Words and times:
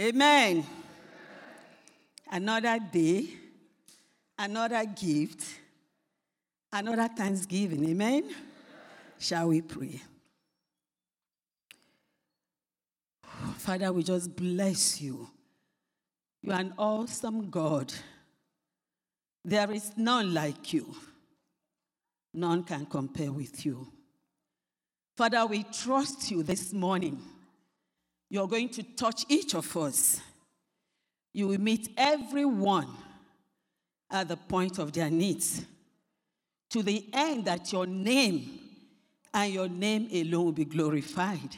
Amen. 0.00 0.64
Another 2.32 2.78
day, 2.90 3.26
another 4.38 4.82
gift, 4.86 5.44
another 6.72 7.08
thanksgiving. 7.08 7.86
Amen. 7.90 8.34
Shall 9.18 9.48
we 9.48 9.60
pray? 9.60 10.00
Father, 13.58 13.92
we 13.92 14.02
just 14.02 14.34
bless 14.34 15.02
you. 15.02 15.28
You 16.40 16.52
are 16.52 16.60
an 16.60 16.72
awesome 16.78 17.50
God. 17.50 17.92
There 19.44 19.70
is 19.70 19.92
none 19.98 20.32
like 20.32 20.72
you. 20.72 20.94
None 22.32 22.64
can 22.64 22.86
compare 22.86 23.32
with 23.32 23.66
you. 23.66 23.86
Father, 25.14 25.44
we 25.44 25.64
trust 25.64 26.30
you 26.30 26.42
this 26.42 26.72
morning. 26.72 27.20
You're 28.30 28.48
going 28.48 28.68
to 28.70 28.82
touch 28.82 29.26
each 29.28 29.54
of 29.54 29.76
us. 29.76 30.20
You 31.34 31.48
will 31.48 31.60
meet 31.60 31.92
everyone 31.96 32.88
at 34.10 34.28
the 34.28 34.36
point 34.36 34.78
of 34.78 34.92
their 34.92 35.10
needs 35.10 35.64
to 36.70 36.82
the 36.82 37.04
end 37.12 37.44
that 37.46 37.72
your 37.72 37.86
name 37.86 38.58
and 39.34 39.52
your 39.52 39.68
name 39.68 40.08
alone 40.12 40.44
will 40.46 40.52
be 40.52 40.64
glorified. 40.64 41.56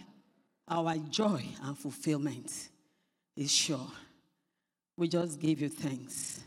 Our 0.69 0.97
joy 0.97 1.45
and 1.63 1.77
fulfillment 1.77 2.69
is 3.37 3.51
sure. 3.51 3.91
We 4.97 5.09
just 5.09 5.39
give 5.41 5.61
you 5.61 5.69
thanks. 5.69 6.41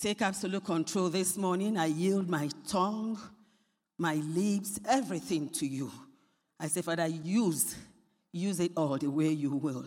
Take 0.00 0.22
absolute 0.22 0.64
control 0.64 1.08
this 1.08 1.36
morning. 1.36 1.76
I 1.76 1.86
yield 1.86 2.28
my 2.28 2.48
tongue, 2.66 3.18
my 3.98 4.14
lips, 4.14 4.80
everything 4.88 5.48
to 5.50 5.66
you. 5.66 5.90
I 6.58 6.66
say, 6.66 6.82
Father, 6.82 7.06
use, 7.06 7.76
use 8.32 8.60
it 8.60 8.72
all 8.76 8.96
the 8.98 9.10
way 9.10 9.28
you 9.28 9.50
will. 9.50 9.84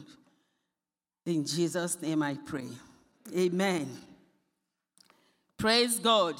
In 1.25 1.45
Jesus' 1.45 2.01
name 2.01 2.21
I 2.21 2.37
pray. 2.45 2.67
Amen. 3.35 3.89
Praise 5.57 5.99
God. 5.99 6.35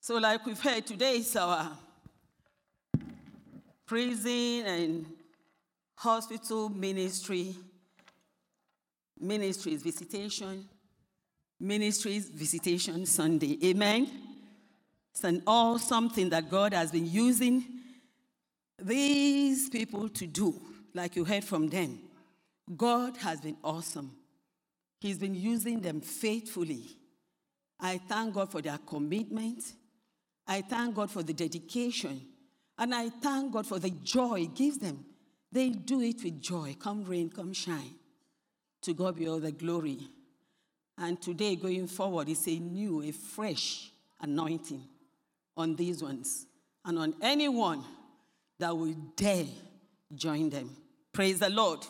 So, 0.00 0.16
like 0.16 0.44
we've 0.44 0.60
heard, 0.60 0.86
today 0.86 1.18
is 1.18 1.36
our 1.36 1.70
prison 3.86 4.66
and 4.66 5.06
hospital 5.94 6.68
ministry, 6.68 7.54
ministries 9.20 9.82
visitation, 9.82 10.68
ministries 11.60 12.28
visitation 12.28 13.06
Sunday. 13.06 13.58
Amen. 13.64 14.10
It's 15.12 15.24
an 15.24 15.42
awesome 15.46 16.10
thing 16.10 16.30
that 16.30 16.50
God 16.50 16.72
has 16.72 16.90
been 16.90 17.06
using 17.06 17.64
these 18.80 19.68
people 19.68 20.08
to 20.08 20.26
do, 20.26 20.54
like 20.94 21.16
you 21.16 21.24
heard 21.24 21.44
from 21.44 21.68
them. 21.68 21.98
God 22.76 23.16
has 23.18 23.40
been 23.40 23.56
awesome. 23.64 24.12
He's 25.00 25.18
been 25.18 25.34
using 25.34 25.80
them 25.80 26.00
faithfully. 26.00 26.84
I 27.80 27.98
thank 27.98 28.34
God 28.34 28.50
for 28.50 28.60
their 28.60 28.78
commitment. 28.78 29.62
I 30.46 30.62
thank 30.62 30.94
God 30.94 31.10
for 31.10 31.22
the 31.22 31.32
dedication. 31.32 32.20
And 32.78 32.94
I 32.94 33.08
thank 33.08 33.52
God 33.52 33.66
for 33.66 33.78
the 33.78 33.90
joy 33.90 34.40
He 34.40 34.46
gives 34.46 34.78
them. 34.78 35.04
They 35.50 35.70
do 35.70 36.00
it 36.00 36.22
with 36.22 36.40
joy. 36.40 36.76
Come 36.78 37.04
rain, 37.04 37.30
come 37.30 37.52
shine. 37.52 37.94
To 38.82 38.94
God 38.94 39.16
be 39.16 39.28
all 39.28 39.40
the 39.40 39.52
glory. 39.52 39.98
And 40.96 41.20
today, 41.20 41.56
going 41.56 41.86
forward, 41.86 42.28
is 42.28 42.46
a 42.48 42.58
new, 42.58 43.02
a 43.02 43.12
fresh 43.12 43.90
anointing 44.20 44.82
on 45.56 45.76
these 45.76 46.02
ones 46.02 46.46
and 46.84 46.98
on 46.98 47.14
anyone 47.20 47.84
that 48.58 48.76
will 48.76 48.94
dare 49.16 49.46
join 50.14 50.50
them. 50.50 50.76
Praise 51.12 51.38
the 51.38 51.50
Lord. 51.50 51.86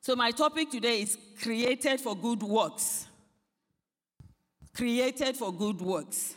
So, 0.00 0.16
my 0.16 0.30
topic 0.30 0.70
today 0.70 1.02
is 1.02 1.18
created 1.42 2.00
for 2.00 2.16
good 2.16 2.42
works. 2.42 3.06
Created 4.74 5.36
for 5.36 5.52
good 5.52 5.80
works. 5.80 6.34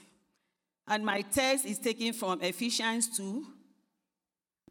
And 0.87 1.05
my 1.05 1.21
text 1.21 1.65
is 1.65 1.79
taken 1.79 2.11
from 2.11 2.41
Ephesians 2.41 3.15
2, 3.15 3.45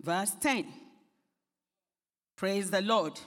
verse 0.02 0.32
10. 0.40 0.66
Praise 2.36 2.70
the 2.70 2.82
Lord. 2.82 3.18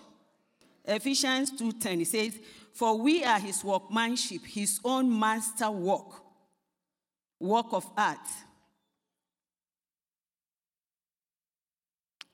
Ephesians 0.83 1.51
2:10 1.51 2.01
it 2.01 2.07
says, 2.07 2.39
"For 2.73 2.97
we 2.97 3.23
are 3.23 3.39
his 3.39 3.63
workmanship, 3.63 4.45
his 4.45 4.79
own 4.83 5.19
master 5.19 5.71
work, 5.71 6.21
work 7.39 7.73
of 7.73 7.89
art, 7.97 8.27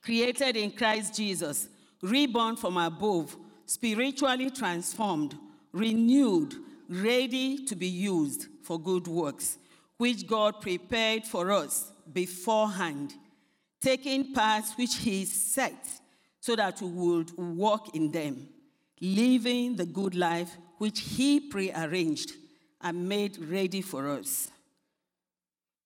created 0.02 0.58
in 0.58 0.72
Christ 0.72 1.16
Jesus, 1.16 1.70
reborn 2.02 2.56
from 2.56 2.78
above, 2.78 3.36
spiritually 3.66 4.50
transformed, 4.50 5.36
renewed, 5.72 6.56
ready 6.90 7.64
to 7.66 7.76
be 7.76 7.88
used 7.88 8.48
for 8.64 8.80
good 8.80 9.08
works, 9.08 9.58
which 9.98 10.28
God 10.28 10.60
prepared 10.60 11.26
for 11.26 11.52
us 11.52 11.92
beforehand, 12.12 13.14
taking 13.80 14.34
paths 14.34 14.74
which 14.78 14.96
He 14.98 15.26
set 15.26 15.88
so 16.40 16.56
that 16.56 16.82
we 16.82 16.90
would 16.90 17.38
walk 17.38 17.96
in 17.96 18.12
them, 18.12 18.50
living 19.00 19.76
the 19.76 19.86
good 19.86 20.16
life 20.16 20.58
which 20.80 21.00
He 21.00 21.40
prearranged 21.40 22.32
and 22.82 23.08
made 23.08 23.38
ready 23.38 23.82
for 23.82 24.10
us. 24.10 24.50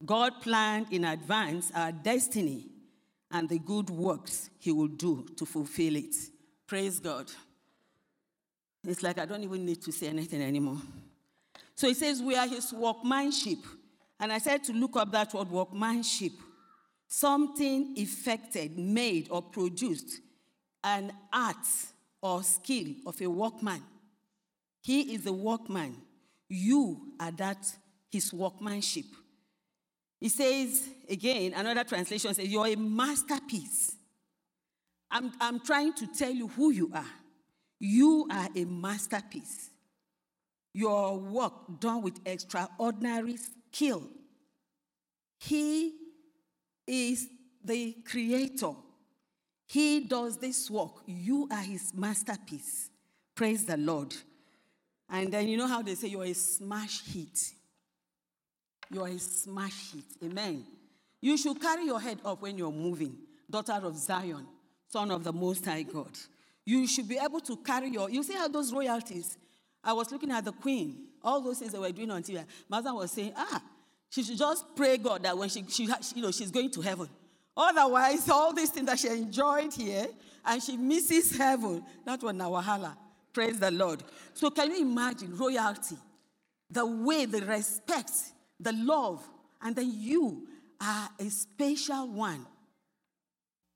God 0.06 0.42
planned 0.42 0.88
in 0.92 1.04
advance 1.04 1.72
our 1.76 1.92
destiny 1.92 2.68
and 3.36 3.50
the 3.50 3.60
good 3.60 3.90
works 3.90 4.50
he 4.60 4.72
will 4.72 4.88
do 4.88 5.26
to 5.36 5.46
fulfill 5.46 5.98
it. 5.98 6.16
Praise 6.66 7.00
God. 7.00 7.30
It's 8.88 9.04
like 9.04 9.18
I 9.18 9.26
don't 9.26 9.44
even 9.44 9.66
need 9.66 9.82
to 9.84 9.92
say 9.92 10.08
anything 10.08 10.42
anymore. 10.42 10.78
So 11.76 11.90
he 11.90 11.96
says, 11.96 12.22
We 12.22 12.38
are 12.38 12.48
his 12.48 12.72
workmanship. 12.72 13.60
And 14.22 14.32
I 14.32 14.38
said 14.38 14.64
to 14.64 14.72
look 14.72 14.96
up 14.96 15.12
that 15.12 15.34
word 15.34 15.52
workmanship. 15.52 16.32
Something 17.10 17.96
effected, 17.98 18.80
made, 18.80 19.28
or 19.30 19.42
produced, 19.42 20.22
an 20.82 21.12
art 21.34 21.68
or 22.22 22.42
skill 22.42 22.88
of 23.06 23.20
a 23.22 23.28
workman. 23.28 23.84
He 24.82 25.14
is 25.14 25.26
a 25.26 25.34
workman. 25.34 25.98
You 26.48 27.02
are 27.20 27.32
that 27.32 27.68
his 28.10 28.32
workmanship. 28.32 29.06
He 30.20 30.30
says, 30.30 30.88
again, 31.10 31.54
another 31.56 31.84
translation 31.84 32.34
says, 32.34 32.48
You're 32.48 32.68
a 32.68 32.76
masterpiece. 32.76 33.96
I'm, 35.12 35.32
I'm 35.40 35.60
trying 35.60 35.94
to 35.94 36.08
tell 36.08 36.32
you 36.32 36.48
who 36.48 36.72
you 36.72 36.92
are. 36.94 37.06
You 37.80 38.28
are 38.32 38.50
a 38.56 38.66
masterpiece. 38.66 39.70
Your 40.74 41.18
work 41.18 41.80
done 41.80 42.02
with 42.02 42.20
extraordinary 42.26 43.38
skill. 43.38 44.10
He 45.40 45.94
is 46.88 47.28
the 47.64 47.96
creator. 48.06 48.74
He 49.68 50.02
does 50.02 50.38
this 50.38 50.70
work. 50.70 51.04
You 51.06 51.48
are 51.52 51.62
his 51.62 51.94
masterpiece. 51.94 52.90
Praise 53.34 53.66
the 53.66 53.78
Lord. 53.78 54.14
And 55.10 55.32
then 55.32 55.48
you 55.48 55.58
know 55.58 55.68
how 55.68 55.82
they 55.82 55.96
say 55.96 56.08
you're 56.08 56.24
a 56.24 56.34
smash 56.34 57.04
hit. 57.06 57.54
You 58.92 59.04
are 59.04 59.08
a 59.08 59.20
smash 59.20 59.92
hit. 59.94 60.30
Amen. 60.30 60.66
You 61.22 61.38
should 61.38 61.60
carry 61.60 61.86
your 61.86 62.00
head 62.00 62.20
up 62.24 62.42
when 62.42 62.58
you're 62.58 62.72
moving, 62.72 63.16
daughter 63.50 63.80
of 63.84 63.98
Zion, 63.98 64.46
son 64.88 65.12
of 65.12 65.24
the 65.24 65.34
Most 65.34 65.66
High 65.66 65.84
God. 65.84 66.12
You 66.66 66.88
should 66.88 67.08
be 67.08 67.18
able 67.18 67.40
to 67.42 67.58
carry 67.58 67.90
your. 67.90 68.10
You 68.10 68.24
see 68.24 68.34
how 68.34 68.48
those 68.48 68.74
royalties. 68.74 69.38
I 69.84 69.94
was 69.94 70.12
looking 70.12 70.32
at 70.32 70.44
the 70.44 70.52
queen, 70.52 71.10
all 71.24 71.42
those 71.42 71.60
things 71.60 71.72
they 71.72 71.78
were 71.78 71.92
doing 71.92 72.10
on 72.10 72.24
TV. 72.24 72.44
Mother 72.68 72.94
was 72.94 73.12
saying, 73.12 73.34
ah, 73.36 73.62
she 74.10 74.24
should 74.24 74.38
just 74.38 74.76
pray 74.76 74.98
God 74.98 75.24
that 75.24 75.38
when 75.38 75.48
she, 75.48 75.64
she, 75.70 75.88
you 76.16 76.22
know, 76.24 76.32
she's 76.32 76.50
going 76.50 76.72
to 76.72 76.82
heaven. 76.82 77.08
Otherwise, 77.56 78.28
all 78.30 78.52
these 78.52 78.70
things 78.70 78.88
that 78.88 78.98
she 78.98 79.08
enjoyed 79.08 79.72
here 79.74 80.08
and 80.46 80.62
she 80.62 80.76
misses 80.76 81.38
heaven, 81.38 81.84
that 82.04 82.22
was 82.22 82.34
Nawahala. 82.34 82.96
Praise 83.32 83.60
the 83.60 83.72
Lord. 83.72 84.04
So, 84.34 84.50
can 84.50 84.72
you 84.72 84.82
imagine 84.82 85.36
royalty? 85.38 85.98
The 86.70 86.86
way, 86.86 87.26
the 87.26 87.42
respect, 87.42 88.12
the 88.60 88.74
love, 88.74 89.22
and 89.62 89.76
then 89.76 89.92
you 89.94 90.48
are 90.82 91.10
a 91.20 91.30
special 91.30 92.08
one, 92.08 92.46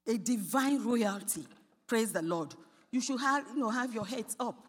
a 0.07 0.17
divine 0.17 0.83
royalty. 0.83 1.45
Praise 1.87 2.11
the 2.11 2.21
Lord. 2.21 2.53
You 2.91 3.01
should 3.01 3.19
have, 3.19 3.45
you 3.53 3.59
know, 3.59 3.69
have 3.69 3.93
your 3.93 4.05
heads 4.05 4.35
up. 4.39 4.67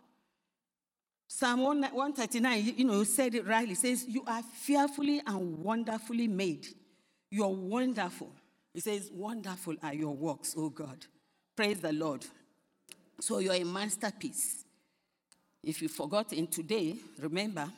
Psalm 1.27 1.61
139, 1.61 2.75
you 2.77 2.85
know, 2.85 3.05
said 3.05 3.35
it 3.35 3.47
right. 3.47 3.71
It 3.71 3.77
says, 3.77 4.05
You 4.09 4.25
are 4.27 4.43
fearfully 4.43 5.23
and 5.27 5.59
wonderfully 5.59 6.27
made. 6.27 6.67
You're 7.31 7.49
wonderful. 7.49 8.33
It 8.75 8.83
says, 8.83 9.11
Wonderful 9.13 9.77
are 9.83 9.95
your 9.95 10.15
works, 10.15 10.55
oh 10.59 10.71
God. 10.71 11.07
Praise 11.55 11.79
the 11.79 11.93
Lord. 11.93 12.27
So 13.21 13.39
you're 13.39 13.55
a 13.55 13.65
masterpiece. 13.65 14.65
If 15.63 15.83
you 15.83 15.89
forgot 15.89 16.33
in 16.33 16.47
today, 16.47 16.97
remember, 17.19 17.71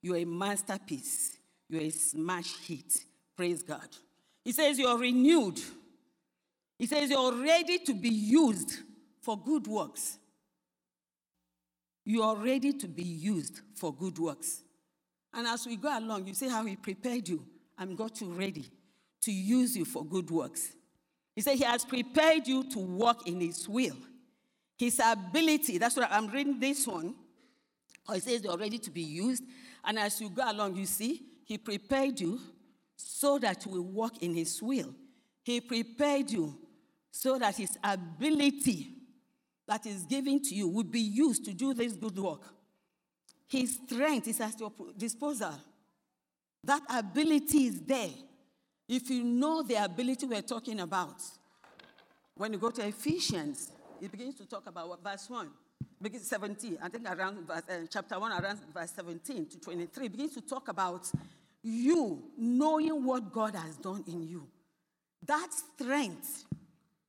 you're 0.00 0.16
a 0.16 0.24
masterpiece. 0.24 1.33
You're 1.68 1.82
a 1.82 1.90
smash 1.90 2.56
hit. 2.66 3.04
Praise 3.36 3.62
God. 3.62 3.88
He 4.44 4.52
says 4.52 4.78
you're 4.78 4.98
renewed. 4.98 5.60
He 6.78 6.86
says 6.86 7.10
you're 7.10 7.34
ready 7.34 7.78
to 7.78 7.94
be 7.94 8.10
used 8.10 8.78
for 9.20 9.38
good 9.38 9.66
works. 9.66 10.18
You 12.04 12.22
are 12.22 12.36
ready 12.36 12.72
to 12.72 12.86
be 12.86 13.02
used 13.02 13.60
for 13.74 13.94
good 13.94 14.18
works. 14.18 14.62
And 15.32 15.46
as 15.46 15.66
we 15.66 15.76
go 15.76 15.98
along, 15.98 16.26
you 16.26 16.34
see 16.34 16.48
how 16.48 16.64
He 16.64 16.76
prepared 16.76 17.28
you 17.28 17.44
and 17.78 17.96
got 17.96 18.20
you 18.20 18.28
ready 18.28 18.66
to 19.22 19.32
use 19.32 19.76
you 19.76 19.84
for 19.84 20.04
good 20.04 20.30
works. 20.30 20.74
He 21.34 21.40
said 21.40 21.56
He 21.56 21.64
has 21.64 21.84
prepared 21.84 22.46
you 22.46 22.64
to 22.70 22.78
walk 22.78 23.26
in 23.26 23.40
His 23.40 23.68
will. 23.68 23.96
His 24.78 25.00
ability, 25.04 25.78
that's 25.78 25.96
what 25.96 26.10
I'm 26.10 26.28
reading 26.28 26.60
this 26.60 26.86
one. 26.86 27.14
It 28.10 28.22
says 28.22 28.44
you're 28.44 28.58
ready 28.58 28.78
to 28.78 28.90
be 28.90 29.00
used. 29.02 29.44
And 29.84 29.98
as 29.98 30.20
you 30.20 30.28
go 30.28 30.50
along, 30.50 30.76
you 30.76 30.86
see, 30.86 31.22
He 31.44 31.58
prepared 31.58 32.20
you 32.20 32.40
so 32.96 33.38
that 33.38 33.66
will 33.66 33.82
walk 33.82 34.22
in 34.22 34.34
His 34.34 34.62
will. 34.62 34.94
He 35.42 35.60
prepared 35.60 36.30
you 36.30 36.58
so 37.10 37.38
that 37.38 37.56
His 37.56 37.76
ability 37.82 38.90
that 39.66 39.86
is 39.86 40.04
given 40.04 40.42
to 40.42 40.54
you 40.54 40.68
will 40.68 40.84
be 40.84 41.00
used 41.00 41.44
to 41.44 41.52
do 41.52 41.74
this 41.74 41.92
good 41.94 42.18
work. 42.18 42.42
His 43.46 43.78
strength 43.86 44.28
is 44.28 44.40
at 44.40 44.58
your 44.58 44.72
disposal. 44.96 45.54
That 46.62 46.82
ability 46.88 47.66
is 47.66 47.80
there. 47.80 48.10
If 48.88 49.10
you 49.10 49.22
know 49.22 49.62
the 49.62 49.76
ability 49.76 50.26
we're 50.26 50.42
talking 50.42 50.80
about, 50.80 51.20
when 52.34 52.52
you 52.52 52.58
go 52.58 52.70
to 52.70 52.86
Ephesians, 52.86 53.70
it 54.00 54.10
begins 54.10 54.34
to 54.36 54.46
talk 54.46 54.66
about 54.66 55.02
verse 55.02 55.28
1, 55.30 55.48
begins 56.04 56.28
17, 56.28 56.78
I 56.82 56.88
think 56.88 57.08
around 57.08 57.46
verse, 57.46 57.62
uh, 57.68 57.86
chapter 57.90 58.20
1, 58.20 58.30
around 58.30 58.58
verse 58.72 58.92
17 58.94 59.46
to 59.46 59.60
23, 59.60 60.08
begins 60.08 60.34
to 60.34 60.42
talk 60.42 60.68
about 60.68 61.10
you 61.62 62.22
knowing 62.36 63.04
what 63.04 63.32
God 63.32 63.54
has 63.56 63.76
done 63.76 64.04
in 64.06 64.22
you. 64.22 64.46
That 65.26 65.48
strength 65.52 66.44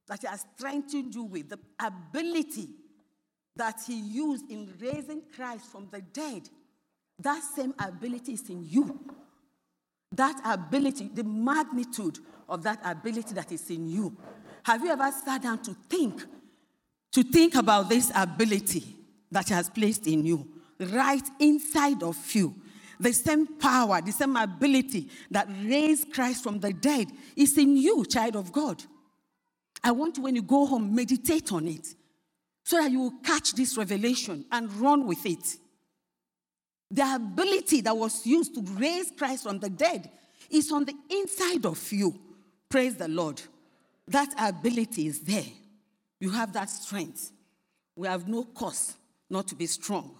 that 0.07 0.21
He 0.21 0.27
has 0.27 0.45
strengthened 0.55 1.13
you 1.13 1.23
with, 1.25 1.49
the 1.49 1.59
ability 1.79 2.69
that 3.57 3.75
He 3.85 3.99
used 3.99 4.49
in 4.49 4.73
raising 4.79 5.23
Christ 5.35 5.65
from 5.71 5.89
the 5.91 6.01
dead, 6.01 6.49
that 7.19 7.43
same 7.55 7.73
ability 7.77 8.33
is 8.33 8.49
in 8.49 8.63
you. 8.63 8.99
That 10.13 10.39
ability, 10.45 11.09
the 11.13 11.23
magnitude 11.23 12.19
of 12.47 12.63
that 12.63 12.79
ability 12.83 13.33
that 13.33 13.51
is 13.51 13.69
in 13.69 13.89
you. 13.89 14.15
Have 14.63 14.83
you 14.83 14.91
ever 14.91 15.11
sat 15.11 15.43
down 15.43 15.61
to 15.63 15.75
think, 15.89 16.23
to 17.15 17.23
think 17.23 17.55
about 17.55 17.87
this 17.87 18.11
ability 18.13 18.83
that 19.31 19.47
He 19.47 19.53
has 19.53 19.69
placed 19.69 20.05
in 20.05 20.25
you, 20.25 20.45
right 20.79 21.23
inside 21.39 22.03
of 22.03 22.17
you? 22.35 22.53
The 22.99 23.13
same 23.13 23.47
power, 23.57 24.01
the 24.01 24.11
same 24.11 24.35
ability 24.35 25.07
that 25.31 25.47
raised 25.63 26.11
Christ 26.11 26.43
from 26.43 26.59
the 26.59 26.73
dead 26.73 27.07
is 27.37 27.57
in 27.57 27.77
you, 27.77 28.03
child 28.05 28.35
of 28.35 28.51
God. 28.51 28.83
I 29.81 29.91
want 29.91 30.17
you, 30.17 30.23
when 30.23 30.35
you 30.35 30.41
go 30.41 30.65
home, 30.65 30.93
meditate 30.93 31.53
on 31.53 31.69
it 31.69 31.87
so 32.65 32.81
that 32.81 32.91
you 32.91 32.99
will 32.99 33.13
catch 33.23 33.53
this 33.53 33.77
revelation 33.77 34.43
and 34.51 34.71
run 34.73 35.07
with 35.07 35.25
it. 35.25 35.57
The 36.91 37.15
ability 37.15 37.79
that 37.81 37.95
was 37.95 38.25
used 38.25 38.55
to 38.55 38.61
raise 38.73 39.11
Christ 39.17 39.43
from 39.43 39.59
the 39.59 39.69
dead 39.69 40.09
is 40.49 40.69
on 40.69 40.83
the 40.83 40.95
inside 41.09 41.65
of 41.65 41.93
you. 41.93 42.19
Praise 42.67 42.95
the 42.95 43.07
Lord. 43.07 43.41
That 44.07 44.33
ability 44.37 45.07
is 45.07 45.21
there. 45.21 45.45
You 46.19 46.29
have 46.31 46.53
that 46.53 46.69
strength. 46.69 47.31
We 47.95 48.07
have 48.07 48.27
no 48.27 48.43
cause 48.43 48.95
not 49.29 49.47
to 49.49 49.55
be 49.55 49.65
strong. 49.65 50.15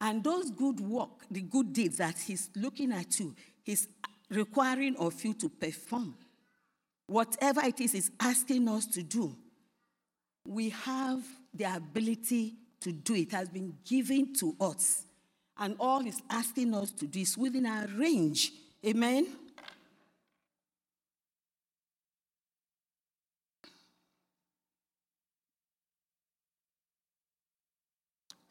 And 0.00 0.22
those 0.22 0.50
good 0.50 0.80
work, 0.80 1.24
the 1.30 1.40
good 1.40 1.72
deeds 1.72 1.98
that 1.98 2.18
he's 2.18 2.50
looking 2.54 2.92
at 2.92 3.18
you, 3.18 3.34
he's 3.62 3.88
requiring 4.30 4.96
of 4.96 5.24
you 5.24 5.34
to 5.34 5.48
perform. 5.48 6.14
Whatever 7.06 7.62
it 7.64 7.80
is 7.80 7.92
he's 7.92 8.10
asking 8.20 8.68
us 8.68 8.86
to 8.86 9.02
do, 9.02 9.34
we 10.44 10.70
have 10.70 11.24
the 11.54 11.64
ability 11.64 12.54
to 12.80 12.92
do 12.92 13.14
it. 13.14 13.32
has 13.32 13.48
been 13.48 13.74
given 13.84 14.34
to 14.34 14.54
us. 14.60 15.04
And 15.58 15.76
all 15.80 16.00
he's 16.00 16.20
asking 16.28 16.74
us 16.74 16.90
to 16.92 17.06
do 17.06 17.20
is 17.20 17.38
within 17.38 17.66
our 17.66 17.86
range. 17.96 18.52
Amen? 18.84 19.26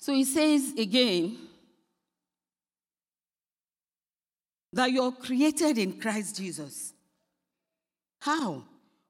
So 0.05 0.13
he 0.13 0.23
says 0.23 0.71
again 0.77 1.35
that 4.71 4.91
you're 4.91 5.11
created 5.11 5.79
in 5.79 5.99
Christ 5.99 6.37
Jesus. 6.37 6.93
How? 8.19 8.65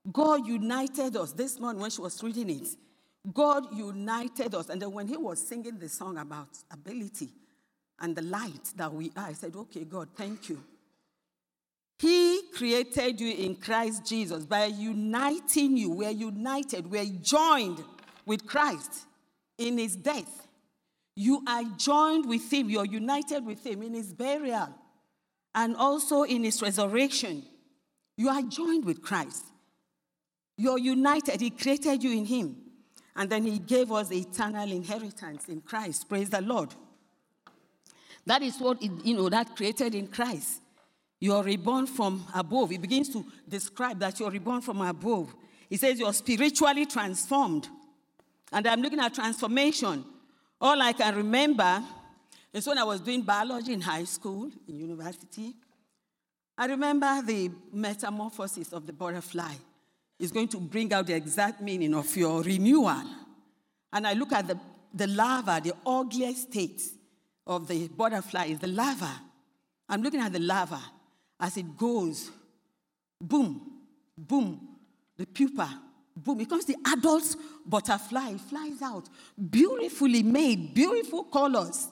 God 0.09 0.47
united 0.47 1.17
us. 1.17 1.33
This 1.33 1.59
morning, 1.59 1.81
when 1.81 1.91
she 1.91 1.99
was 1.99 2.23
reading 2.23 2.49
it, 2.49 2.69
God 3.33 3.75
united 3.75 4.55
us. 4.55 4.69
And 4.69 4.81
then 4.81 4.93
when 4.93 5.09
he 5.09 5.17
was 5.17 5.45
singing 5.45 5.77
the 5.77 5.89
song 5.89 6.17
about 6.17 6.47
ability 6.71 7.27
and 7.99 8.15
the 8.15 8.21
light 8.21 8.71
that 8.77 8.93
we 8.93 9.11
are, 9.17 9.27
I 9.27 9.33
said, 9.33 9.53
Okay, 9.53 9.83
God, 9.83 10.07
thank 10.15 10.47
you. 10.47 10.63
He 11.99 12.39
created 12.55 13.19
you 13.19 13.33
in 13.33 13.57
Christ 13.57 14.05
Jesus 14.05 14.45
by 14.45 14.67
uniting 14.67 15.75
you. 15.75 15.89
We're 15.89 16.11
united, 16.11 16.89
we're 16.89 17.03
joined 17.21 17.83
with 18.25 18.45
Christ 18.45 19.07
in 19.57 19.77
his 19.77 19.97
death. 19.97 20.44
You 21.15 21.43
are 21.47 21.63
joined 21.77 22.27
with 22.27 22.51
him, 22.51 22.69
you're 22.69 22.85
united 22.85 23.45
with 23.45 23.65
him 23.65 23.81
in 23.83 23.93
his 23.93 24.13
burial 24.13 24.69
and 25.53 25.75
also 25.77 26.23
in 26.23 26.43
his 26.43 26.61
resurrection. 26.61 27.43
You 28.17 28.29
are 28.29 28.41
joined 28.41 28.85
with 28.85 29.01
Christ. 29.01 29.45
You're 30.57 30.79
united. 30.79 31.41
He 31.41 31.49
created 31.49 32.03
you 32.03 32.11
in 32.11 32.25
him. 32.25 32.57
And 33.15 33.29
then 33.29 33.43
he 33.43 33.59
gave 33.59 33.91
us 33.91 34.09
the 34.09 34.19
eternal 34.19 34.69
inheritance 34.69 35.47
in 35.47 35.61
Christ. 35.61 36.09
Praise 36.09 36.29
the 36.29 36.41
Lord. 36.41 36.73
That 38.25 38.41
is 38.41 38.57
what, 38.59 38.81
it, 38.81 38.91
you 39.05 39.15
know, 39.15 39.29
that 39.29 39.55
created 39.55 39.95
in 39.95 40.07
Christ. 40.07 40.61
You're 41.19 41.43
reborn 41.43 41.87
from 41.87 42.25
above. 42.33 42.71
He 42.71 42.77
begins 42.77 43.09
to 43.09 43.25
describe 43.47 43.99
that 43.99 44.19
you're 44.19 44.31
reborn 44.31 44.61
from 44.61 44.81
above. 44.81 45.33
He 45.69 45.77
says 45.77 45.99
you're 45.99 46.13
spiritually 46.13 46.85
transformed. 46.85 47.69
And 48.51 48.67
I'm 48.67 48.81
looking 48.81 48.99
at 48.99 49.13
transformation. 49.13 50.03
All 50.59 50.81
I 50.81 50.93
can 50.93 51.15
remember 51.15 51.83
is 52.53 52.65
when 52.67 52.77
I 52.77 52.83
was 52.83 53.01
doing 53.01 53.21
biology 53.21 53.73
in 53.73 53.81
high 53.81 54.05
school, 54.05 54.49
in 54.67 54.79
university. 54.79 55.53
I 56.57 56.67
remember 56.67 57.21
the 57.21 57.51
metamorphosis 57.73 58.71
of 58.71 58.87
the 58.87 58.93
butterfly 58.93 59.53
is 60.17 60.31
going 60.31 60.47
to 60.47 60.59
bring 60.59 60.93
out 60.93 61.07
the 61.07 61.15
exact 61.15 61.61
meaning 61.61 61.93
of 61.93 62.15
your 62.15 62.41
renewal. 62.41 63.03
And 63.91 64.07
I 64.07 64.13
look 64.13 64.31
at 64.31 64.47
the, 64.47 64.57
the 64.93 65.07
larva, 65.07 65.59
the 65.61 65.73
ugliest 65.85 66.49
state 66.53 66.81
of 67.45 67.67
the 67.67 67.89
butterfly 67.89 68.45
is 68.45 68.59
the 68.59 68.67
larva. 68.67 69.11
I'm 69.89 70.01
looking 70.01 70.21
at 70.21 70.31
the 70.31 70.39
larva 70.39 70.81
as 71.39 71.57
it 71.57 71.77
goes, 71.77 72.31
boom, 73.19 73.61
boom, 74.17 74.65
the 75.17 75.25
pupa, 75.25 75.81
boom, 76.15 76.39
it 76.39 76.49
comes 76.49 76.65
the 76.65 76.77
adult 76.87 77.35
butterfly, 77.65 78.35
flies 78.35 78.81
out, 78.81 79.09
beautifully 79.49 80.23
made, 80.23 80.73
beautiful 80.73 81.23
colors, 81.25 81.89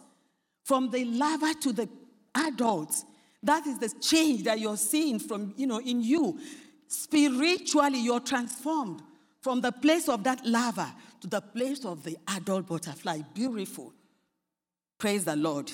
from 0.63 0.89
the 0.89 1.03
larva 1.05 1.53
to 1.61 1.73
the 1.73 1.89
adults. 2.35 3.03
That 3.41 3.67
is 3.67 3.79
the 3.79 3.89
change 3.99 4.43
that 4.43 4.59
you're 4.59 4.77
seeing 4.77 5.19
from, 5.19 5.53
you 5.57 5.67
know, 5.67 5.79
in 5.79 6.01
you. 6.01 6.39
Spiritually, 6.87 7.99
you're 7.99 8.21
transformed 8.21 9.01
from 9.41 9.59
the 9.59 9.71
place 9.71 10.07
of 10.07 10.23
that 10.23 10.45
larva 10.45 10.95
to 11.19 11.27
the 11.27 11.41
place 11.41 11.83
of 11.83 12.03
the 12.03 12.17
adult 12.29 12.67
butterfly. 12.67 13.19
Beautiful. 13.33 13.93
Praise 14.97 15.25
the 15.25 15.35
Lord. 15.35 15.71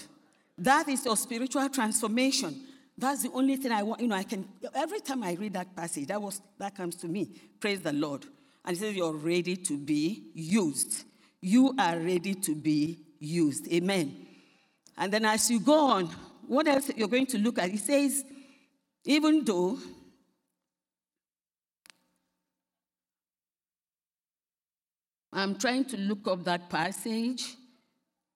That 0.57 0.89
is 0.89 1.05
your 1.05 1.15
spiritual 1.15 1.69
transformation. 1.69 2.63
That's 2.97 3.23
the 3.23 3.31
only 3.31 3.55
thing 3.55 3.71
I 3.71 3.83
want. 3.83 4.01
You 4.01 4.07
know, 4.07 4.15
I 4.15 4.23
can 4.23 4.47
every 4.73 4.99
time 4.99 5.23
I 5.23 5.33
read 5.33 5.53
that 5.53 5.75
passage, 5.75 6.07
that 6.07 6.21
was 6.21 6.41
that 6.57 6.75
comes 6.75 6.95
to 6.97 7.07
me. 7.07 7.29
Praise 7.59 7.81
the 7.81 7.93
Lord. 7.93 8.25
And 8.65 8.75
he 8.75 8.83
says 8.83 8.95
you're 8.95 9.13
ready 9.13 9.55
to 9.55 9.77
be 9.77 10.31
used. 10.33 11.05
You 11.41 11.73
are 11.77 11.97
ready 11.97 12.35
to 12.35 12.55
be 12.55 12.99
used. 13.19 13.71
Amen. 13.71 14.27
And 14.97 15.11
then 15.11 15.25
as 15.25 15.49
you 15.49 15.59
go 15.59 15.87
on, 15.87 16.05
what 16.47 16.67
else 16.67 16.91
you're 16.95 17.07
going 17.07 17.27
to 17.27 17.37
look 17.37 17.59
at? 17.59 17.69
He 17.69 17.77
says, 17.77 18.23
even 19.05 19.45
though 19.45 19.77
I'm 25.31 25.55
trying 25.55 25.85
to 25.85 25.97
look 25.97 26.27
up 26.27 26.43
that 26.45 26.69
passage 26.69 27.55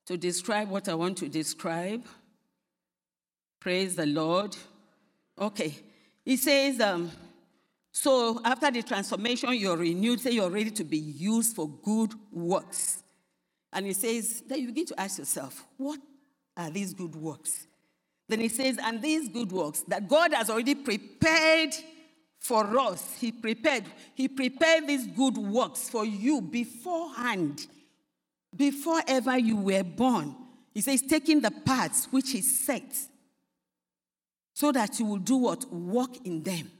to 0.06 0.18
describe 0.18 0.70
what 0.70 0.88
I 0.90 0.94
want 0.94 1.18
to 1.18 1.30
describe. 1.30 2.06
Praise 3.60 3.96
the 3.96 4.06
Lord. 4.06 4.56
Okay. 5.40 5.76
He 6.24 6.38
says, 6.38 6.80
um, 6.80 7.12
so 7.96 8.42
after 8.44 8.72
the 8.72 8.82
transformation, 8.82 9.54
you're 9.54 9.78
renewed, 9.78 10.20
say 10.20 10.32
you're 10.32 10.50
ready 10.50 10.72
to 10.72 10.84
be 10.84 10.98
used 10.98 11.56
for 11.56 11.70
good 11.70 12.12
works. 12.32 13.04
And 13.72 13.86
he 13.86 13.94
says, 13.94 14.44
then 14.48 14.60
you 14.60 14.68
begin 14.68 14.88
to 14.88 15.00
ask 15.00 15.20
yourself, 15.20 15.64
what 15.78 16.00
are 16.58 16.70
these 16.70 16.94
good 16.94 17.16
works? 17.16 17.68
Then 18.28 18.40
he 18.40 18.50
says, 18.50 18.80
and 18.84 19.02
these 19.02 19.30
good 19.30 19.52
works 19.52 19.82
that 19.88 20.08
God 20.08 20.34
has 20.34 20.50
already 20.50 20.76
prepared 20.76 21.74
for 22.40 22.78
us. 22.80 23.16
He 23.20 23.32
prepared. 23.32 23.86
He 24.16 24.28
prepared 24.28 24.88
these 24.88 25.08
good 25.08 25.38
works 25.38 25.88
for 25.88 26.04
you 26.04 26.42
beforehand, 26.42 27.68
before 28.56 29.02
ever 29.08 29.38
you 29.38 29.58
were 29.58 29.84
born. 29.84 30.36
He 30.74 30.82
says, 30.82 31.02
taking 31.04 31.42
the 31.42 31.52
paths 31.52 32.08
which 32.12 32.32
he 32.32 32.42
set, 32.42 32.96
so 34.54 34.72
that 34.72 35.00
you 35.00 35.06
will 35.06 35.18
do 35.18 35.38
what? 35.38 35.72
Walk 35.72 36.26
in 36.26 36.42
them. 36.42 36.72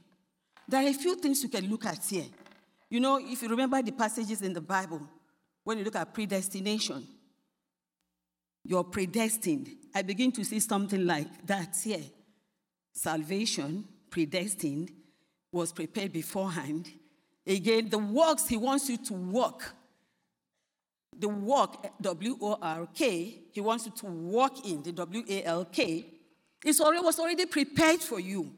There 0.68 0.84
are 0.84 0.88
a 0.88 0.94
few 0.94 1.16
things 1.16 1.42
you 1.42 1.48
can 1.48 1.68
look 1.68 1.84
at 1.86 2.04
here. 2.04 2.26
You 2.88 3.00
know, 3.00 3.18
if 3.20 3.42
you 3.42 3.48
remember 3.48 3.82
the 3.82 3.92
passages 3.92 4.42
in 4.42 4.52
the 4.52 4.60
Bible, 4.60 5.00
when 5.62 5.78
you 5.78 5.84
look 5.84 5.96
at 5.96 6.12
predestination, 6.12 7.06
you're 8.64 8.84
predestined. 8.84 9.68
I 9.94 10.02
begin 10.02 10.32
to 10.32 10.44
see 10.44 10.60
something 10.60 11.06
like 11.06 11.46
that 11.46 11.76
here. 11.82 12.04
Salvation, 12.92 13.84
predestined, 14.10 14.90
was 15.52 15.72
prepared 15.72 16.12
beforehand. 16.12 16.90
Again, 17.46 17.88
the 17.90 17.98
works 17.98 18.48
he 18.48 18.56
wants 18.56 18.88
you 18.88 18.96
to 18.96 19.12
work, 19.12 19.74
the 21.16 21.28
work, 21.28 21.76
W 22.00 22.38
O 22.40 22.58
R 22.60 22.88
K, 22.94 23.42
he 23.52 23.60
wants 23.60 23.86
you 23.86 23.92
to 23.92 24.06
walk 24.06 24.66
in, 24.66 24.82
the 24.82 24.92
W 24.92 25.24
A 25.28 25.44
L 25.44 25.64
K, 25.66 26.06
it 26.64 26.76
was 26.80 27.18
already 27.18 27.46
prepared 27.46 28.00
for 28.00 28.18
you. 28.18 28.50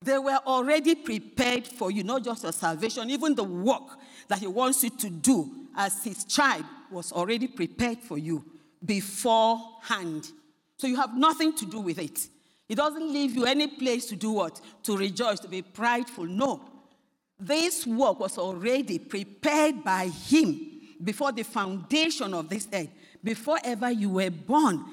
They 0.00 0.18
were 0.18 0.38
already 0.46 0.94
prepared 0.94 1.66
for 1.66 1.90
you, 1.90 2.04
not 2.04 2.24
just 2.24 2.42
your 2.44 2.52
salvation, 2.52 3.10
even 3.10 3.34
the 3.34 3.44
work 3.44 3.98
that 4.28 4.38
he 4.38 4.46
wants 4.46 4.84
you 4.84 4.90
to 4.90 5.10
do 5.10 5.50
as 5.76 6.04
his 6.04 6.24
child 6.24 6.64
was 6.90 7.12
already 7.12 7.48
prepared 7.48 7.98
for 7.98 8.16
you 8.16 8.44
beforehand. 8.84 10.30
So 10.76 10.86
you 10.86 10.96
have 10.96 11.16
nothing 11.16 11.52
to 11.56 11.66
do 11.66 11.80
with 11.80 11.98
it. 11.98 12.28
It 12.68 12.76
doesn't 12.76 13.12
leave 13.12 13.34
you 13.34 13.44
any 13.44 13.66
place 13.66 14.06
to 14.06 14.16
do 14.16 14.32
what? 14.32 14.60
To 14.84 14.96
rejoice, 14.96 15.40
to 15.40 15.48
be 15.48 15.62
prideful. 15.62 16.24
No. 16.24 16.60
This 17.40 17.86
work 17.86 18.20
was 18.20 18.38
already 18.38 18.98
prepared 18.98 19.82
by 19.82 20.08
him 20.08 20.80
before 21.02 21.32
the 21.32 21.44
foundation 21.44 22.34
of 22.34 22.48
this 22.48 22.68
earth, 22.72 22.88
before 23.22 23.58
ever 23.64 23.90
you 23.90 24.10
were 24.10 24.30
born. 24.30 24.84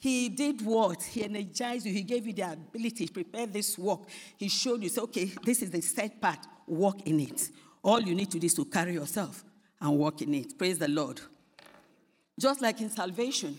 He 0.00 0.30
did 0.30 0.64
what? 0.64 1.02
He 1.02 1.22
energized 1.24 1.84
you. 1.84 1.92
He 1.92 2.02
gave 2.02 2.26
you 2.26 2.32
the 2.32 2.52
ability 2.52 3.06
to 3.06 3.12
prepare 3.12 3.46
this 3.46 3.76
work. 3.76 4.00
He 4.38 4.48
showed 4.48 4.82
you, 4.82 4.88
say, 4.88 5.02
okay, 5.02 5.30
this 5.44 5.60
is 5.60 5.70
the 5.70 5.82
set 5.82 6.18
part. 6.18 6.38
Walk 6.66 7.06
in 7.06 7.20
it. 7.20 7.50
All 7.82 8.00
you 8.00 8.14
need 8.14 8.30
to 8.30 8.38
do 8.38 8.46
is 8.46 8.54
to 8.54 8.64
carry 8.64 8.94
yourself 8.94 9.44
and 9.78 9.98
walk 9.98 10.22
in 10.22 10.32
it. 10.32 10.56
Praise 10.56 10.78
the 10.78 10.88
Lord. 10.88 11.20
Just 12.38 12.62
like 12.62 12.80
in 12.80 12.88
salvation, 12.88 13.58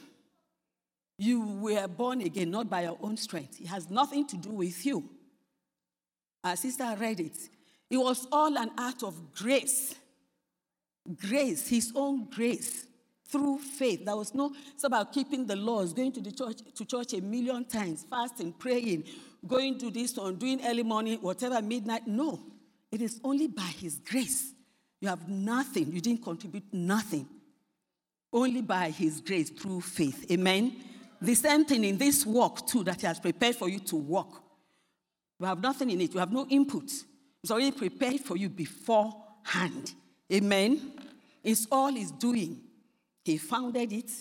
you 1.19 1.41
were 1.62 1.88
born 1.88 2.21
again 2.21 2.50
not 2.50 2.67
by 2.67 2.81
your 2.81 2.98
own 3.01 3.17
strength. 3.17 3.62
It 3.62 3.67
has 3.67 3.91
nothing 3.91 4.25
to 4.25 4.38
do 4.38 4.50
with 4.50 4.83
you. 4.83 5.07
Our 6.43 6.55
sister 6.55 6.95
read 7.00 7.19
it. 7.19 7.38
It 7.88 7.98
was 7.98 8.27
all 8.31 8.57
an 8.57 8.71
act 8.79 9.03
of 9.03 9.31
grace. 9.36 9.93
Grace, 11.19 11.67
his 11.67 11.91
own 11.95 12.27
grace 12.31 12.88
through 13.31 13.59
faith. 13.59 14.05
There 14.05 14.15
was 14.15 14.33
no, 14.33 14.53
it's 14.73 14.83
about 14.83 15.13
keeping 15.13 15.47
the 15.47 15.55
laws, 15.55 15.93
going 15.93 16.11
to 16.13 16.21
the 16.21 16.31
church, 16.31 16.57
to 16.75 16.85
church 16.85 17.13
a 17.13 17.21
million 17.21 17.65
times, 17.65 18.05
fasting, 18.09 18.53
praying, 18.53 19.05
going 19.47 19.77
to 19.79 19.89
this 19.89 20.15
one, 20.15 20.35
doing 20.35 20.61
early 20.65 20.83
morning, 20.83 21.17
whatever, 21.19 21.61
midnight. 21.61 22.07
No. 22.07 22.39
It 22.91 23.01
is 23.01 23.19
only 23.23 23.47
by 23.47 23.61
his 23.79 24.00
grace. 24.00 24.53
You 25.00 25.07
have 25.07 25.27
nothing. 25.27 25.91
You 25.91 26.01
didn't 26.01 26.23
contribute 26.23 26.65
nothing. 26.73 27.27
Only 28.33 28.61
by 28.61 28.91
his 28.91 29.21
grace 29.21 29.50
through 29.50 29.81
faith. 29.81 30.29
Amen. 30.31 30.75
The 31.21 31.35
same 31.35 31.65
thing 31.65 31.83
in 31.83 31.97
this 31.97 32.25
walk, 32.25 32.67
too, 32.67 32.83
that 32.83 33.00
he 33.01 33.07
has 33.07 33.19
prepared 33.19 33.55
for 33.55 33.69
you 33.69 33.79
to 33.79 33.95
walk. 33.95 34.41
You 35.39 35.45
have 35.45 35.61
nothing 35.61 35.89
in 35.89 36.01
it. 36.01 36.13
You 36.13 36.19
have 36.19 36.31
no 36.31 36.45
input. 36.47 36.91
It's 37.43 37.51
already 37.51 37.71
prepared 37.71 38.19
for 38.19 38.38
you 38.38 38.50
beforehand. 38.50 39.93
Amen. 40.31 40.93
It's 41.43 41.67
all 41.71 41.91
he's 41.91 42.11
doing. 42.11 42.61
He 43.23 43.37
founded 43.37 43.91
it 43.93 44.11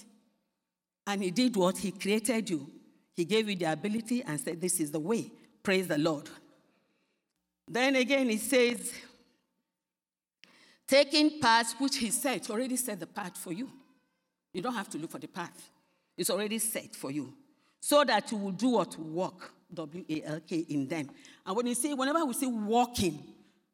and 1.07 1.23
he 1.23 1.31
did 1.31 1.57
what? 1.57 1.79
He 1.79 1.91
created 1.91 2.51
you. 2.51 2.67
He 3.15 3.25
gave 3.25 3.49
you 3.49 3.57
the 3.57 3.73
ability 3.73 4.23
and 4.23 4.41
said, 4.41 4.61
This 4.61 4.81
is 4.81 4.91
the 4.91 5.01
way. 5.01 5.31
Praise 5.63 5.89
the 5.89 5.99
Lord. 5.99 6.29
Then 7.69 7.95
again, 7.97 8.29
he 8.29 8.37
says, 8.39 8.93
taking 10.89 11.41
paths 11.41 11.75
which 11.79 11.99
he 11.99 12.11
said, 12.11 12.49
already 12.51 12.77
set 12.77 12.99
the 12.99 13.07
path 13.07 13.37
for 13.37 13.53
you. 13.53 13.71
You 14.53 14.61
don't 14.61 14.75
have 14.75 14.89
to 14.91 14.99
look 14.99 15.13
for 15.13 15.21
the 15.21 15.29
path, 15.29 15.71
it's 16.17 16.31
already 16.31 16.59
set 16.59 16.97
for 16.97 17.11
you. 17.11 17.33
So 17.81 18.05
that 18.05 18.31
you 18.33 18.39
will 18.39 18.51
do 18.51 18.71
what? 18.71 18.99
Walk, 18.99 19.53
W 19.73 20.05
A 20.09 20.23
L 20.25 20.41
K, 20.41 20.67
in 20.69 20.89
them. 20.89 21.09
And 21.47 21.57
when 21.57 21.67
you 21.67 21.75
say, 21.75 21.95
whenever 21.95 22.25
we 22.25 22.35
say 22.35 22.47
walking, 22.47 23.23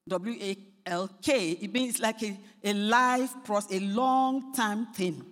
W 0.06 0.38
A 0.40 0.56
LK, 0.86 1.62
it 1.62 1.72
means 1.72 2.00
like 2.00 2.22
a, 2.22 2.38
a 2.62 2.72
life 2.72 3.32
process, 3.44 3.72
a 3.72 3.80
long 3.80 4.52
time 4.52 4.86
thing, 4.92 5.24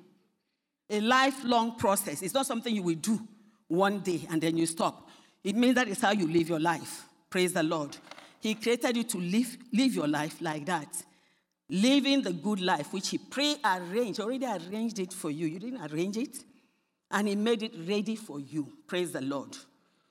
a 0.91 1.01
lifelong 1.01 1.77
process. 1.77 2.23
It's 2.23 2.35
not 2.35 2.47
something 2.47 2.75
you 2.75 2.83
will 2.83 2.97
do 2.97 3.21
one 3.69 4.01
day 4.01 4.27
and 4.31 4.41
then 4.41 4.57
you 4.57 4.67
stop. 4.67 5.09
It 5.43 5.57
means 5.57 5.75
that 5.77 5.89
is 5.89 6.01
how 6.01 6.13
you 6.13 6.27
live 6.27 6.49
your 6.49 6.61
life. 6.61 7.07
Praise 7.31 7.53
the 7.53 7.63
Lord. 7.63 7.97
He 8.41 8.55
created 8.55 8.97
you 8.97 9.05
to 9.05 9.19
live, 9.19 9.57
live 9.73 9.95
your 9.95 10.09
life 10.09 10.41
like 10.41 10.67
that. 10.67 11.03
Living 11.71 12.23
the 12.23 12.33
good 12.33 12.61
life, 12.61 12.93
which 12.93 13.09
He 13.09 13.19
pre-arranged, 13.19 14.21
already 14.21 14.47
arranged 14.47 14.99
it 14.99 15.13
for 15.13 15.31
you. 15.31 15.47
You 15.47 15.59
didn't 15.59 15.93
arrange 15.93 16.17
it, 16.19 16.45
and 17.11 17.27
He 17.27 17.37
made 17.37 17.63
it 17.63 17.73
ready 17.89 18.17
for 18.17 18.39
you. 18.39 18.71
Praise 18.87 19.13
the 19.13 19.23
Lord. 19.23 19.57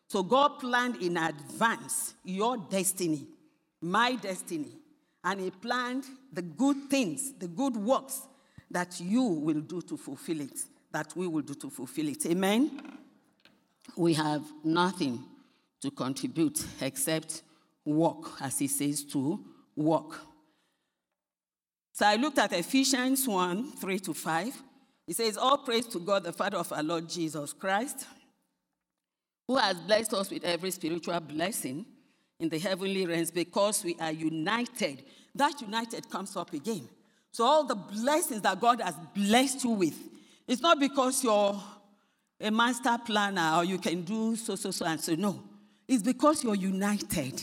So 0.07 0.23
God 0.23 0.59
planned 0.59 0.97
in 0.97 1.17
advance 1.17 2.15
your 2.23 2.57
destiny, 2.57 3.27
my 3.81 4.15
destiny, 4.15 4.71
and 5.23 5.39
He 5.39 5.51
planned 5.51 6.05
the 6.31 6.41
good 6.41 6.89
things, 6.89 7.33
the 7.33 7.47
good 7.47 7.75
works 7.75 8.21
that 8.69 8.99
you 8.99 9.23
will 9.23 9.61
do 9.61 9.81
to 9.81 9.97
fulfill 9.97 10.41
it, 10.41 10.59
that 10.91 11.15
we 11.15 11.27
will 11.27 11.41
do 11.41 11.53
to 11.55 11.69
fulfill 11.69 12.09
it. 12.09 12.25
Amen? 12.25 12.97
We 13.95 14.13
have 14.13 14.43
nothing 14.63 15.23
to 15.81 15.91
contribute 15.91 16.65
except 16.81 17.43
work, 17.85 18.41
as 18.41 18.59
He 18.59 18.67
says 18.67 19.03
to 19.05 19.39
work. 19.75 20.19
So 21.93 22.07
I 22.07 22.15
looked 22.15 22.39
at 22.39 22.51
Ephesians 22.53 23.27
1 23.27 23.73
3 23.73 23.99
to 23.99 24.13
5. 24.13 24.63
It 25.07 25.15
says, 25.15 25.37
All 25.37 25.59
praise 25.59 25.85
to 25.87 25.99
God, 25.99 26.23
the 26.23 26.33
Father 26.33 26.57
of 26.57 26.71
our 26.73 26.81
Lord 26.81 27.07
Jesus 27.07 27.53
Christ, 27.53 28.07
who 29.47 29.57
has 29.57 29.77
blessed 29.77 30.13
us 30.13 30.31
with 30.31 30.43
every 30.43 30.71
spiritual 30.71 31.19
blessing 31.19 31.85
in 32.43 32.49
the 32.49 32.59
heavenly 32.59 33.07
realms 33.07 33.31
because 33.31 33.85
we 33.85 33.95
are 34.01 34.11
united. 34.11 35.01
That 35.33 35.61
united 35.61 36.09
comes 36.09 36.35
up 36.35 36.51
again. 36.51 36.89
So, 37.31 37.45
all 37.45 37.63
the 37.63 37.75
blessings 37.75 38.41
that 38.41 38.59
God 38.59 38.81
has 38.81 38.95
blessed 39.15 39.63
you 39.63 39.71
with, 39.71 39.97
it's 40.45 40.61
not 40.61 40.77
because 40.77 41.23
you're 41.23 41.59
a 42.41 42.51
master 42.51 42.97
planner 43.05 43.53
or 43.55 43.63
you 43.63 43.77
can 43.79 44.01
do 44.01 44.35
so, 44.35 44.55
so, 44.55 44.71
so, 44.71 44.85
and 44.85 44.99
so. 44.99 45.15
No. 45.15 45.41
It's 45.87 46.03
because 46.03 46.43
you're 46.43 46.55
united. 46.55 47.41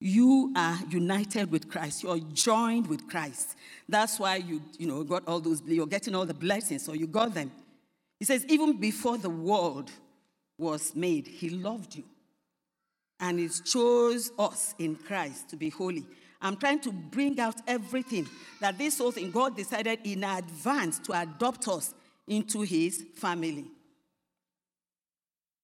You 0.00 0.52
are 0.56 0.78
united 0.90 1.52
with 1.52 1.70
Christ. 1.70 2.02
You're 2.02 2.18
joined 2.18 2.88
with 2.88 3.08
Christ. 3.08 3.56
That's 3.88 4.18
why 4.18 4.36
you, 4.36 4.62
you 4.78 4.88
know, 4.88 5.04
got 5.04 5.28
all 5.28 5.38
those, 5.38 5.62
you're 5.64 5.86
getting 5.86 6.16
all 6.16 6.26
the 6.26 6.34
blessings, 6.34 6.84
so 6.84 6.92
you 6.92 7.06
got 7.06 7.34
them. 7.34 7.52
He 8.18 8.24
says, 8.24 8.44
even 8.48 8.78
before 8.78 9.16
the 9.16 9.30
world 9.30 9.92
was 10.58 10.94
made, 10.96 11.28
He 11.28 11.50
loved 11.50 11.94
you 11.94 12.04
and 13.22 13.38
He 13.38 13.48
chose 13.48 14.32
us 14.36 14.74
in 14.78 14.96
Christ 14.96 15.48
to 15.50 15.56
be 15.56 15.70
holy. 15.70 16.04
I'm 16.42 16.56
trying 16.56 16.80
to 16.80 16.90
bring 16.90 17.38
out 17.38 17.54
everything 17.68 18.28
that 18.60 18.76
this 18.76 18.98
whole 18.98 19.12
thing, 19.12 19.30
God 19.30 19.56
decided 19.56 20.00
in 20.02 20.24
advance 20.24 20.98
to 20.98 21.12
adopt 21.12 21.68
us 21.68 21.94
into 22.26 22.62
His 22.62 23.04
family. 23.14 23.66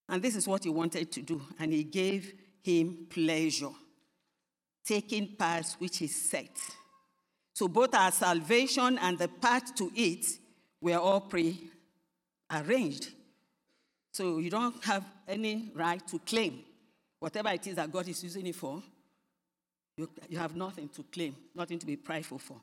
And 0.08 0.22
this 0.22 0.36
is 0.36 0.46
what 0.46 0.62
He 0.62 0.70
wanted 0.70 1.10
to 1.12 1.20
do, 1.20 1.42
and 1.58 1.72
He 1.72 1.82
gave 1.82 2.32
Him 2.62 3.08
pleasure, 3.10 3.72
taking 4.86 5.34
paths 5.36 5.74
which 5.80 5.98
He 5.98 6.06
set. 6.06 6.56
So 7.54 7.66
both 7.66 7.92
our 7.92 8.12
salvation 8.12 8.98
and 8.98 9.18
the 9.18 9.26
path 9.26 9.74
to 9.74 9.90
it 9.96 10.24
were 10.80 10.98
all 10.98 11.22
pre 11.22 11.70
arranged. 12.52 13.08
So 14.12 14.38
you 14.38 14.48
don't 14.48 14.82
have 14.84 15.04
any 15.26 15.72
right 15.74 16.06
to 16.06 16.20
claim 16.20 16.62
Whatever 17.20 17.50
it 17.50 17.66
is 17.66 17.76
that 17.76 17.90
God 17.90 18.08
is 18.08 18.22
using 18.22 18.46
it 18.46 18.54
for, 18.54 18.82
you, 19.96 20.08
you 20.28 20.38
have 20.38 20.54
nothing 20.54 20.88
to 20.90 21.02
claim, 21.04 21.34
nothing 21.54 21.78
to 21.78 21.86
be 21.86 21.96
prideful 21.96 22.38
for. 22.38 22.56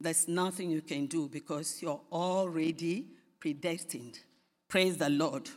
There's 0.00 0.26
nothing 0.26 0.70
you 0.70 0.80
can 0.80 1.06
do 1.06 1.28
because 1.28 1.80
you're 1.80 2.00
already 2.10 3.06
predestined. 3.38 4.18
Praise 4.68 4.96
the 4.96 5.10
Lord. 5.10 5.48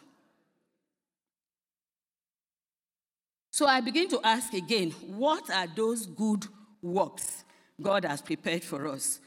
So 3.50 3.67
I 3.67 3.81
begin 3.81 4.10
to 4.10 4.19
ask 4.24 4.53
again 4.53 4.91
what 5.07 5.50
are 5.50 5.67
those 5.67 6.05
good 6.05 6.45
works 6.81 7.43
God 7.81 8.03
has 8.03 8.22
prepared 8.22 8.63
for 8.63 8.88
us? 8.88 9.19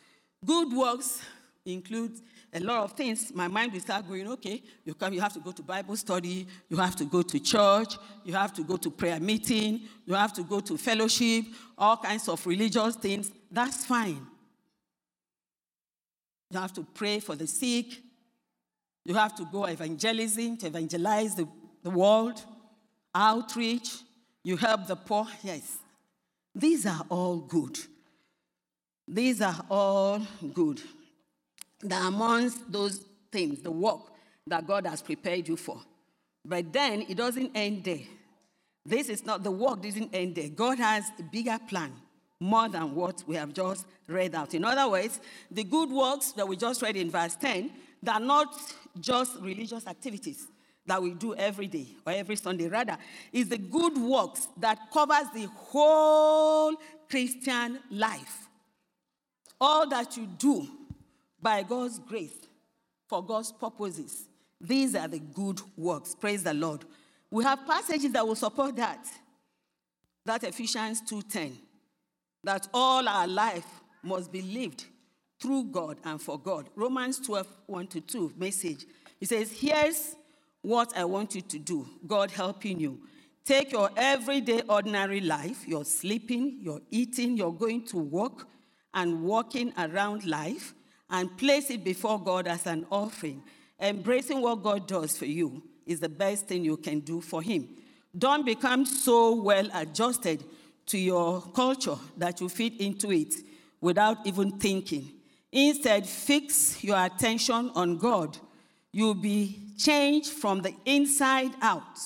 Good 0.44 0.72
works 0.72 1.22
includes 1.66 2.22
a 2.52 2.60
lot 2.60 2.84
of 2.84 2.92
things. 2.92 3.32
My 3.34 3.48
mind 3.48 3.72
will 3.72 3.80
start 3.80 4.06
going, 4.08 4.26
okay, 4.28 4.62
you, 4.84 4.94
come, 4.94 5.12
you 5.12 5.20
have 5.20 5.32
to 5.34 5.40
go 5.40 5.52
to 5.52 5.62
Bible 5.62 5.96
study, 5.96 6.46
you 6.68 6.76
have 6.76 6.96
to 6.96 7.04
go 7.04 7.22
to 7.22 7.38
church, 7.38 7.96
you 8.24 8.34
have 8.34 8.54
to 8.54 8.62
go 8.62 8.76
to 8.76 8.90
prayer 8.90 9.20
meeting, 9.20 9.82
you 10.04 10.14
have 10.14 10.32
to 10.34 10.42
go 10.42 10.60
to 10.60 10.78
fellowship, 10.78 11.44
all 11.76 11.96
kinds 11.96 12.28
of 12.28 12.44
religious 12.46 12.96
things. 12.96 13.30
That's 13.50 13.84
fine. 13.84 14.26
You 16.50 16.60
have 16.60 16.72
to 16.74 16.86
pray 16.94 17.20
for 17.20 17.34
the 17.34 17.46
sick. 17.46 17.86
You 19.04 19.14
have 19.14 19.34
to 19.36 19.44
go 19.44 19.64
evangelism 19.64 20.56
to 20.58 20.66
evangelize 20.66 21.34
the, 21.34 21.48
the 21.82 21.90
world, 21.90 22.42
outreach. 23.14 23.98
You 24.42 24.56
help 24.56 24.86
the 24.86 24.96
poor. 24.96 25.26
Yes. 25.42 25.78
These 26.54 26.86
are 26.86 27.04
all 27.08 27.36
good. 27.36 27.78
These 29.06 29.42
are 29.42 29.64
all 29.70 30.20
good. 30.54 30.80
That 31.82 32.06
amongst 32.06 32.70
those 32.70 33.04
things, 33.30 33.60
the 33.60 33.70
work 33.70 34.00
that 34.46 34.66
God 34.66 34.86
has 34.86 35.02
prepared 35.02 35.48
you 35.48 35.56
for. 35.56 35.80
But 36.44 36.72
then 36.72 37.02
it 37.08 37.16
doesn't 37.16 37.52
end 37.54 37.84
there. 37.84 38.06
This 38.84 39.08
is 39.08 39.26
not 39.26 39.42
the 39.42 39.50
work 39.50 39.82
doesn't 39.82 40.14
end 40.14 40.36
there. 40.36 40.48
God 40.48 40.78
has 40.78 41.10
a 41.18 41.22
bigger 41.22 41.58
plan, 41.68 41.92
more 42.38 42.68
than 42.68 42.94
what 42.94 43.24
we 43.26 43.34
have 43.34 43.52
just 43.52 43.84
read 44.06 44.34
out. 44.34 44.54
In 44.54 44.64
other 44.64 44.88
words, 44.88 45.20
the 45.50 45.64
good 45.64 45.90
works 45.90 46.32
that 46.32 46.46
we 46.46 46.56
just 46.56 46.82
read 46.82 46.96
in 46.96 47.10
verse 47.10 47.34
10, 47.34 47.70
they're 48.02 48.20
not 48.20 48.54
just 49.00 49.40
religious 49.40 49.86
activities 49.86 50.46
that 50.86 51.02
we 51.02 51.14
do 51.14 51.34
every 51.34 51.66
day 51.66 51.88
or 52.06 52.12
every 52.12 52.36
Sunday. 52.36 52.68
Rather, 52.68 52.96
is 53.32 53.48
the 53.48 53.58
good 53.58 53.98
works 53.98 54.46
that 54.58 54.78
covers 54.92 55.26
the 55.34 55.48
whole 55.56 56.74
Christian 57.10 57.80
life. 57.90 58.46
All 59.60 59.88
that 59.88 60.16
you 60.16 60.26
do 60.38 60.68
by 61.40 61.62
God's 61.62 61.98
grace 61.98 62.46
for 63.08 63.24
God's 63.24 63.52
purposes. 63.52 64.28
These 64.60 64.94
are 64.94 65.08
the 65.08 65.18
good 65.18 65.60
works. 65.76 66.14
Praise 66.14 66.42
the 66.42 66.54
Lord. 66.54 66.84
We 67.30 67.44
have 67.44 67.66
passages 67.66 68.12
that 68.12 68.26
will 68.26 68.34
support 68.34 68.76
that. 68.76 69.06
That 70.24 70.44
Ephesians 70.44 71.02
2:10. 71.02 71.56
That 72.42 72.68
all 72.72 73.08
our 73.08 73.26
life 73.26 73.66
must 74.02 74.32
be 74.32 74.42
lived 74.42 74.86
through 75.40 75.64
God 75.64 75.98
and 76.04 76.20
for 76.20 76.38
God. 76.38 76.70
Romans 76.74 77.18
12, 77.20 77.46
1 77.66 77.86
to 77.88 78.00
2 78.00 78.32
message. 78.36 78.86
It 79.20 79.28
says, 79.28 79.52
Here's 79.52 80.16
what 80.62 80.96
I 80.96 81.04
want 81.04 81.34
you 81.34 81.42
to 81.42 81.58
do. 81.58 81.86
God 82.06 82.30
helping 82.30 82.80
you. 82.80 83.00
Take 83.44 83.70
your 83.72 83.90
everyday 83.96 84.62
ordinary 84.68 85.20
life, 85.20 85.68
your 85.68 85.84
sleeping, 85.84 86.58
your 86.60 86.80
eating, 86.90 87.36
you're 87.36 87.52
going 87.52 87.84
to 87.86 87.98
work 87.98 88.48
and 88.92 89.22
walking 89.22 89.72
around 89.78 90.26
life, 90.26 90.74
and 91.10 91.36
place 91.36 91.70
it 91.70 91.84
before 91.84 92.20
God 92.20 92.46
as 92.46 92.66
an 92.66 92.86
offering. 92.90 93.42
Embracing 93.80 94.40
what 94.40 94.62
God 94.62 94.86
does 94.86 95.16
for 95.16 95.26
you 95.26 95.62
is 95.86 96.00
the 96.00 96.08
best 96.08 96.46
thing 96.46 96.64
you 96.64 96.76
can 96.76 97.00
do 97.00 97.20
for 97.20 97.42
Him. 97.42 97.68
Don't 98.16 98.44
become 98.44 98.86
so 98.86 99.34
well 99.34 99.68
adjusted 99.74 100.42
to 100.86 100.98
your 100.98 101.42
culture 101.54 101.96
that 102.16 102.40
you 102.40 102.48
fit 102.48 102.80
into 102.80 103.12
it 103.12 103.34
without 103.80 104.26
even 104.26 104.58
thinking. 104.58 105.12
Instead, 105.52 106.06
fix 106.06 106.82
your 106.82 107.04
attention 107.04 107.70
on 107.74 107.98
God. 107.98 108.38
You'll 108.92 109.14
be 109.14 109.60
changed 109.76 110.30
from 110.30 110.62
the 110.62 110.74
inside 110.84 111.52
out. 111.60 111.98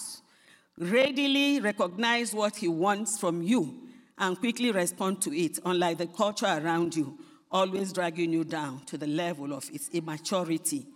Readily 0.77 1.61
recognize 1.61 2.35
what 2.35 2.57
He 2.57 2.69
wants 2.69 3.19
from 3.19 3.43
you 3.43 3.89
and 4.19 4.39
quickly 4.39 4.73
respond 4.73 5.23
to 5.23 5.35
it, 5.35 5.59
unlike 5.65 5.99
the 5.99 6.07
culture 6.07 6.47
around 6.47 6.97
you 6.97 7.19
always 7.51 7.93
dragging 7.93 8.33
you 8.33 8.45
down 8.45 8.85
to 8.87 8.97
the 8.97 9.07
level 9.07 9.53
of 9.53 9.69
its 9.73 9.89
immaturity. 9.91 10.87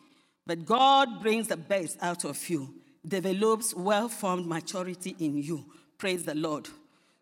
But 0.46 0.64
God 0.64 1.22
brings 1.22 1.48
the 1.48 1.56
best 1.56 1.98
out 2.00 2.24
of 2.24 2.48
you, 2.48 2.74
develops 3.06 3.74
well 3.74 4.08
formed 4.08 4.46
maturity 4.46 5.16
in 5.18 5.38
you. 5.38 5.64
Praise 5.98 6.24
the 6.24 6.34
Lord. 6.34 6.68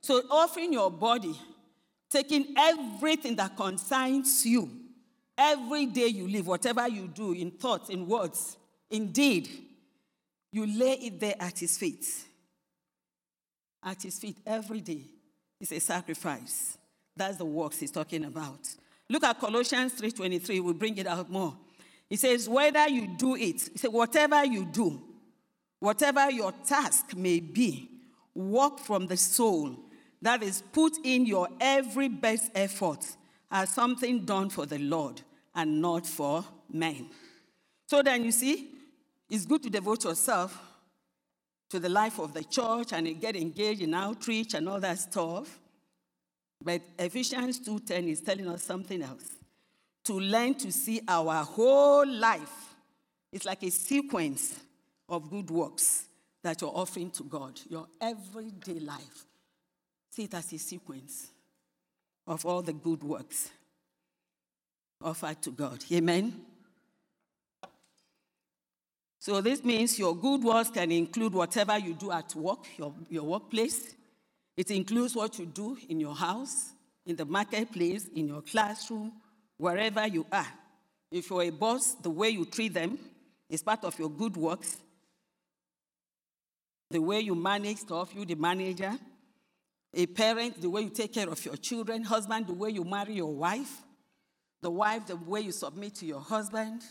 So, 0.01 0.23
offering 0.31 0.73
your 0.73 0.91
body, 0.91 1.35
taking 2.11 2.55
everything 2.57 3.37
that 3.37 3.57
concerns 3.57 4.45
you, 4.45 4.69
every 5.39 5.87
day 5.87 6.09
you 6.09 6.29
live, 6.29 6.47
whatever 6.47 6.89
you 6.89 7.09
do 7.09 7.33
in 7.33 7.53
thoughts, 7.53 7.89
in 7.89 8.07
words, 8.07 8.57
indeed, 8.91 9.49
you 10.51 10.67
lay 10.67 10.95
it 10.95 11.21
there 11.21 11.37
at 11.39 11.59
His 11.59 11.79
feet. 11.79 12.05
At 13.83 14.03
His 14.03 14.19
feet 14.19 14.37
every 14.45 14.81
day. 14.81 15.05
is 15.61 15.73
a 15.73 15.79
sacrifice. 15.79 16.77
That's 17.17 17.37
the 17.37 17.45
works 17.45 17.79
He's 17.79 17.91
talking 17.91 18.25
about. 18.25 18.61
Look 19.09 19.25
at 19.25 19.39
Colossians 19.39 19.95
3:23. 19.95 20.61
We'll 20.61 20.75
bring 20.75 20.97
it 20.97 21.07
out 21.07 21.31
more. 21.31 21.57
He 22.09 22.17
says, 22.17 22.49
whether 22.49 22.89
you 22.89 23.09
do 23.17 23.37
it, 23.37 23.71
he 23.73 23.79
said, 23.79 23.91
whatever 23.91 24.45
you 24.45 24.67
do, 24.67 25.03
whatever 25.79 26.31
your 26.31 26.53
task 26.67 27.17
may 27.17 27.41
be, 27.41 27.89
work 28.35 28.79
from 28.79 29.07
the 29.07 29.17
soul. 29.17 29.75
That 30.21 30.43
is, 30.43 30.63
put 30.73 30.93
in 31.05 31.25
your 31.25 31.49
every 31.59 32.09
best 32.09 32.51
effort 32.55 33.17
as 33.51 33.71
something 33.71 34.27
done 34.27 34.51
for 34.51 34.67
the 34.67 34.79
Lord 34.79 35.23
and 35.55 35.81
not 35.81 36.07
for 36.07 36.45
men. 36.71 37.09
So 37.87 38.03
then 38.03 38.25
you 38.25 38.33
see, 38.33 38.69
it's 39.31 39.47
good 39.47 39.63
to 39.63 39.71
devote 39.71 40.05
yourself 40.05 40.59
to 41.71 41.81
the 41.81 41.89
life 41.89 42.19
of 42.19 42.35
the 42.35 42.45
church 42.45 42.93
and 42.93 43.19
get 43.19 43.37
engaged 43.37 43.81
in 43.81 43.95
outreach 43.95 44.53
and 44.53 44.69
all 44.69 44.81
that 44.81 44.99
stuff. 44.99 45.59
But 46.65 46.83
Ephesians 46.99 47.61
2:10 47.61 48.09
is 48.09 48.21
telling 48.21 48.49
us 48.49 48.63
something 48.63 49.03
else. 49.03 49.25
To 50.05 50.19
learn 50.19 50.55
to 50.55 50.73
see 50.73 51.01
our 51.07 51.45
whole 51.45 52.07
life. 52.07 52.75
It's 53.31 53.45
like 53.45 53.63
a 53.63 53.71
sequence 53.71 54.59
of 55.09 55.31
good 55.31 55.51
works 55.51 56.07
that 56.43 56.61
you're 56.61 56.77
offering 56.77 57.11
to 57.13 57.23
God, 57.23 57.61
your 57.69 57.87
everyday 58.01 58.81
life. 58.81 59.27
See 60.11 60.25
it 60.25 60.35
as 60.35 60.53
a 60.53 60.59
sequence 60.59 61.29
of 62.27 62.45
all 62.45 62.63
the 62.63 62.73
good 62.73 63.03
works 63.03 63.51
offered 65.03 65.41
to 65.43 65.51
God. 65.51 65.85
Amen. 65.93 66.33
So 69.19 69.41
this 69.41 69.63
means 69.63 69.99
your 69.99 70.17
good 70.17 70.43
works 70.43 70.71
can 70.71 70.91
include 70.91 71.33
whatever 71.33 71.79
you 71.79 71.95
do 71.95 72.11
at 72.11 72.35
work, 72.35 72.67
your, 72.77 72.93
your 73.09 73.23
workplace. 73.23 73.95
It 74.57 74.71
includes 74.71 75.15
what 75.15 75.39
you 75.39 75.47
do 75.47 75.77
in 75.89 75.99
your 75.99 76.15
house, 76.15 76.73
in 77.07 77.17
the 77.17 77.25
marketplace, 77.25 78.09
in 78.15 78.29
your 78.29 78.43
classroom, 78.43 79.13
wherever 79.57 80.07
you 80.07 80.27
are. 80.31 80.47
If 81.11 81.31
you're 81.31 81.43
a 81.43 81.51
boss, 81.51 81.95
the 81.95 82.11
way 82.11 82.31
you 82.31 82.45
treat 82.45 82.75
them 82.75 82.99
is 83.49 83.63
part 83.63 83.85
of 83.85 83.99
your 83.99 84.11
good 84.11 84.37
works. 84.37 84.77
The 86.91 87.01
way 87.01 87.21
you 87.21 87.35
manage 87.35 87.79
stuff, 87.79 88.15
you 88.15 88.25
the 88.25 88.35
manager. 88.35 88.93
A 89.95 90.07
parent, 90.07 90.61
the 90.61 90.71
way 90.71 90.83
you 90.83 90.91
take 90.91 91.13
care 91.13 91.29
of 91.29 91.45
your 91.45 91.57
children. 91.57 92.03
Husband, 92.03 92.47
the 92.47 92.55
way 92.55 92.71
you 92.71 92.85
marry 92.85 93.15
your 93.15 93.33
wife. 93.33 93.83
The 94.61 94.71
wife, 94.71 95.07
the 95.07 95.17
way 95.17 95.41
you 95.41 95.53
submit 95.53 95.95
to 95.97 96.07
your 96.07 96.21
husband. 96.21 96.83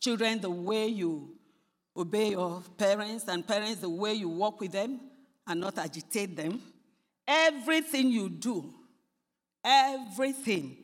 Children, 0.00 0.40
the 0.40 0.50
way 0.50 0.86
you 0.88 1.36
obey 1.96 2.30
your 2.30 2.62
parents. 2.76 3.28
And 3.28 3.46
parents, 3.46 3.80
the 3.80 3.90
way 3.90 4.14
you 4.14 4.28
walk 4.28 4.60
with 4.60 4.72
them 4.72 5.00
and 5.46 5.60
not 5.60 5.78
agitate 5.78 6.36
them. 6.36 6.60
Everything 7.26 8.10
you 8.10 8.28
do, 8.28 8.72
everything, 9.64 10.76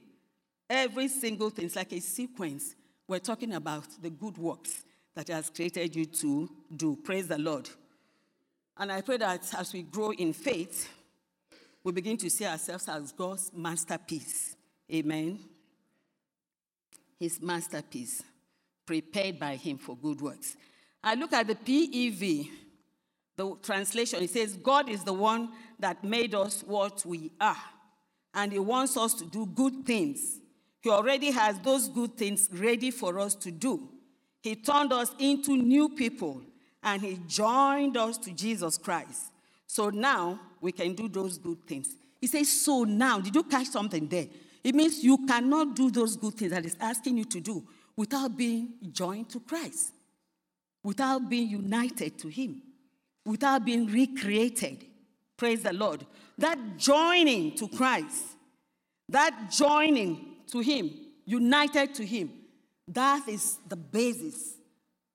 every 0.68 1.08
single 1.08 1.50
thing, 1.50 1.66
it's 1.66 1.76
like 1.76 1.92
a 1.92 2.00
sequence. 2.00 2.74
We're 3.06 3.18
talking 3.18 3.54
about 3.54 3.86
the 4.00 4.10
good 4.10 4.38
works 4.38 4.84
that 5.14 5.28
has 5.28 5.50
created 5.50 5.94
you 5.94 6.06
to 6.06 6.48
do. 6.74 6.96
Praise 6.96 7.28
the 7.28 7.38
Lord. 7.38 7.68
And 8.76 8.90
I 8.90 9.02
pray 9.02 9.18
that 9.18 9.52
as 9.58 9.72
we 9.72 9.82
grow 9.82 10.12
in 10.12 10.32
faith, 10.32 10.88
we 11.82 11.92
begin 11.92 12.16
to 12.18 12.30
see 12.30 12.46
ourselves 12.46 12.88
as 12.88 13.12
God's 13.12 13.50
masterpiece. 13.54 14.56
Amen. 14.92 15.38
His 17.18 17.40
masterpiece, 17.40 18.22
prepared 18.86 19.38
by 19.38 19.56
Him 19.56 19.76
for 19.76 19.96
good 19.96 20.20
works. 20.20 20.56
I 21.02 21.14
look 21.14 21.32
at 21.32 21.46
the 21.46 21.54
PEV, 21.54 22.48
the 23.40 23.56
translation, 23.62 24.22
it 24.22 24.30
says, 24.30 24.54
God 24.56 24.90
is 24.90 25.02
the 25.02 25.14
one 25.14 25.48
that 25.78 26.04
made 26.04 26.34
us 26.34 26.62
what 26.66 27.04
we 27.06 27.32
are, 27.40 27.56
and 28.34 28.52
He 28.52 28.58
wants 28.58 28.98
us 28.98 29.14
to 29.14 29.24
do 29.24 29.46
good 29.46 29.86
things. 29.86 30.38
He 30.82 30.90
already 30.90 31.30
has 31.30 31.58
those 31.60 31.88
good 31.88 32.16
things 32.18 32.48
ready 32.52 32.90
for 32.90 33.18
us 33.18 33.34
to 33.36 33.50
do. 33.50 33.88
He 34.42 34.56
turned 34.56 34.92
us 34.92 35.14
into 35.18 35.56
new 35.56 35.88
people, 35.88 36.42
and 36.82 37.00
He 37.00 37.18
joined 37.26 37.96
us 37.96 38.18
to 38.18 38.30
Jesus 38.32 38.76
Christ. 38.76 39.32
So 39.66 39.88
now 39.88 40.38
we 40.60 40.72
can 40.72 40.94
do 40.94 41.08
those 41.08 41.38
good 41.38 41.66
things. 41.66 41.88
He 42.20 42.26
says, 42.26 42.48
So 42.50 42.84
now, 42.84 43.20
did 43.20 43.34
you 43.34 43.44
catch 43.44 43.68
something 43.68 44.06
there? 44.06 44.26
It 44.62 44.74
means 44.74 45.02
you 45.02 45.26
cannot 45.26 45.74
do 45.74 45.90
those 45.90 46.14
good 46.16 46.34
things 46.34 46.50
that 46.50 46.64
He's 46.64 46.76
asking 46.78 47.16
you 47.16 47.24
to 47.24 47.40
do 47.40 47.66
without 47.96 48.36
being 48.36 48.74
joined 48.92 49.30
to 49.30 49.40
Christ, 49.40 49.92
without 50.82 51.30
being 51.30 51.48
united 51.48 52.18
to 52.18 52.28
Him 52.28 52.62
without 53.24 53.64
being 53.64 53.86
recreated. 53.86 54.84
Praise 55.36 55.62
the 55.62 55.72
Lord. 55.72 56.06
That 56.38 56.58
joining 56.76 57.54
to 57.56 57.68
Christ, 57.68 58.24
that 59.08 59.50
joining 59.50 60.36
to 60.50 60.60
Him, 60.60 60.90
united 61.24 61.94
to 61.94 62.04
Him, 62.04 62.30
That 62.92 63.28
is 63.28 63.58
the 63.68 63.76
basis, 63.76 64.54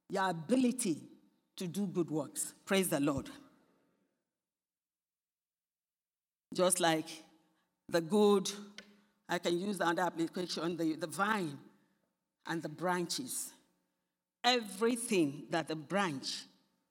your 0.09 0.29
ability 0.29 1.01
to 1.57 1.67
do 1.67 1.87
good 1.87 2.09
works. 2.09 2.53
Praise 2.65 2.87
the 2.87 3.01
Lord. 3.01 3.29
Just 6.53 6.79
like 6.79 7.07
the 7.89 7.99
good, 7.99 8.49
I 9.27 9.39
can 9.39 9.59
use 9.59 9.77
the 9.77 9.87
other 9.87 10.03
application, 10.03 10.77
the, 10.77 10.95
the 10.95 11.07
vine 11.07 11.57
and 12.47 12.61
the 12.61 12.69
branches. 12.69 13.51
Everything 14.41 15.47
that 15.49 15.67
the 15.67 15.75
branch 15.75 16.45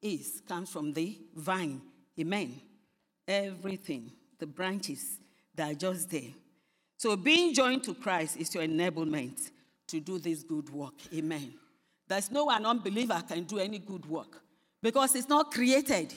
is 0.05 0.43
comes 0.47 0.71
from 0.71 0.93
the 0.93 1.19
vine. 1.35 1.81
Amen. 2.21 2.61
Everything, 3.27 4.12
the 4.38 4.47
branches 4.47 5.19
that 5.55 5.73
are 5.73 5.75
just 5.75 6.11
there. 6.11 6.31
So 6.99 7.17
being 7.17 7.55
joined 7.55 7.83
to 7.85 7.95
Christ 7.95 8.37
is 8.37 8.55
your 8.55 8.64
enablement 8.64 9.51
to 9.88 10.01
do 10.01 10.19
this 10.19 10.43
good 10.43 10.71
work. 10.71 10.95
Amen. 11.12 11.55
There's 12.07 12.31
no 12.31 12.45
one 12.45 12.64
unbeliever 12.67 13.23
can 13.27 13.45
do 13.45 13.59
any 13.59 13.79
good 13.79 14.07
work 14.07 14.43
because 14.83 15.14
it's 15.17 15.29
not 15.29 15.51
created. 15.51 16.12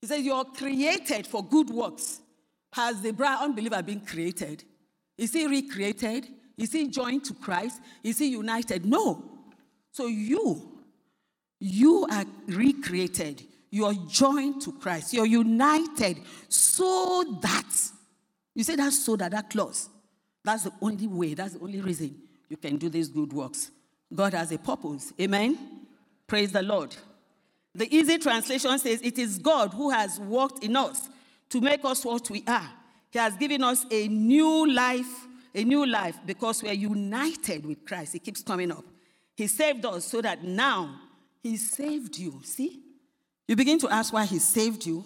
He 0.00 0.06
says 0.06 0.22
you're 0.22 0.44
created 0.44 1.26
for 1.26 1.44
good 1.44 1.70
works. 1.70 2.20
Has 2.72 3.02
the 3.02 3.14
unbeliever 3.40 3.82
been 3.82 4.00
created? 4.00 4.64
Is 5.18 5.32
he 5.32 5.46
recreated? 5.46 6.28
Is 6.56 6.72
he 6.72 6.88
joined 6.88 7.24
to 7.24 7.34
Christ? 7.34 7.80
Is 8.02 8.18
he 8.18 8.28
united? 8.28 8.86
No. 8.86 9.22
So 9.90 10.06
you, 10.06 10.71
you 11.62 12.08
are 12.10 12.24
recreated. 12.48 13.44
You 13.70 13.86
are 13.86 13.94
joined 14.08 14.62
to 14.62 14.72
Christ. 14.72 15.14
You're 15.14 15.26
united 15.26 16.18
so 16.48 17.38
that, 17.40 17.68
you 18.52 18.64
say 18.64 18.74
that 18.74 18.92
so 18.92 19.14
that, 19.14 19.30
that 19.30 19.48
clause. 19.48 19.88
That's 20.42 20.64
the 20.64 20.72
only 20.80 21.06
way, 21.06 21.34
that's 21.34 21.54
the 21.54 21.60
only 21.60 21.80
reason 21.80 22.16
you 22.48 22.56
can 22.56 22.78
do 22.78 22.88
these 22.88 23.08
good 23.08 23.32
works. 23.32 23.70
God 24.12 24.34
has 24.34 24.50
a 24.50 24.58
purpose. 24.58 25.12
Amen? 25.20 25.86
Praise 26.26 26.50
the 26.50 26.62
Lord. 26.62 26.96
The 27.76 27.94
easy 27.94 28.18
translation 28.18 28.76
says, 28.80 29.00
It 29.00 29.18
is 29.18 29.38
God 29.38 29.72
who 29.72 29.90
has 29.90 30.18
worked 30.18 30.64
in 30.64 30.76
us 30.76 31.08
to 31.50 31.60
make 31.60 31.84
us 31.84 32.04
what 32.04 32.28
we 32.28 32.42
are. 32.48 32.68
He 33.10 33.20
has 33.20 33.36
given 33.36 33.62
us 33.62 33.86
a 33.88 34.08
new 34.08 34.68
life, 34.70 35.28
a 35.54 35.62
new 35.62 35.86
life 35.86 36.18
because 36.26 36.60
we 36.60 36.70
are 36.70 36.74
united 36.74 37.64
with 37.64 37.86
Christ. 37.86 38.16
It 38.16 38.24
keeps 38.24 38.42
coming 38.42 38.72
up. 38.72 38.84
He 39.36 39.46
saved 39.46 39.86
us 39.86 40.06
so 40.06 40.20
that 40.22 40.42
now 40.42 40.98
He 41.42 41.56
saved 41.56 42.18
you. 42.18 42.40
See? 42.44 42.80
You 43.48 43.56
begin 43.56 43.78
to 43.80 43.88
ask 43.88 44.12
why 44.12 44.24
He 44.24 44.38
saved 44.38 44.86
you, 44.86 45.04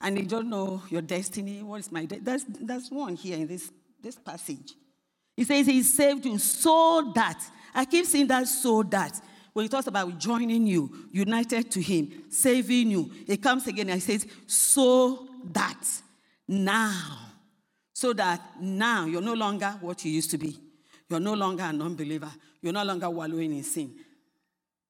and 0.00 0.18
you 0.18 0.24
don't 0.24 0.48
know 0.48 0.82
your 0.88 1.02
destiny. 1.02 1.62
What 1.62 1.80
is 1.80 1.92
my 1.92 2.04
de- 2.04 2.20
that's, 2.20 2.44
that's 2.60 2.90
one 2.90 3.16
here 3.16 3.36
in 3.36 3.46
this, 3.46 3.70
this 4.00 4.16
passage. 4.16 4.74
He 5.36 5.44
says 5.44 5.66
He 5.66 5.82
saved 5.82 6.24
you 6.24 6.38
so 6.38 7.12
that, 7.14 7.42
I 7.74 7.84
keep 7.84 8.06
saying 8.06 8.28
that 8.28 8.48
so 8.48 8.82
that. 8.84 9.20
When 9.52 9.64
he 9.64 9.68
talks 9.68 9.86
about 9.86 10.18
joining 10.18 10.66
you, 10.66 10.90
united 11.10 11.70
to 11.72 11.82
him, 11.82 12.24
saving 12.30 12.90
you, 12.90 13.10
it 13.26 13.42
comes 13.42 13.66
again 13.66 13.90
and 13.90 14.00
he 14.00 14.18
says, 14.18 14.26
so 14.46 15.28
that 15.52 15.84
now, 16.48 17.18
so 17.92 18.14
that 18.14 18.40
now 18.60 19.04
you're 19.04 19.20
no 19.20 19.34
longer 19.34 19.76
what 19.82 20.04
you 20.04 20.10
used 20.10 20.30
to 20.30 20.38
be. 20.38 20.58
You're 21.08 21.20
no 21.20 21.34
longer 21.34 21.64
an 21.64 21.82
unbeliever. 21.82 22.30
You're 22.62 22.72
no 22.72 22.82
longer 22.82 23.10
wallowing 23.10 23.54
in 23.54 23.62
sin. 23.62 23.94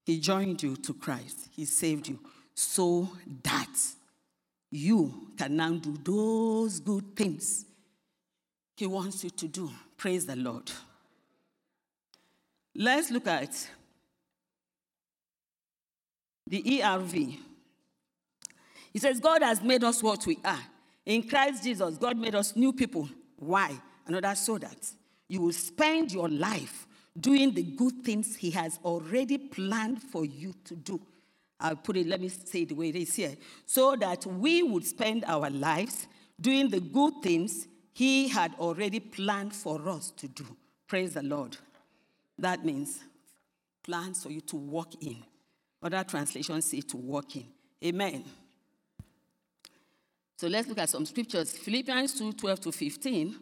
He 0.04 0.18
joined 0.18 0.62
you 0.62 0.76
to 0.76 0.94
Christ. 0.94 1.48
He 1.54 1.64
saved 1.64 2.08
you 2.08 2.18
so 2.54 3.08
that 3.42 3.74
you 4.70 5.28
can 5.36 5.56
now 5.56 5.70
do 5.70 5.96
those 6.02 6.80
good 6.80 7.14
things 7.14 7.66
He 8.76 8.86
wants 8.86 9.22
you 9.22 9.30
to 9.30 9.48
do. 9.48 9.70
Praise 9.96 10.26
the 10.26 10.36
Lord. 10.36 10.70
Let's 12.74 13.10
look 13.10 13.26
at 13.26 13.68
the 16.46 16.62
ERV. 16.62 17.38
He 18.92 18.98
says, 18.98 19.20
God 19.20 19.42
has 19.42 19.62
made 19.62 19.84
us 19.84 20.02
what 20.02 20.26
we 20.26 20.38
are. 20.44 20.60
In 21.04 21.22
Christ 21.28 21.62
Jesus, 21.62 21.96
God 21.96 22.16
made 22.16 22.34
us 22.34 22.56
new 22.56 22.72
people. 22.72 23.08
Why? 23.36 23.72
Another 24.06 24.34
so 24.34 24.58
that 24.58 24.76
you 25.28 25.40
will 25.40 25.52
spend 25.52 26.12
your 26.12 26.28
life 26.28 26.86
doing 27.18 27.52
the 27.52 27.62
good 27.62 28.04
things 28.04 28.36
He 28.36 28.50
has 28.50 28.78
already 28.84 29.38
planned 29.38 30.02
for 30.02 30.24
you 30.24 30.54
to 30.64 30.76
do. 30.76 31.00
I'll 31.60 31.76
put 31.76 31.96
it, 31.96 32.06
let 32.06 32.20
me 32.20 32.28
say 32.28 32.62
it 32.62 32.70
the 32.70 32.74
way 32.74 32.88
it 32.88 32.96
is 32.96 33.14
here. 33.14 33.36
So 33.66 33.94
that 33.96 34.26
we 34.26 34.62
would 34.62 34.84
spend 34.84 35.24
our 35.26 35.48
lives 35.48 36.08
doing 36.40 36.70
the 36.70 36.80
good 36.80 37.14
things 37.22 37.68
He 37.92 38.28
had 38.28 38.54
already 38.58 39.00
planned 39.00 39.54
for 39.54 39.88
us 39.88 40.10
to 40.12 40.28
do. 40.28 40.44
Praise 40.88 41.14
the 41.14 41.22
Lord. 41.22 41.56
That 42.38 42.64
means 42.64 43.00
plans 43.82 44.22
for 44.22 44.30
you 44.30 44.40
to 44.42 44.56
walk 44.56 44.94
in. 45.02 45.22
Other 45.82 46.04
translations 46.04 46.64
say 46.66 46.80
to 46.80 46.96
walk 46.96 47.36
in. 47.36 47.46
Amen. 47.84 48.24
So 50.36 50.48
let's 50.48 50.68
look 50.68 50.78
at 50.78 50.88
some 50.88 51.06
scriptures. 51.06 51.52
Philippians 51.52 52.18
2 52.18 52.32
12 52.32 52.60
to 52.62 52.72
15. 52.72 53.36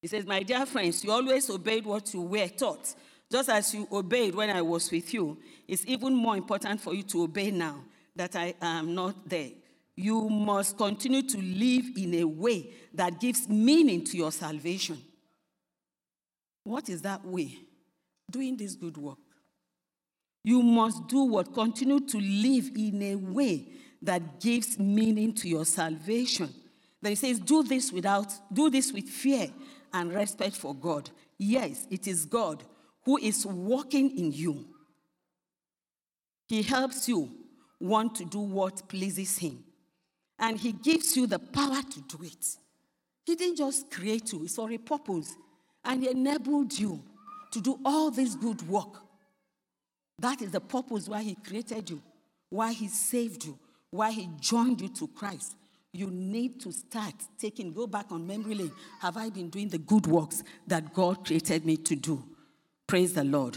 He 0.00 0.08
says, 0.08 0.26
My 0.26 0.42
dear 0.42 0.66
friends, 0.66 1.02
you 1.04 1.10
always 1.10 1.48
obeyed 1.50 1.86
what 1.86 2.12
you 2.12 2.22
were 2.22 2.48
taught, 2.48 2.94
just 3.30 3.48
as 3.48 3.74
you 3.74 3.88
obeyed 3.90 4.34
when 4.34 4.50
I 4.50 4.62
was 4.62 4.90
with 4.90 5.12
you. 5.14 5.38
It's 5.66 5.84
even 5.86 6.14
more 6.14 6.36
important 6.36 6.80
for 6.80 6.94
you 6.94 7.02
to 7.04 7.24
obey 7.24 7.50
now 7.50 7.82
that 8.14 8.36
I 8.36 8.54
am 8.60 8.94
not 8.94 9.28
there. 9.28 9.50
You 9.96 10.28
must 10.28 10.76
continue 10.76 11.22
to 11.22 11.38
live 11.38 11.86
in 11.96 12.14
a 12.14 12.24
way 12.24 12.70
that 12.94 13.18
gives 13.18 13.48
meaning 13.48 14.04
to 14.04 14.16
your 14.16 14.30
salvation. 14.30 14.98
What 16.64 16.88
is 16.88 17.02
that 17.02 17.24
way? 17.24 17.58
Doing 18.30 18.56
this 18.56 18.74
good 18.74 18.96
work. 18.96 19.18
You 20.44 20.62
must 20.62 21.08
do 21.08 21.22
what? 21.24 21.52
Continue 21.54 22.00
to 22.00 22.18
live 22.18 22.70
in 22.76 23.02
a 23.02 23.14
way 23.16 23.68
that 24.02 24.40
gives 24.40 24.78
meaning 24.78 25.32
to 25.34 25.48
your 25.48 25.64
salvation. 25.64 26.52
Then 27.00 27.12
he 27.12 27.16
says, 27.16 27.40
do 27.40 27.62
this 27.62 27.90
without, 27.90 28.32
do 28.52 28.70
this 28.70 28.92
with 28.92 29.08
fear 29.08 29.48
and 29.92 30.12
respect 30.12 30.56
for 30.56 30.74
God. 30.74 31.10
Yes, 31.38 31.86
it 31.90 32.06
is 32.06 32.24
God 32.24 32.62
who 33.04 33.18
is 33.18 33.46
working 33.46 34.16
in 34.18 34.32
you. 34.32 34.66
He 36.48 36.62
helps 36.62 37.08
you 37.08 37.30
want 37.80 38.14
to 38.16 38.24
do 38.24 38.40
what 38.40 38.88
pleases 38.88 39.38
Him. 39.38 39.62
And 40.38 40.58
He 40.58 40.72
gives 40.72 41.16
you 41.16 41.26
the 41.26 41.38
power 41.38 41.82
to 41.82 42.00
do 42.02 42.24
it. 42.24 42.46
He 43.24 43.34
didn't 43.34 43.56
just 43.56 43.90
create 43.90 44.32
you, 44.32 44.44
it's 44.44 44.56
for 44.56 44.70
a 44.70 44.78
purpose. 44.78 45.34
And 45.84 46.02
He 46.02 46.10
enabled 46.10 46.78
you 46.78 47.02
to 47.52 47.60
do 47.60 47.78
all 47.84 48.10
this 48.10 48.34
good 48.34 48.62
work. 48.68 49.02
That 50.18 50.40
is 50.42 50.50
the 50.50 50.60
purpose 50.60 51.08
why 51.08 51.22
He 51.22 51.34
created 51.34 51.90
you, 51.90 52.02
why 52.48 52.72
He 52.72 52.88
saved 52.88 53.44
you, 53.44 53.58
why 53.90 54.10
he 54.10 54.28
joined 54.40 54.80
you 54.80 54.88
to 54.88 55.08
Christ, 55.08 55.56
you 55.96 56.08
need 56.08 56.60
to 56.60 56.72
start 56.72 57.14
taking, 57.38 57.72
go 57.72 57.86
back 57.86 58.06
on 58.10 58.26
memory 58.26 58.54
lane. 58.54 58.72
Have 59.00 59.16
I 59.16 59.30
been 59.30 59.48
doing 59.48 59.68
the 59.68 59.78
good 59.78 60.06
works 60.06 60.42
that 60.66 60.92
God 60.94 61.24
created 61.24 61.64
me 61.64 61.76
to 61.78 61.96
do? 61.96 62.22
Praise 62.86 63.14
the 63.14 63.24
Lord. 63.24 63.56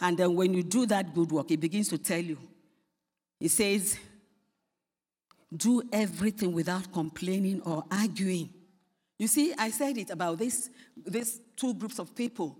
And 0.00 0.18
then 0.18 0.34
when 0.34 0.52
you 0.52 0.62
do 0.62 0.86
that 0.86 1.14
good 1.14 1.32
work, 1.32 1.48
he 1.48 1.56
begins 1.56 1.88
to 1.88 1.98
tell 1.98 2.20
you. 2.20 2.38
He 3.40 3.48
says, 3.48 3.98
do 5.54 5.82
everything 5.92 6.52
without 6.52 6.92
complaining 6.92 7.62
or 7.62 7.84
arguing. 7.90 8.50
You 9.18 9.28
see, 9.28 9.54
I 9.56 9.70
said 9.70 9.96
it 9.96 10.10
about 10.10 10.38
this, 10.38 10.68
these 11.06 11.40
two 11.56 11.74
groups 11.74 11.98
of 11.98 12.14
people 12.14 12.56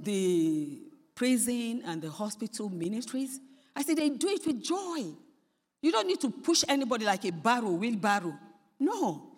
the 0.00 0.80
prison 1.14 1.82
and 1.84 2.00
the 2.00 2.10
hospital 2.10 2.68
ministries. 2.68 3.40
I 3.74 3.82
said 3.82 3.96
they 3.96 4.10
do 4.10 4.28
it 4.28 4.46
with 4.46 4.62
joy. 4.62 5.06
You 5.82 5.92
don't 5.92 6.06
need 6.06 6.20
to 6.20 6.30
push 6.30 6.64
anybody 6.68 7.04
like 7.04 7.24
a 7.24 7.32
barrow, 7.32 7.70
wheelbarrow. 7.70 8.38
No. 8.78 9.30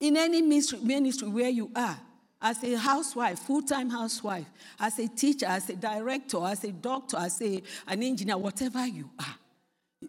In 0.00 0.16
any 0.16 0.42
ministry, 0.42 0.78
ministry 0.80 1.28
where 1.28 1.48
you 1.48 1.70
are, 1.74 1.98
as 2.40 2.62
a 2.62 2.76
housewife, 2.76 3.40
full 3.40 3.62
time 3.62 3.90
housewife, 3.90 4.46
as 4.78 4.98
a 4.98 5.08
teacher, 5.08 5.46
as 5.46 5.68
a 5.70 5.76
director, 5.76 6.44
as 6.44 6.62
a 6.64 6.70
doctor, 6.70 7.16
as 7.16 7.40
a, 7.42 7.62
an 7.86 8.02
engineer, 8.02 8.38
whatever 8.38 8.86
you 8.86 9.10
are, 9.18 9.34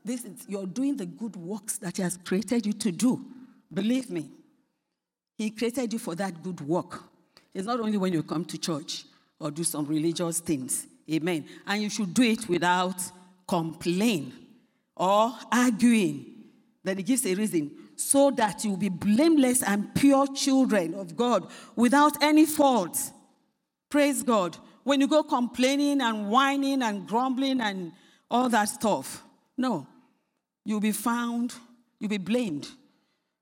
this 0.05 0.23
is, 0.23 0.45
you're 0.47 0.67
doing 0.67 0.95
the 0.95 1.07
good 1.07 1.35
works 1.35 1.77
that 1.79 1.97
He 1.97 2.03
has 2.03 2.17
created 2.23 2.65
you 2.65 2.73
to 2.73 2.91
do. 2.91 3.25
Believe 3.73 4.11
me, 4.11 4.29
He 5.37 5.49
created 5.49 5.91
you 5.91 5.99
for 5.99 6.13
that 6.15 6.43
good 6.43 6.61
work. 6.61 7.03
It's 7.53 7.65
not 7.65 7.79
only 7.79 7.97
when 7.97 8.13
you 8.13 8.21
come 8.21 8.45
to 8.45 8.57
church 8.57 9.05
or 9.39 9.49
do 9.49 9.63
some 9.63 9.85
religious 9.85 10.39
things. 10.39 10.85
Amen. 11.11 11.45
And 11.65 11.81
you 11.81 11.89
should 11.89 12.13
do 12.13 12.21
it 12.21 12.47
without 12.47 13.01
complaint 13.47 14.33
or 14.95 15.33
arguing. 15.51 16.25
Then 16.83 16.97
he 16.97 17.03
gives 17.03 17.25
a 17.25 17.33
reason 17.33 17.71
so 17.99 18.31
that 18.31 18.63
you 18.63 18.71
will 18.71 18.77
be 18.77 18.89
blameless 18.89 19.61
and 19.61 19.93
pure 19.93 20.25
children 20.27 20.93
of 20.93 21.17
God 21.17 21.49
without 21.75 22.23
any 22.23 22.45
fault. 22.45 22.97
Praise 23.89 24.23
God. 24.23 24.57
When 24.83 25.01
you 25.01 25.07
go 25.07 25.21
complaining 25.21 26.01
and 26.01 26.29
whining 26.29 26.81
and 26.81 27.05
grumbling 27.07 27.59
and 27.59 27.91
all 28.31 28.47
that 28.49 28.69
stuff, 28.69 29.23
no, 29.57 29.85
you'll 30.63 30.79
be 30.79 30.93
found, 30.93 31.53
you'll 31.99 32.09
be 32.09 32.17
blamed. 32.17 32.69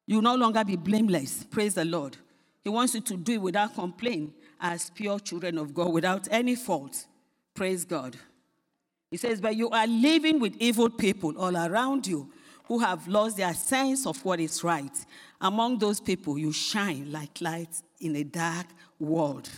You'll 0.07 0.23
no 0.23 0.35
longer 0.35 0.63
be 0.63 0.75
blameless. 0.75 1.43
Praise 1.43 1.75
the 1.75 1.85
Lord. 1.85 2.17
He 2.63 2.69
wants 2.69 2.95
you 2.95 3.01
to 3.01 3.15
do 3.15 3.33
it 3.33 3.41
without 3.41 3.75
complaint, 3.75 4.33
as 4.59 4.89
pure 4.89 5.19
children 5.19 5.57
of 5.59 5.73
God, 5.73 5.93
without 5.93 6.27
any 6.31 6.55
fault. 6.55 7.05
Praise 7.53 7.85
God. 7.85 8.17
He 9.11 9.17
says, 9.17 9.39
But 9.39 9.55
you 9.55 9.69
are 9.69 9.85
living 9.85 10.39
with 10.39 10.55
evil 10.59 10.89
people 10.89 11.37
all 11.37 11.55
around 11.55 12.07
you 12.07 12.31
who 12.67 12.79
have 12.79 13.07
lost 13.07 13.37
their 13.37 13.53
sense 13.53 14.05
of 14.05 14.23
what 14.25 14.39
is 14.39 14.63
right. 14.63 14.91
Among 15.39 15.77
those 15.77 15.99
people, 15.99 16.37
you 16.37 16.51
shine 16.51 17.11
like 17.11 17.39
light 17.41 17.81
in 17.99 18.15
a 18.15 18.23
dark 18.23 18.67
world. 18.99 19.49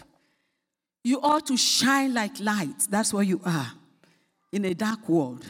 You 1.03 1.19
ought 1.21 1.47
to 1.47 1.57
shine 1.57 2.13
like 2.13 2.39
light. 2.39 2.87
That's 2.89 3.13
what 3.13 3.25
you 3.25 3.41
are 3.45 3.71
in 4.51 4.65
a 4.65 4.73
dark 4.73 5.07
world. 5.07 5.45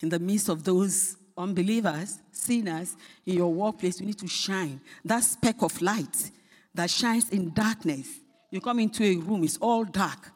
In 0.00 0.08
the 0.08 0.18
midst 0.18 0.48
of 0.48 0.64
those 0.64 1.16
unbelievers, 1.36 2.18
sinners, 2.32 2.96
in 3.24 3.36
your 3.36 3.52
workplace, 3.52 4.00
you 4.00 4.06
need 4.06 4.18
to 4.18 4.28
shine. 4.28 4.80
That 5.04 5.22
speck 5.22 5.62
of 5.62 5.80
light 5.80 6.30
that 6.74 6.90
shines 6.90 7.30
in 7.30 7.52
darkness. 7.52 8.08
You 8.50 8.60
come 8.60 8.80
into 8.80 9.04
a 9.04 9.16
room, 9.16 9.44
it's 9.44 9.58
all 9.58 9.84
dark. 9.84 10.30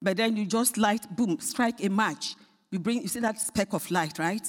But 0.00 0.16
then 0.16 0.36
you 0.36 0.46
just 0.46 0.76
light, 0.76 1.04
boom, 1.14 1.38
strike 1.40 1.82
a 1.84 1.88
match. 1.88 2.36
You 2.70 2.78
bring, 2.78 3.02
you 3.02 3.08
see 3.08 3.20
that 3.20 3.40
speck 3.40 3.72
of 3.72 3.90
light, 3.90 4.18
right? 4.18 4.46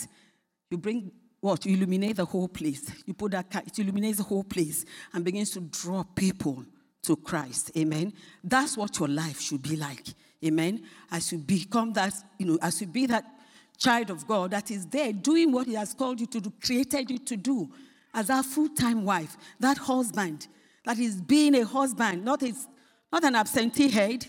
You 0.69 0.78
bring 0.78 1.12
what? 1.39 1.65
You 1.65 1.75
illuminate 1.75 2.17
the 2.17 2.25
whole 2.25 2.47
place. 2.47 2.91
You 3.06 3.13
put 3.13 3.32
that, 3.32 3.47
it 3.67 3.78
illuminates 3.80 4.17
the 4.17 4.23
whole 4.23 4.43
place 4.43 4.86
and 5.13 5.23
begins 5.23 5.51
to 5.51 5.62
draw 5.62 6.04
people 6.04 6.65
to 7.04 7.15
Christ. 7.15 7.71
Amen. 7.78 8.13
That's 8.43 8.75
what 8.75 8.97
your 8.99 9.08
life 9.08 9.39
should 9.39 9.62
be 9.62 9.75
like. 9.75 10.08
Amen. 10.43 10.84
As 11.12 11.32
you 11.32 11.38
become 11.38 11.93
that, 11.93 12.13
you 12.39 12.47
know, 12.47 12.60
as 12.62 12.82
you 12.82 12.88
be 12.88 13.06
that 13.08 13.25
child 13.78 14.10
of 14.10 14.28
God 14.28 14.51
that 14.51 14.71
is 14.71 14.86
there 14.88 15.13
doing 15.13 15.51
what 15.51 15.67
He 15.67 15.73
has 15.73 15.93
called 15.93 16.19
you 16.19 16.25
to 16.28 16.41
do, 16.41 16.51
created 16.63 17.12
you 17.12 17.19
to 17.19 17.38
do, 17.38 17.69
as 18.13 18.30
a 18.30 18.41
full 18.41 18.69
time 18.69 19.04
wife, 19.04 19.38
that 19.60 19.78
husband 19.78 20.47
that 20.86 20.97
is 20.97 21.21
being 21.21 21.56
a 21.56 21.65
husband, 21.65 22.23
not, 22.23 22.41
his, 22.41 22.67
not 23.12 23.23
an 23.23 23.36
absentee 23.36 23.89
head. 23.89 24.25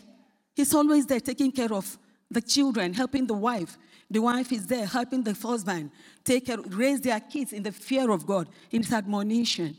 He's 0.55 0.75
always 0.75 1.07
there 1.07 1.21
taking 1.21 1.53
care 1.53 1.73
of 1.73 1.97
the 2.31 2.41
children, 2.41 2.93
helping 2.93 3.27
the 3.27 3.35
wife. 3.35 3.79
The 4.11 4.21
wife 4.21 4.53
is 4.53 4.67
there 4.67 4.87
helping 4.87 5.23
the 5.23 5.33
husband 5.33 5.91
take 6.25 6.47
care, 6.47 6.59
raise 6.59 7.01
their 7.01 7.21
kids 7.21 7.53
in 7.53 7.63
the 7.63 7.73
fear 7.73 8.11
of 8.11 8.27
God, 8.27 8.49
in 8.71 8.83
his 8.83 8.93
admonition. 8.93 9.77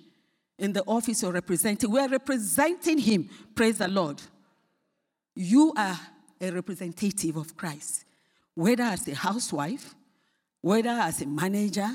In 0.59 0.73
the 0.73 0.83
office 0.85 1.21
you're 1.21 1.31
representing, 1.31 1.89
we're 1.91 2.09
representing 2.09 2.97
him. 2.97 3.29
Praise 3.55 3.77
the 3.77 3.87
Lord. 3.87 4.21
You 5.35 5.73
are 5.77 5.99
a 6.41 6.51
representative 6.51 7.37
of 7.37 7.55
Christ 7.55 8.05
whether 8.57 8.81
as 8.81 9.07
a 9.07 9.13
housewife, 9.13 9.93
whether 10.61 10.89
as 10.89 11.21
a 11.21 11.27
manager, 11.27 11.87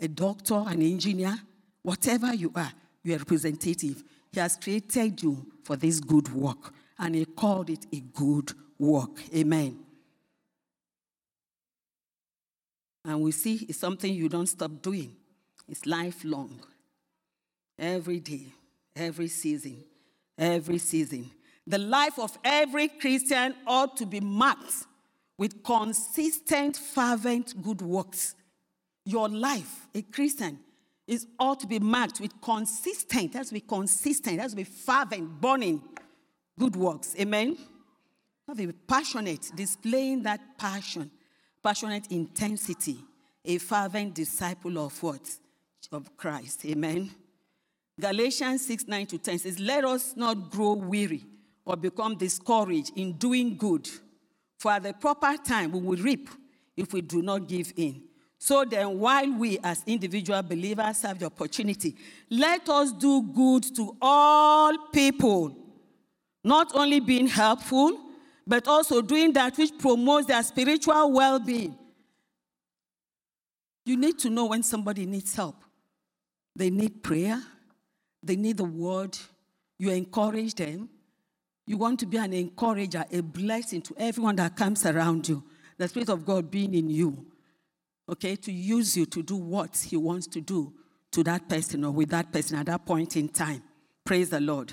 a 0.00 0.08
doctor, 0.08 0.64
an 0.66 0.80
engineer, 0.80 1.36
whatever 1.82 2.32
you 2.32 2.50
are, 2.56 2.72
you 3.02 3.14
are 3.14 3.18
representative. 3.18 4.02
He 4.32 4.40
has 4.40 4.56
created 4.56 5.22
you 5.22 5.46
for 5.62 5.76
this 5.76 6.00
good 6.00 6.32
work, 6.32 6.72
and 6.98 7.14
He 7.14 7.26
called 7.26 7.68
it 7.68 7.84
a 7.92 8.00
good 8.00 8.50
work. 8.78 9.20
Amen. 9.34 9.85
And 13.06 13.20
we 13.20 13.30
see 13.30 13.64
it's 13.68 13.78
something 13.78 14.12
you 14.12 14.28
don't 14.28 14.48
stop 14.48 14.82
doing, 14.82 15.14
it's 15.68 15.86
lifelong. 15.86 16.60
Every 17.78 18.20
day, 18.20 18.46
every 18.96 19.28
season, 19.28 19.84
every 20.36 20.78
season. 20.78 21.30
The 21.66 21.78
life 21.78 22.18
of 22.18 22.36
every 22.42 22.88
Christian 22.88 23.54
ought 23.66 23.96
to 23.98 24.06
be 24.06 24.20
marked 24.20 24.86
with 25.38 25.62
consistent, 25.62 26.76
fervent 26.76 27.62
good 27.62 27.82
works. 27.82 28.34
Your 29.04 29.28
life, 29.28 29.86
a 29.94 30.02
Christian, 30.02 30.58
is 31.06 31.26
ought 31.38 31.60
to 31.60 31.66
be 31.66 31.78
marked 31.78 32.20
with 32.20 32.40
consistent, 32.40 33.32
to 33.32 33.52
be 33.52 33.60
consistent, 33.60 34.50
to 34.50 34.56
be 34.56 34.64
fervent, 34.64 35.40
burning 35.40 35.82
good 36.58 36.74
works. 36.74 37.14
Amen? 37.20 37.56
Have 38.48 38.56
be 38.56 38.72
passionate, 38.72 39.50
displaying 39.54 40.22
that 40.22 40.40
passion, 40.58 41.10
passionate 41.66 42.06
intensity, 42.12 42.96
a 43.44 43.58
fervent 43.58 44.14
disciple 44.14 44.78
of 44.78 45.02
what? 45.02 45.28
Of 45.90 46.16
Christ. 46.16 46.64
Amen. 46.64 47.10
Galatians 48.00 48.64
6 48.68 48.86
9 48.86 49.06
to 49.06 49.18
10 49.18 49.38
says, 49.40 49.58
Let 49.58 49.84
us 49.84 50.14
not 50.14 50.48
grow 50.48 50.74
weary 50.74 51.24
or 51.64 51.76
become 51.76 52.16
discouraged 52.16 52.92
in 52.96 53.14
doing 53.14 53.56
good. 53.56 53.88
For 54.60 54.70
at 54.70 54.84
the 54.84 54.92
proper 54.92 55.36
time, 55.38 55.72
we 55.72 55.80
will 55.80 56.00
reap 56.00 56.28
if 56.76 56.92
we 56.92 57.00
do 57.00 57.20
not 57.20 57.48
give 57.48 57.72
in. 57.76 58.00
So 58.38 58.64
then, 58.64 59.00
while 59.00 59.32
we 59.32 59.58
as 59.64 59.82
individual 59.88 60.42
believers 60.42 61.02
have 61.02 61.18
the 61.18 61.26
opportunity, 61.26 61.96
let 62.30 62.68
us 62.68 62.92
do 62.92 63.22
good 63.22 63.64
to 63.74 63.96
all 64.00 64.86
people, 64.92 65.56
not 66.44 66.76
only 66.76 67.00
being 67.00 67.26
helpful, 67.26 68.05
but 68.46 68.68
also 68.68 69.02
doing 69.02 69.32
that 69.32 69.56
which 69.58 69.76
promotes 69.78 70.26
their 70.26 70.42
spiritual 70.42 71.12
well 71.12 71.38
being. 71.38 71.76
You 73.84 73.96
need 73.96 74.18
to 74.20 74.30
know 74.30 74.46
when 74.46 74.62
somebody 74.62 75.06
needs 75.06 75.34
help. 75.34 75.56
They 76.54 76.70
need 76.70 77.02
prayer, 77.02 77.42
they 78.22 78.36
need 78.36 78.56
the 78.56 78.64
word, 78.64 79.16
you 79.78 79.90
encourage 79.90 80.54
them, 80.54 80.88
you 81.66 81.76
want 81.76 82.00
to 82.00 82.06
be 82.06 82.16
an 82.16 82.32
encourager, 82.32 83.04
a 83.12 83.20
blessing 83.20 83.82
to 83.82 83.94
everyone 83.98 84.36
that 84.36 84.56
comes 84.56 84.86
around 84.86 85.28
you. 85.28 85.42
The 85.76 85.88
Spirit 85.88 86.08
of 86.08 86.24
God 86.24 86.50
being 86.50 86.72
in 86.74 86.88
you, 86.88 87.26
okay, 88.08 88.36
to 88.36 88.52
use 88.52 88.96
you 88.96 89.04
to 89.06 89.22
do 89.22 89.36
what 89.36 89.76
He 89.76 89.96
wants 89.96 90.26
to 90.28 90.40
do 90.40 90.72
to 91.12 91.22
that 91.24 91.48
person 91.48 91.84
or 91.84 91.90
with 91.90 92.08
that 92.10 92.32
person 92.32 92.56
at 92.56 92.66
that 92.66 92.86
point 92.86 93.16
in 93.16 93.28
time. 93.28 93.62
Praise 94.04 94.30
the 94.30 94.40
Lord. 94.40 94.72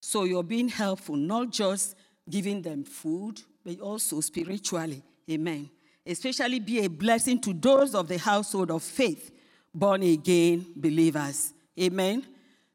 So 0.00 0.24
you're 0.24 0.42
being 0.42 0.68
helpful, 0.68 1.16
not 1.16 1.50
just 1.50 1.96
giving 2.28 2.62
them 2.62 2.84
food, 2.84 3.40
but 3.64 3.80
also 3.80 4.20
spiritually. 4.20 5.02
Amen. 5.30 5.70
Especially 6.06 6.60
be 6.60 6.84
a 6.84 6.88
blessing 6.88 7.40
to 7.40 7.52
those 7.52 7.94
of 7.94 8.08
the 8.08 8.18
household 8.18 8.70
of 8.70 8.82
faith, 8.82 9.30
born 9.74 10.02
again 10.02 10.66
believers. 10.74 11.52
Amen. 11.78 12.24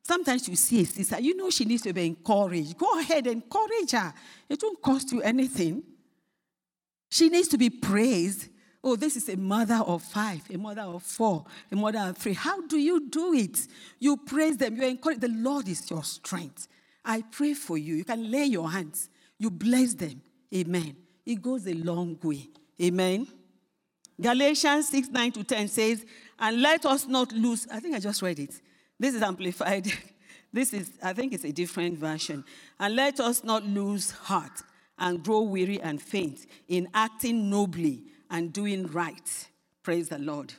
Sometimes 0.03 0.47
you 0.49 0.55
see 0.55 0.81
a 0.81 0.85
sister, 0.85 1.19
you 1.19 1.35
know 1.35 1.49
she 1.49 1.65
needs 1.65 1.81
to 1.83 1.93
be 1.93 2.05
encouraged. 2.05 2.77
Go 2.77 2.99
ahead, 2.99 3.25
encourage 3.25 3.91
her. 3.91 4.13
It 4.49 4.61
won't 4.61 4.81
cost 4.81 5.11
you 5.13 5.21
anything. 5.21 5.81
She 7.09 7.29
needs 7.29 7.47
to 7.49 7.57
be 7.57 7.69
praised. 7.69 8.49
Oh, 8.83 8.97
this 8.97 9.15
is 9.15 9.29
a 9.29 9.37
mother 9.37 9.81
of 9.85 10.03
five, 10.03 10.41
a 10.53 10.57
mother 10.57 10.81
of 10.81 11.03
four, 11.03 11.45
a 11.71 11.75
mother 11.75 11.99
of 11.99 12.17
three. 12.17 12.33
How 12.33 12.61
do 12.67 12.77
you 12.77 13.07
do 13.07 13.33
it? 13.33 13.65
You 13.97 14.17
praise 14.17 14.57
them, 14.57 14.75
you 14.75 14.85
encourage. 14.85 15.19
The 15.19 15.29
Lord 15.29 15.69
is 15.69 15.89
your 15.89 16.03
strength. 16.03 16.67
I 17.03 17.21
pray 17.21 17.53
for 17.53 17.77
you. 17.77 17.95
You 17.95 18.05
can 18.05 18.29
lay 18.31 18.45
your 18.45 18.69
hands, 18.71 19.09
you 19.37 19.49
bless 19.49 19.93
them. 19.93 20.21
Amen. 20.53 20.95
It 21.25 21.41
goes 21.41 21.67
a 21.67 21.73
long 21.73 22.17
way. 22.21 22.49
Amen. 22.81 23.27
Galatians 24.19 24.89
6 24.89 25.09
9 25.09 25.31
to 25.31 25.43
10 25.43 25.67
says, 25.67 26.05
And 26.37 26.61
let 26.61 26.85
us 26.85 27.07
not 27.07 27.31
lose. 27.31 27.67
I 27.71 27.79
think 27.79 27.95
I 27.95 27.99
just 27.99 28.21
read 28.21 28.39
it. 28.39 28.61
This 28.99 29.15
is 29.15 29.21
amplified. 29.21 29.91
This 30.53 30.71
is, 30.71 30.91
I 31.01 31.13
think 31.13 31.33
it's 31.33 31.45
a 31.45 31.51
different 31.51 31.97
version. 31.97 32.45
And 32.79 32.95
let 32.95 33.19
us 33.19 33.43
not 33.43 33.65
lose 33.65 34.11
heart 34.11 34.61
and 34.99 35.23
grow 35.23 35.41
weary 35.41 35.81
and 35.81 35.99
faint 35.99 36.45
in 36.67 36.87
acting 36.93 37.49
nobly 37.49 38.03
and 38.29 38.53
doing 38.53 38.85
right. 38.87 39.47
Praise 39.81 40.09
the 40.09 40.19
Lord. 40.19 40.53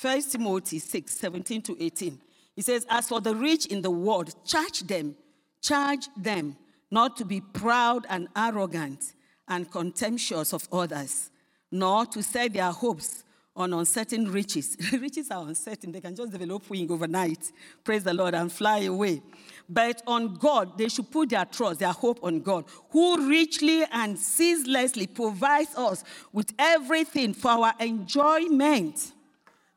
1 0.00 0.22
Timothy 0.22 0.78
6, 0.78 1.12
17 1.12 1.62
to 1.62 1.84
18. 1.84 2.18
He 2.56 2.62
says, 2.62 2.86
As 2.88 3.08
for 3.08 3.20
the 3.20 3.34
rich 3.34 3.66
in 3.66 3.82
the 3.82 3.90
world, 3.90 4.34
charge 4.44 4.80
them, 4.80 5.16
charge 5.62 6.08
them 6.16 6.56
not 6.90 7.16
to 7.16 7.24
be 7.24 7.40
proud 7.40 8.06
and 8.08 8.28
arrogant 8.36 9.12
and 9.48 9.70
contemptuous 9.70 10.52
of 10.52 10.68
others, 10.72 11.30
nor 11.70 12.06
to 12.06 12.22
set 12.22 12.52
their 12.52 12.70
hopes 12.70 13.24
on 13.56 13.72
uncertain 13.72 14.30
riches. 14.30 14.76
riches 14.92 15.30
are 15.30 15.46
uncertain, 15.46 15.92
they 15.92 16.00
can 16.00 16.14
just 16.14 16.32
develop 16.32 16.68
wing 16.70 16.90
overnight, 16.90 17.52
praise 17.84 18.04
the 18.04 18.14
Lord, 18.14 18.34
and 18.34 18.50
fly 18.50 18.80
away. 18.80 19.22
But 19.68 20.02
on 20.06 20.34
God, 20.34 20.78
they 20.78 20.88
should 20.88 21.10
put 21.10 21.30
their 21.30 21.44
trust, 21.44 21.80
their 21.80 21.92
hope 21.92 22.20
on 22.22 22.40
God, 22.40 22.64
who 22.90 23.28
richly 23.28 23.84
and 23.92 24.18
ceaselessly 24.18 25.06
provides 25.06 25.74
us 25.76 26.04
with 26.32 26.52
everything 26.58 27.34
for 27.34 27.50
our 27.50 27.74
enjoyment. 27.78 29.12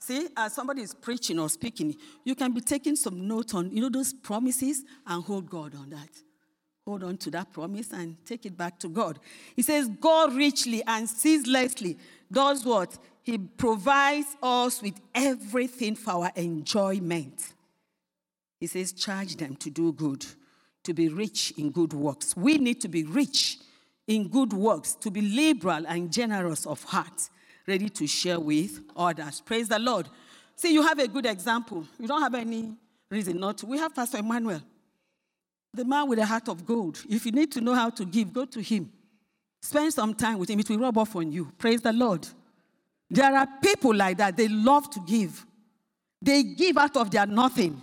See, 0.04 0.28
as 0.36 0.52
somebody 0.52 0.82
is 0.82 0.94
preaching 0.94 1.40
or 1.40 1.48
speaking, 1.48 1.96
you 2.26 2.36
can 2.36 2.52
be 2.52 2.60
taking 2.60 2.98
some 2.98 3.26
note 3.26 3.56
on, 3.56 3.72
you 3.72 3.80
know, 3.80 3.88
those 3.88 4.12
promises 4.12 4.84
and 5.08 5.24
hold 5.24 5.50
God 5.50 5.74
on 5.76 5.92
that. 5.92 6.10
Hold 6.84 7.06
on 7.06 7.16
to 7.20 7.32
that 7.32 7.54
promise 7.54 7.94
and 7.94 8.18
take 8.26 8.46
it 8.46 8.58
back 8.58 8.78
to 8.80 8.90
God. 8.90 9.18
He 9.56 9.62
says, 9.62 9.88
God 10.02 10.34
richly 10.36 10.84
and 10.86 11.08
ceaselessly 11.08 11.98
does 12.30 12.66
what? 12.66 12.98
He 13.22 13.38
provides 13.38 14.28
us 14.44 14.82
with 14.82 15.00
everything 15.16 15.96
for 15.96 16.26
our 16.26 16.32
enjoyment. 16.36 17.54
He 18.60 18.68
says, 18.68 18.92
charge 18.92 19.38
them 19.38 19.56
to 19.56 19.70
do 19.70 19.94
good, 19.94 20.26
to 20.84 20.94
be 20.94 21.08
rich 21.08 21.54
in 21.58 21.72
good 21.72 21.94
works. 21.94 22.36
We 22.36 22.58
need 22.58 22.82
to 22.82 22.90
be 22.90 23.06
rich 23.06 23.58
in 24.06 24.28
good 24.28 24.52
works, 24.52 24.96
to 24.96 25.10
be 25.10 25.22
liberal 25.22 25.86
and 25.88 26.12
generous 26.12 26.66
of 26.66 26.84
heart, 26.84 27.30
ready 27.68 27.90
to 27.90 28.08
share 28.08 28.40
with 28.40 28.82
others. 28.96 29.42
Praise 29.42 29.68
the 29.68 29.80
Lord. 29.80 30.08
See, 30.56 30.74
you 30.74 30.82
have 30.84 31.00
a 31.00 31.08
good 31.08 31.26
example. 31.26 31.86
You 32.00 32.08
don't 32.08 32.22
have 32.22 32.36
any 32.36 32.76
reason 33.10 33.40
not 33.40 33.58
to. 33.60 33.66
We 33.66 33.78
have 33.78 33.96
Pastor 33.96 34.18
Emmanuel, 34.18 34.62
the 35.74 35.86
man 35.86 36.08
with 36.08 36.20
a 36.20 36.26
heart 36.26 36.48
of 36.50 36.66
gold. 36.66 37.04
If 37.10 37.26
you 37.26 37.32
need 37.32 37.52
to 37.54 37.62
know 37.62 37.74
how 37.74 37.90
to 37.92 38.06
give, 38.06 38.34
go 38.34 38.46
to 38.46 38.62
him. 38.62 38.92
Spend 39.62 39.94
some 39.94 40.14
time 40.14 40.40
with 40.40 40.50
him. 40.50 40.60
It 40.60 40.70
will 40.70 40.80
rub 40.80 40.98
off 40.98 41.16
on 41.16 41.32
you. 41.32 41.52
Praise 41.58 41.82
the 41.82 41.94
Lord. 41.94 42.28
There 43.10 43.36
are 43.36 43.48
people 43.62 43.96
like 43.96 44.18
that. 44.18 44.36
They 44.36 44.48
love 44.48 44.90
to 44.92 45.00
give. 45.08 45.46
They 46.22 46.44
give 46.44 46.78
out 46.78 46.98
of 46.98 47.12
their 47.12 47.26
nothing. 47.26 47.82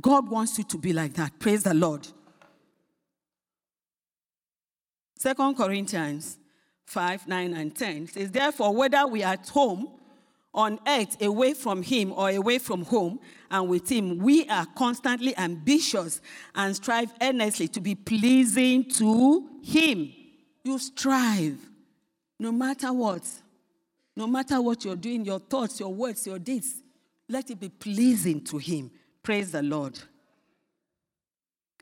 God 0.00 0.28
wants 0.28 0.58
you 0.58 0.64
to 0.64 0.78
be 0.78 0.92
like 0.92 1.14
that. 1.14 1.38
Praise 1.38 1.62
the 1.62 1.74
Lord. 1.74 2.06
Second 5.18 5.56
Corinthians 5.56 6.38
5, 6.86 7.28
9, 7.28 7.54
and 7.54 7.74
10 7.74 8.08
says, 8.08 8.30
Therefore, 8.30 8.74
whether 8.74 9.06
we 9.06 9.22
are 9.22 9.34
at 9.34 9.48
home, 9.48 9.88
on 10.54 10.78
earth, 10.86 11.20
away 11.20 11.52
from 11.52 11.82
Him 11.82 12.12
or 12.12 12.30
away 12.30 12.58
from 12.58 12.84
home, 12.84 13.18
and 13.50 13.68
with 13.68 13.90
Him, 13.90 14.18
we 14.18 14.48
are 14.48 14.66
constantly 14.76 15.36
ambitious 15.36 16.20
and 16.54 16.76
strive 16.76 17.12
earnestly 17.20 17.66
to 17.68 17.80
be 17.80 17.94
pleasing 17.94 18.88
to 18.90 19.48
Him. 19.62 20.12
You 20.62 20.78
strive 20.78 21.58
no 22.38 22.52
matter 22.52 22.92
what. 22.92 23.22
No 24.16 24.28
matter 24.28 24.62
what 24.62 24.84
you're 24.84 24.94
doing, 24.94 25.24
your 25.24 25.40
thoughts, 25.40 25.80
your 25.80 25.92
words, 25.92 26.24
your 26.24 26.38
deeds, 26.38 26.82
let 27.28 27.50
it 27.50 27.58
be 27.58 27.68
pleasing 27.68 28.40
to 28.44 28.58
Him. 28.58 28.90
Praise 29.22 29.50
the 29.50 29.62
Lord. 29.62 29.98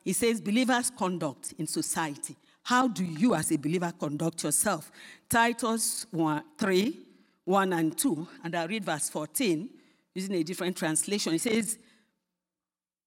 He 0.02 0.14
says, 0.14 0.40
believers' 0.40 0.90
conduct 0.90 1.52
in 1.58 1.66
society. 1.66 2.36
How 2.62 2.88
do 2.88 3.05
you, 3.05 3.35
as 3.35 3.51
a 3.51 3.57
believer, 3.59 3.92
conduct 3.98 4.44
yourself? 4.44 4.90
Titus 5.29 6.07
1, 6.11 6.42
3, 6.59 6.98
1 7.44 7.72
and 7.72 7.98
2, 7.98 8.29
and 8.44 8.55
I 8.55 8.64
read 8.64 8.85
verse 8.85 9.09
14 9.11 9.68
using 10.14 10.35
a 10.35 10.42
different 10.42 10.77
translation. 10.77 11.35
It 11.35 11.40
says, 11.40 11.79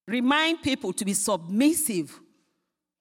Remind 0.07 0.61
people 0.61 0.93
to 0.93 1.05
be 1.05 1.13
submissive 1.13 2.19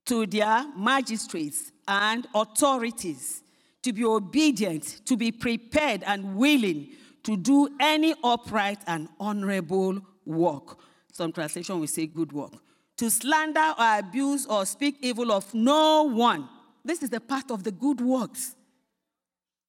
to 0.06 0.26
their 0.26 0.64
magistrates 0.76 1.72
and 1.86 2.26
authorities, 2.34 3.42
to 3.82 3.92
be 3.92 4.04
obedient, 4.04 5.00
to 5.06 5.16
be 5.16 5.32
prepared 5.32 6.02
and 6.04 6.36
willing 6.36 6.88
to 7.24 7.36
do 7.36 7.68
any 7.80 8.14
upright 8.22 8.78
and 8.86 9.08
honorable 9.18 10.00
work. 10.24 10.78
Some 11.12 11.32
translation 11.32 11.80
will 11.80 11.86
say 11.86 12.06
good 12.06 12.32
work. 12.32 12.52
To 12.98 13.10
slander 13.10 13.74
or 13.78 13.98
abuse 13.98 14.46
or 14.46 14.64
speak 14.66 14.98
evil 15.00 15.32
of 15.32 15.52
no 15.52 16.04
one. 16.04 16.48
This 16.84 17.02
is 17.02 17.10
the 17.10 17.20
part 17.20 17.50
of 17.50 17.64
the 17.64 17.72
good 17.72 18.00
works. 18.00 18.54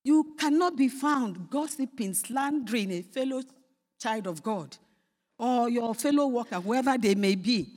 You 0.03 0.35
cannot 0.37 0.77
be 0.77 0.87
found 0.87 1.49
gossiping, 1.49 2.13
slandering 2.13 2.91
a 2.91 3.01
fellow 3.01 3.41
child 3.99 4.27
of 4.27 4.43
God 4.43 4.77
or 5.37 5.69
your 5.69 5.93
fellow 5.95 6.27
worker, 6.27 6.59
whoever 6.59 6.97
they 6.97 7.15
may 7.15 7.35
be. 7.35 7.67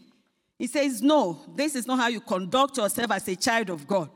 He 0.58 0.66
says, 0.66 1.02
No, 1.02 1.40
this 1.54 1.74
is 1.74 1.86
not 1.86 1.98
how 1.98 2.08
you 2.08 2.20
conduct 2.20 2.76
yourself 2.76 3.10
as 3.12 3.28
a 3.28 3.36
child 3.36 3.70
of 3.70 3.86
God. 3.86 4.10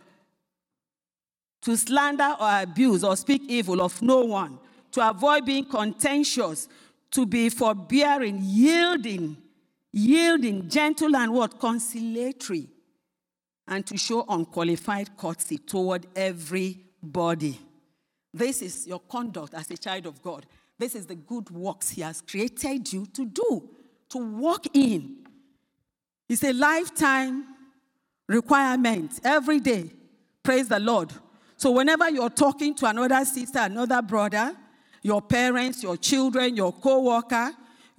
To 1.62 1.76
slander 1.76 2.36
or 2.40 2.62
abuse 2.62 3.04
or 3.04 3.16
speak 3.16 3.42
evil 3.48 3.80
of 3.80 4.00
no 4.02 4.24
one, 4.24 4.58
to 4.92 5.08
avoid 5.08 5.46
being 5.46 5.64
contentious, 5.64 6.68
to 7.12 7.24
be 7.24 7.48
forbearing, 7.48 8.38
yielding, 8.42 9.36
yielding, 9.92 10.68
gentle, 10.68 11.14
and 11.16 11.32
what? 11.32 11.58
Conciliatory, 11.60 12.68
and 13.68 13.86
to 13.86 13.96
show 13.96 14.24
unqualified 14.28 15.16
courtesy 15.16 15.58
toward 15.58 16.06
everybody. 16.16 17.58
This 18.34 18.62
is 18.62 18.86
your 18.86 19.00
conduct 19.00 19.54
as 19.54 19.70
a 19.70 19.76
child 19.76 20.06
of 20.06 20.22
God. 20.22 20.46
This 20.78 20.94
is 20.94 21.06
the 21.06 21.14
good 21.14 21.50
works 21.50 21.90
He 21.90 22.00
has 22.00 22.22
created 22.22 22.92
you 22.92 23.06
to 23.06 23.26
do, 23.26 23.68
to 24.08 24.18
walk 24.18 24.66
in. 24.74 25.18
It's 26.28 26.42
a 26.42 26.52
lifetime 26.52 27.44
requirement 28.26 29.20
every 29.22 29.60
day. 29.60 29.90
Praise 30.42 30.68
the 30.68 30.80
Lord. 30.80 31.12
So, 31.56 31.70
whenever 31.70 32.10
you're 32.10 32.30
talking 32.30 32.74
to 32.76 32.86
another 32.86 33.24
sister, 33.24 33.60
another 33.60 34.02
brother, 34.02 34.56
your 35.02 35.22
parents, 35.22 35.82
your 35.82 35.96
children, 35.96 36.56
your 36.56 36.72
co 36.72 37.02
worker, 37.02 37.52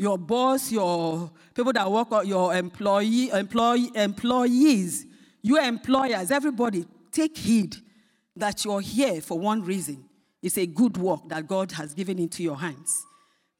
your 0.03 0.17
boss, 0.17 0.71
your 0.71 1.31
people 1.55 1.73
that 1.73 1.89
work, 1.89 2.09
your 2.25 2.53
employee, 2.53 3.29
employee, 3.31 3.89
employees, 3.95 5.05
your 5.41 5.61
employers, 5.61 6.29
everybody, 6.29 6.85
take 7.11 7.37
heed 7.37 7.77
that 8.35 8.63
you're 8.65 8.81
here 8.81 9.21
for 9.21 9.39
one 9.39 9.63
reason 9.63 10.03
it's 10.43 10.57
a 10.57 10.65
good 10.65 10.97
work 10.97 11.29
that 11.29 11.47
God 11.47 11.71
has 11.71 11.93
given 11.93 12.19
into 12.19 12.43
your 12.43 12.57
hands. 12.57 13.05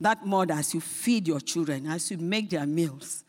That 0.01 0.25
mother, 0.25 0.55
as 0.55 0.73
you 0.73 0.81
feed 0.81 1.29
your 1.29 1.39
children, 1.39 1.87
as 1.87 2.11
you 2.11 2.17
make 2.17 2.49
their 2.49 2.65
meals, 2.65 3.23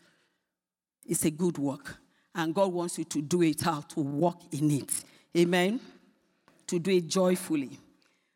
it's 1.05 1.23
a 1.23 1.31
good 1.31 1.57
work. 1.57 1.95
And 2.35 2.53
God 2.53 2.73
wants 2.73 2.97
you 2.97 3.05
to 3.05 3.21
do 3.21 3.43
it 3.43 3.61
how 3.61 3.79
to 3.79 4.01
walk 4.01 4.41
in 4.51 4.69
it. 4.71 4.91
Amen? 5.37 5.79
To 6.67 6.79
do 6.79 6.91
it 6.91 7.07
joyfully. 7.07 7.79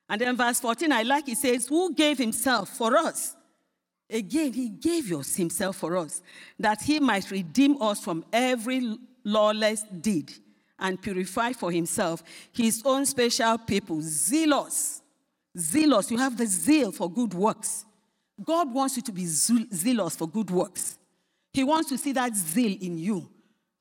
And 0.08 0.22
then 0.22 0.38
verse 0.38 0.62
14, 0.62 0.90
I 0.90 1.04
like 1.04 1.28
it 1.28 1.38
says, 1.38 1.68
Who 1.68 1.94
gave 1.94 2.18
himself 2.18 2.70
for 2.70 2.96
us? 2.96 3.36
Again, 4.10 4.54
he 4.54 4.70
gave 4.70 5.12
us 5.12 5.36
himself 5.36 5.78
for 5.78 5.98
us, 5.98 6.22
that 6.58 6.82
he 6.82 7.00
might 7.00 7.30
redeem 7.30 7.82
us 7.82 8.00
from 8.00 8.26
every 8.34 8.98
lawless 9.24 9.84
deed 9.84 10.32
and 10.80 11.02
purify 11.02 11.54
for 11.54 11.72
himself 11.72 12.24
his 12.52 12.82
own 12.86 13.06
special 13.06 13.58
people, 13.58 14.00
zealous 14.02 15.00
Zealous, 15.58 16.12
you 16.12 16.18
have 16.18 16.38
the 16.38 16.46
zeal 16.46 16.92
for 16.92 17.12
good 17.12 17.34
works. 17.34 17.86
God 18.44 18.74
wants 18.74 18.96
you 18.96 19.04
to 19.04 19.12
be 19.12 19.26
zealous 19.26 20.16
for 20.16 20.28
good 20.28 20.50
works. 20.52 20.98
He 21.52 21.64
wants 21.64 21.90
to 21.90 21.98
see 21.98 22.12
that 22.14 22.36
zeal 22.36 22.78
in 22.80 22.98
you 22.98 23.30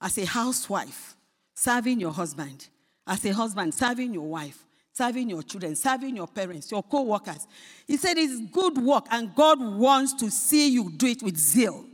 as 0.00 0.16
a 0.18 0.24
housewife, 0.24 1.16
serving 1.54 2.00
your 2.00 2.12
husband, 2.12 2.68
as 3.06 3.24
a 3.24 3.32
husband, 3.32 3.74
serving 3.74 4.14
your 4.14 4.26
wife, 4.26 4.64
serving 4.98 5.30
your 5.30 5.44
children, 5.44 5.76
serving 5.76 6.16
your 6.16 6.26
parents, 6.26 6.70
your 6.72 6.82
co 6.82 7.02
workers. 7.02 7.46
He 7.87 7.96
said 7.96 8.18
it's 8.18 8.40
good 8.50 8.76
work, 8.78 9.06
and 9.12 9.32
God 9.32 9.61
wants 9.61 10.12
to 10.14 10.28
see 10.28 10.70
you 10.70 10.90
do 10.90 11.06
it 11.06 11.22
with 11.22 11.37
zeal. 11.37 11.84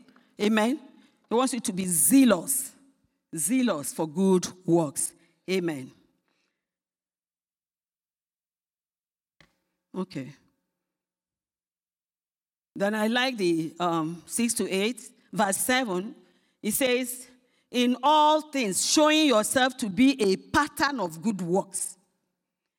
Amen. 0.40 0.80
He 1.28 1.34
wants 1.34 1.52
you 1.52 1.60
to 1.60 1.72
be 1.72 1.84
zealous, 1.84 2.72
zealous 3.36 3.92
for 3.92 4.08
good 4.08 4.46
works. 4.64 5.12
Amen. 5.50 5.90
Okay. 9.94 10.32
Then 12.74 12.94
I 12.94 13.06
like 13.06 13.36
the 13.36 13.72
um, 13.78 14.22
6 14.26 14.54
to 14.54 14.70
8, 14.70 15.00
verse 15.32 15.58
7. 15.58 16.14
It 16.62 16.72
says, 16.72 17.28
In 17.70 17.96
all 18.02 18.40
things, 18.50 18.84
showing 18.90 19.26
yourself 19.26 19.76
to 19.76 19.90
be 19.90 20.20
a 20.20 20.36
pattern 20.36 20.98
of 21.00 21.22
good 21.22 21.40
works. 21.42 21.98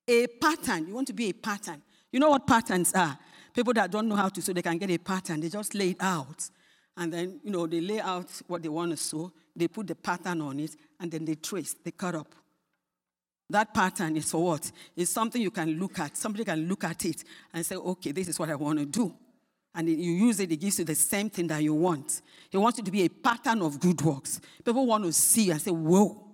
A 0.07 0.27
pattern. 0.27 0.87
You 0.87 0.93
want 0.93 1.07
to 1.07 1.13
be 1.13 1.29
a 1.29 1.33
pattern. 1.33 1.81
You 2.11 2.19
know 2.19 2.29
what 2.29 2.45
patterns 2.45 2.93
are? 2.93 3.17
People 3.53 3.73
that 3.73 3.91
don't 3.91 4.07
know 4.07 4.15
how 4.15 4.29
to 4.29 4.41
sew, 4.41 4.53
they 4.53 4.61
can 4.61 4.77
get 4.77 4.91
a 4.91 4.97
pattern. 4.97 5.39
They 5.39 5.49
just 5.49 5.73
lay 5.73 5.91
it 5.91 5.97
out. 6.01 6.49
And 6.97 7.11
then, 7.11 7.39
you 7.43 7.51
know, 7.51 7.67
they 7.67 7.81
lay 7.81 7.99
out 7.99 8.29
what 8.47 8.63
they 8.63 8.69
want 8.69 8.91
to 8.91 8.97
sew. 8.97 9.31
They 9.55 9.67
put 9.67 9.87
the 9.87 9.95
pattern 9.95 10.41
on 10.41 10.59
it, 10.59 10.75
and 10.99 11.11
then 11.11 11.25
they 11.25 11.35
trace, 11.35 11.75
they 11.83 11.91
cut 11.91 12.15
up. 12.15 12.33
That 13.49 13.73
pattern 13.73 14.17
is 14.17 14.31
for 14.31 14.43
what? 14.43 14.71
It's 14.95 15.11
something 15.11 15.41
you 15.41 15.51
can 15.51 15.79
look 15.79 15.99
at. 15.99 16.17
Somebody 16.17 16.43
can 16.43 16.67
look 16.67 16.83
at 16.83 17.05
it 17.05 17.23
and 17.53 17.65
say, 17.65 17.75
okay, 17.75 18.11
this 18.11 18.27
is 18.27 18.39
what 18.39 18.49
I 18.49 18.55
want 18.55 18.79
to 18.79 18.85
do. 18.85 19.13
And 19.73 19.89
you 19.89 20.13
use 20.13 20.39
it, 20.39 20.51
it 20.51 20.57
gives 20.57 20.79
you 20.79 20.85
the 20.85 20.95
same 20.95 21.29
thing 21.29 21.47
that 21.47 21.61
you 21.61 21.73
want. 21.73 22.21
He 22.49 22.57
wants 22.57 22.79
it 22.79 22.85
to 22.85 22.91
be 22.91 23.03
a 23.03 23.09
pattern 23.09 23.61
of 23.61 23.79
good 23.79 24.01
works. 24.01 24.39
People 24.63 24.85
want 24.85 25.03
to 25.03 25.11
see 25.11 25.51
and 25.51 25.61
say, 25.61 25.71
whoa, 25.71 26.25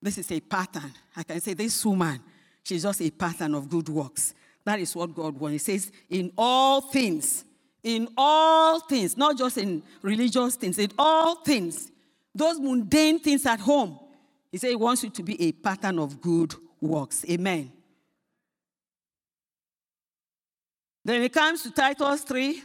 this 0.00 0.18
is 0.18 0.30
a 0.30 0.40
pattern. 0.40 0.92
I 1.16 1.24
can 1.24 1.40
say, 1.40 1.54
this 1.54 1.84
woman, 1.84 2.20
she's 2.64 2.82
just 2.82 3.00
a 3.00 3.10
pattern 3.10 3.54
of 3.54 3.68
good 3.68 3.88
works. 3.88 4.34
That 4.64 4.80
is 4.80 4.96
what 4.96 5.14
God 5.14 5.38
wants. 5.38 5.52
He 5.66 5.78
says, 5.78 5.92
in 6.10 6.32
all 6.36 6.80
things, 6.80 7.44
in 7.82 8.08
all 8.16 8.80
things, 8.80 9.16
not 9.16 9.38
just 9.38 9.58
in 9.58 9.82
religious 10.02 10.56
things, 10.56 10.78
in 10.78 10.90
all 10.98 11.36
things, 11.36 11.92
those 12.34 12.58
mundane 12.58 13.20
things 13.20 13.46
at 13.46 13.60
home, 13.60 13.98
he 14.50 14.58
said 14.58 14.70
he 14.70 14.76
wants 14.76 15.04
you 15.04 15.10
to 15.10 15.22
be 15.22 15.40
a 15.42 15.52
pattern 15.52 15.98
of 15.98 16.20
good 16.20 16.54
works. 16.80 17.24
Amen. 17.28 17.70
Then 21.04 21.22
it 21.22 21.32
comes 21.32 21.62
to 21.62 21.70
Titus 21.70 22.22
3, 22.22 22.62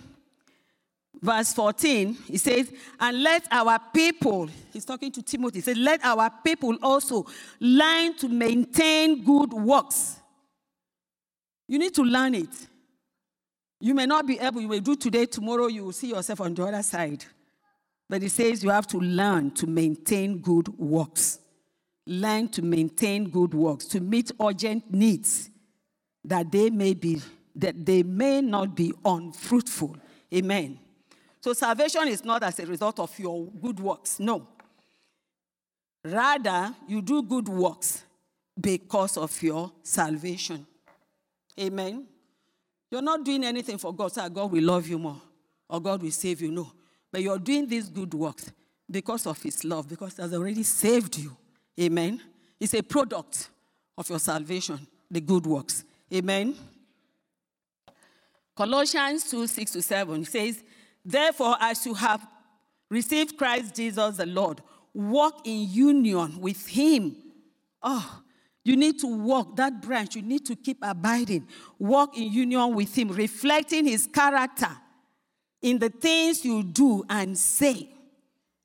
verse 1.22 1.54
14. 1.54 2.14
He 2.28 2.38
says, 2.38 2.72
And 3.00 3.24
let 3.24 3.48
our 3.52 3.80
people, 3.94 4.50
he's 4.72 4.86
talking 4.86 5.12
to 5.12 5.22
Timothy, 5.22 5.60
he 5.60 5.62
said, 5.62 5.78
Let 5.78 6.04
our 6.04 6.32
people 6.44 6.78
also 6.82 7.26
learn 7.60 8.16
to 8.18 8.30
maintain 8.30 9.24
good 9.24 9.54
works. 9.54 10.18
You 11.68 11.80
need 11.80 11.94
to 11.96 12.04
learn 12.04 12.36
it. 12.36 12.68
You 13.80 13.94
may 13.94 14.06
not 14.06 14.28
be 14.28 14.40
able, 14.40 14.60
you 14.62 14.68
may 14.68 14.80
do 14.82 14.96
today, 14.96 15.26
tomorrow 15.26 15.68
you 15.68 15.86
will 15.86 15.94
see 15.94 16.10
yourself 16.10 16.42
on 16.42 16.54
the 16.54 16.66
other 16.66 16.84
side. 16.84 17.24
But 18.10 18.22
he 18.22 18.28
says 18.28 18.64
you 18.64 18.72
have 18.72 18.88
to 18.88 18.98
learn 18.98 19.52
to 19.52 19.68
maintain 19.68 20.40
good 20.40 20.68
works 20.80 21.40
learn 22.10 22.50
to 22.50 22.64
maintain 22.64 23.30
good 23.30 23.54
works, 23.54 23.86
to 23.86 24.00
meet 24.02 24.32
urgent 24.42 24.92
needs, 24.92 25.50
that 26.24 26.52
they 26.52 26.70
may 26.70 26.94
be 26.94 27.22
that 27.56 27.86
they 27.86 28.04
may 28.04 28.42
not 28.42 28.76
be 28.76 28.94
unfruitful. 29.04 29.96
Amen. 30.34 30.80
So 31.42 31.54
salvation 31.54 32.08
is 32.08 32.24
not 32.24 32.44
as 32.44 32.60
a 32.60 32.66
result 32.66 33.00
of 33.00 33.18
your 33.18 33.48
good 33.48 33.80
works. 33.80 34.20
No. 34.20 34.48
Rather, 36.04 36.74
you 36.88 37.02
do 37.02 37.22
good 37.22 37.48
works 37.48 38.04
because 38.60 39.18
of 39.18 39.42
your 39.42 39.72
salvation. 39.84 40.66
Amen. 41.60 42.06
You're 42.92 43.02
not 43.02 43.24
doing 43.24 43.44
anything 43.44 43.78
for 43.78 43.94
God 43.94 44.12
so 44.12 44.28
God 44.30 44.52
will 44.52 44.64
love 44.64 44.88
you 44.88 44.98
more 44.98 45.22
or 45.70 45.80
God 45.80 46.02
will 46.02 46.12
save 46.12 46.42
you. 46.42 46.52
No. 46.52 46.72
But 47.12 47.22
you're 47.22 47.40
doing 47.40 47.68
these 47.68 47.90
good 47.90 48.14
works 48.14 48.52
because 48.90 49.28
of 49.28 49.42
His 49.42 49.64
love, 49.64 49.88
because 49.88 50.16
He 50.16 50.22
has 50.22 50.34
already 50.34 50.64
saved 50.64 51.18
you. 51.18 51.36
Amen. 51.80 52.22
It's 52.60 52.74
a 52.74 52.82
product 52.82 53.50
of 53.98 54.10
your 54.10 54.20
salvation, 54.20 54.80
the 55.10 55.22
good 55.22 55.46
works. 55.46 55.84
Amen. 56.14 56.56
Colossians 58.56 59.30
2 59.30 59.48
6 59.48 59.72
to 59.72 59.82
7 59.82 60.26
says, 60.26 60.64
Therefore, 61.06 61.56
as 61.60 61.86
you 61.86 61.94
have 61.94 62.26
received 62.90 63.38
Christ 63.38 63.76
Jesus 63.76 64.18
the 64.18 64.26
Lord, 64.26 64.62
walk 64.94 65.46
in 65.46 65.70
union 65.70 66.40
with 66.40 66.68
Him. 66.68 67.16
Oh, 67.82 68.22
you 68.64 68.76
need 68.76 69.00
to 69.00 69.08
walk 69.08 69.56
that 69.56 69.82
branch. 69.82 70.16
You 70.16 70.22
need 70.22 70.46
to 70.48 70.56
keep 70.56 70.78
abiding. 70.82 71.48
Walk 71.78 72.18
in 72.18 72.32
union 72.32 72.76
with 72.76 72.96
Him, 72.98 73.10
reflecting 73.10 73.86
His 73.86 74.08
character 74.08 74.70
in 75.62 75.80
the 75.80 75.90
things 75.90 76.44
you 76.44 76.64
do 76.64 77.04
and 77.10 77.38
say. 77.38 77.90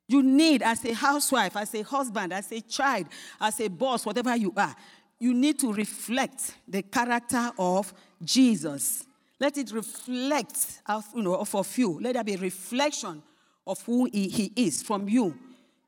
You 0.06 0.22
need, 0.22 0.62
as 0.62 0.84
a 0.84 0.92
housewife, 0.92 1.56
as 1.56 1.74
a 1.74 1.82
husband, 1.82 2.32
as 2.32 2.50
a 2.52 2.60
child, 2.60 3.06
as 3.40 3.58
a 3.60 3.68
boss, 3.68 4.04
whatever 4.04 4.36
you 4.36 4.52
are, 4.56 4.74
you 5.18 5.32
need 5.32 5.58
to 5.60 5.72
reflect 5.72 6.54
the 6.68 6.82
character 6.82 7.50
of 7.58 7.94
Jesus. 8.22 9.04
Let 9.44 9.58
it 9.58 9.72
reflect 9.72 10.80
of, 10.86 11.04
you 11.14 11.20
know, 11.20 11.34
of 11.34 11.76
you. 11.78 12.00
Let 12.00 12.14
there 12.14 12.24
be 12.24 12.32
a 12.32 12.38
reflection 12.38 13.22
of 13.66 13.82
who 13.82 14.08
he, 14.10 14.26
he 14.28 14.50
is 14.56 14.82
from 14.82 15.06
you. 15.06 15.38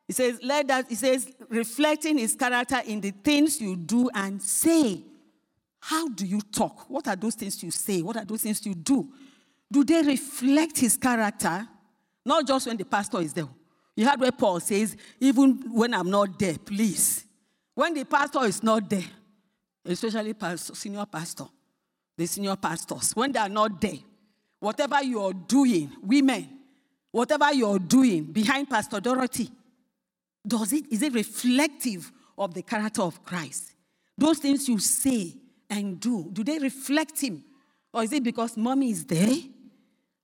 He 0.06 0.12
says, 0.12 0.38
let 0.42 0.68
that, 0.68 0.90
he 0.90 0.94
says, 0.94 1.32
reflecting 1.48 2.18
his 2.18 2.34
character 2.34 2.82
in 2.84 3.00
the 3.00 3.12
things 3.12 3.58
you 3.58 3.74
do 3.74 4.10
and 4.12 4.42
say. 4.42 5.02
How 5.80 6.06
do 6.06 6.26
you 6.26 6.42
talk? 6.42 6.84
What 6.90 7.08
are 7.08 7.16
those 7.16 7.34
things 7.34 7.62
you 7.62 7.70
say? 7.70 8.02
What 8.02 8.18
are 8.18 8.26
those 8.26 8.42
things 8.42 8.66
you 8.66 8.74
do? 8.74 9.08
Do 9.72 9.84
they 9.84 10.02
reflect 10.02 10.78
his 10.78 10.98
character? 10.98 11.66
Not 12.26 12.46
just 12.46 12.66
when 12.66 12.76
the 12.76 12.84
pastor 12.84 13.22
is 13.22 13.32
there. 13.32 13.48
You 13.96 14.06
heard 14.06 14.20
where 14.20 14.32
Paul 14.32 14.60
says, 14.60 14.94
even 15.18 15.72
when 15.72 15.94
I'm 15.94 16.10
not 16.10 16.38
there, 16.38 16.58
please. 16.58 17.24
When 17.74 17.94
the 17.94 18.04
pastor 18.04 18.44
is 18.44 18.62
not 18.62 18.90
there, 18.90 19.06
especially 19.86 20.34
pastor, 20.34 20.74
senior 20.74 21.06
pastor, 21.06 21.46
the 22.16 22.26
senior 22.26 22.56
pastors, 22.56 23.12
when 23.12 23.32
they 23.32 23.38
are 23.38 23.48
not 23.48 23.80
there, 23.80 23.98
whatever 24.60 25.02
you're 25.02 25.32
doing, 25.32 25.90
women, 26.02 26.48
whatever 27.10 27.52
you're 27.52 27.78
doing 27.78 28.24
behind 28.24 28.68
Pastor 28.68 29.00
Dorothy, 29.00 29.50
does 30.46 30.72
it 30.72 30.84
is 30.90 31.02
it 31.02 31.12
reflective 31.12 32.10
of 32.38 32.54
the 32.54 32.62
character 32.62 33.02
of 33.02 33.24
Christ? 33.24 33.72
Those 34.16 34.38
things 34.38 34.68
you 34.68 34.78
say 34.78 35.34
and 35.68 36.00
do, 36.00 36.28
do 36.32 36.44
they 36.44 36.58
reflect 36.58 37.20
him? 37.20 37.42
Or 37.92 38.02
is 38.02 38.12
it 38.12 38.22
because 38.22 38.56
mommy 38.56 38.90
is 38.90 39.04
there? 39.04 39.36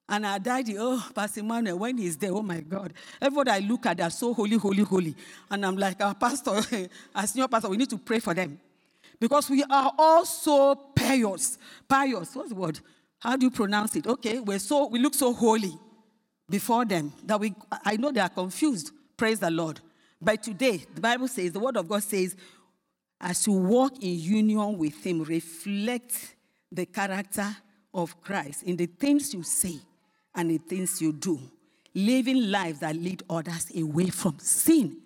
And 0.08 0.26
our 0.26 0.38
daddy, 0.38 0.76
oh, 0.78 1.02
Pastor 1.14 1.40
Emmanuel, 1.40 1.78
when 1.78 1.96
he's 1.96 2.16
there, 2.16 2.32
oh 2.32 2.42
my 2.42 2.60
God. 2.60 2.92
Everybody 3.20 3.50
I 3.50 3.58
look 3.60 3.86
at, 3.86 3.96
they're 3.96 4.10
so 4.10 4.34
holy, 4.34 4.56
holy, 4.56 4.82
holy. 4.82 5.14
And 5.50 5.64
I'm 5.64 5.76
like, 5.76 6.02
our 6.02 6.14
pastor, 6.14 6.60
our 7.14 7.26
senior 7.26 7.48
pastor, 7.48 7.68
we 7.68 7.76
need 7.76 7.90
to 7.90 7.98
pray 7.98 8.18
for 8.18 8.34
them. 8.34 8.58
Because 9.18 9.48
we 9.48 9.62
are 9.64 9.92
all 9.96 10.26
so 10.26 10.74
pious. 11.02 11.58
Pious, 11.88 12.34
what's 12.34 12.48
the 12.50 12.54
word? 12.54 12.80
How 13.18 13.36
do 13.36 13.46
you 13.46 13.50
pronounce 13.50 13.94
it? 13.96 14.06
Okay, 14.06 14.40
we're 14.40 14.58
so, 14.58 14.88
we 14.88 14.98
look 14.98 15.14
so 15.14 15.32
holy 15.32 15.72
before 16.48 16.84
them 16.84 17.12
that 17.24 17.38
we, 17.38 17.54
I 17.84 17.96
know 17.96 18.10
they 18.10 18.20
are 18.20 18.28
confused. 18.28 18.92
Praise 19.16 19.38
the 19.38 19.50
Lord. 19.50 19.80
But 20.20 20.42
today, 20.42 20.84
the 20.94 21.00
Bible 21.00 21.28
says, 21.28 21.52
the 21.52 21.60
word 21.60 21.76
of 21.76 21.88
God 21.88 22.02
says, 22.02 22.36
as 23.20 23.46
you 23.46 23.52
walk 23.52 24.02
in 24.02 24.18
union 24.18 24.76
with 24.78 25.04
Him, 25.04 25.22
reflect 25.22 26.34
the 26.70 26.86
character 26.86 27.56
of 27.94 28.20
Christ 28.20 28.64
in 28.64 28.76
the 28.76 28.86
things 28.86 29.32
you 29.32 29.42
say 29.42 29.76
and 30.34 30.50
the 30.50 30.58
things 30.58 31.00
you 31.00 31.12
do, 31.12 31.38
living 31.94 32.50
lives 32.50 32.80
that 32.80 32.96
lead 32.96 33.22
others 33.30 33.70
away 33.76 34.06
from 34.06 34.38
sin. 34.38 34.96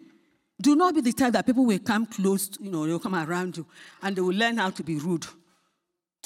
Do 0.61 0.75
not 0.75 0.95
be 0.95 1.03
the 1.03 1.13
type 1.13 1.35
that 1.35 1.45
people 1.45 1.67
will 1.67 1.79
come 1.79 2.07
close, 2.07 2.49
to, 2.49 2.65
you 2.65 2.71
know, 2.71 2.87
they'll 2.87 2.99
come 2.99 3.15
around 3.15 3.59
you 3.59 3.67
and 4.03 4.17
they 4.17 4.23
will 4.23 4.35
learn 4.35 4.57
how 4.57 4.71
to 4.71 4.83
be 4.83 4.97
rude 4.97 5.27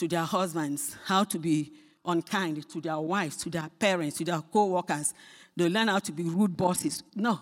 to 0.01 0.09
their 0.09 0.25
husbands, 0.25 0.97
how 1.05 1.25
to 1.25 1.39
be 1.39 1.73
unkind 2.07 2.67
to 2.71 2.81
their 2.81 2.99
wives, 2.99 3.37
to 3.37 3.51
their 3.51 3.69
parents, 3.79 4.17
to 4.17 4.25
their 4.25 4.41
co 4.41 4.67
workers. 4.67 5.13
They'll 5.55 5.71
learn 5.71 5.89
how 5.89 5.99
to 5.99 6.13
be 6.13 6.23
rude 6.23 6.57
bosses. 6.57 7.03
No. 7.15 7.39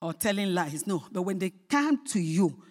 Or 0.00 0.12
telling 0.12 0.54
lies. 0.54 0.86
No. 0.86 1.02
But 1.10 1.22
when 1.22 1.40
they 1.40 1.50
come 1.68 2.04
to 2.06 2.20
you, 2.20 2.62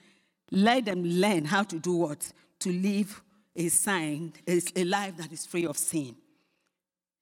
let 0.51 0.85
them 0.85 1.03
learn 1.03 1.45
how 1.45 1.63
to 1.63 1.79
do 1.79 1.95
what? 1.95 2.31
To 2.59 2.71
live 2.71 3.21
a 3.55 3.67
sign, 3.67 4.31
a 4.47 4.83
life 4.85 5.17
that 5.17 5.31
is 5.33 5.45
free 5.45 5.65
of 5.65 5.77
sin. 5.77 6.15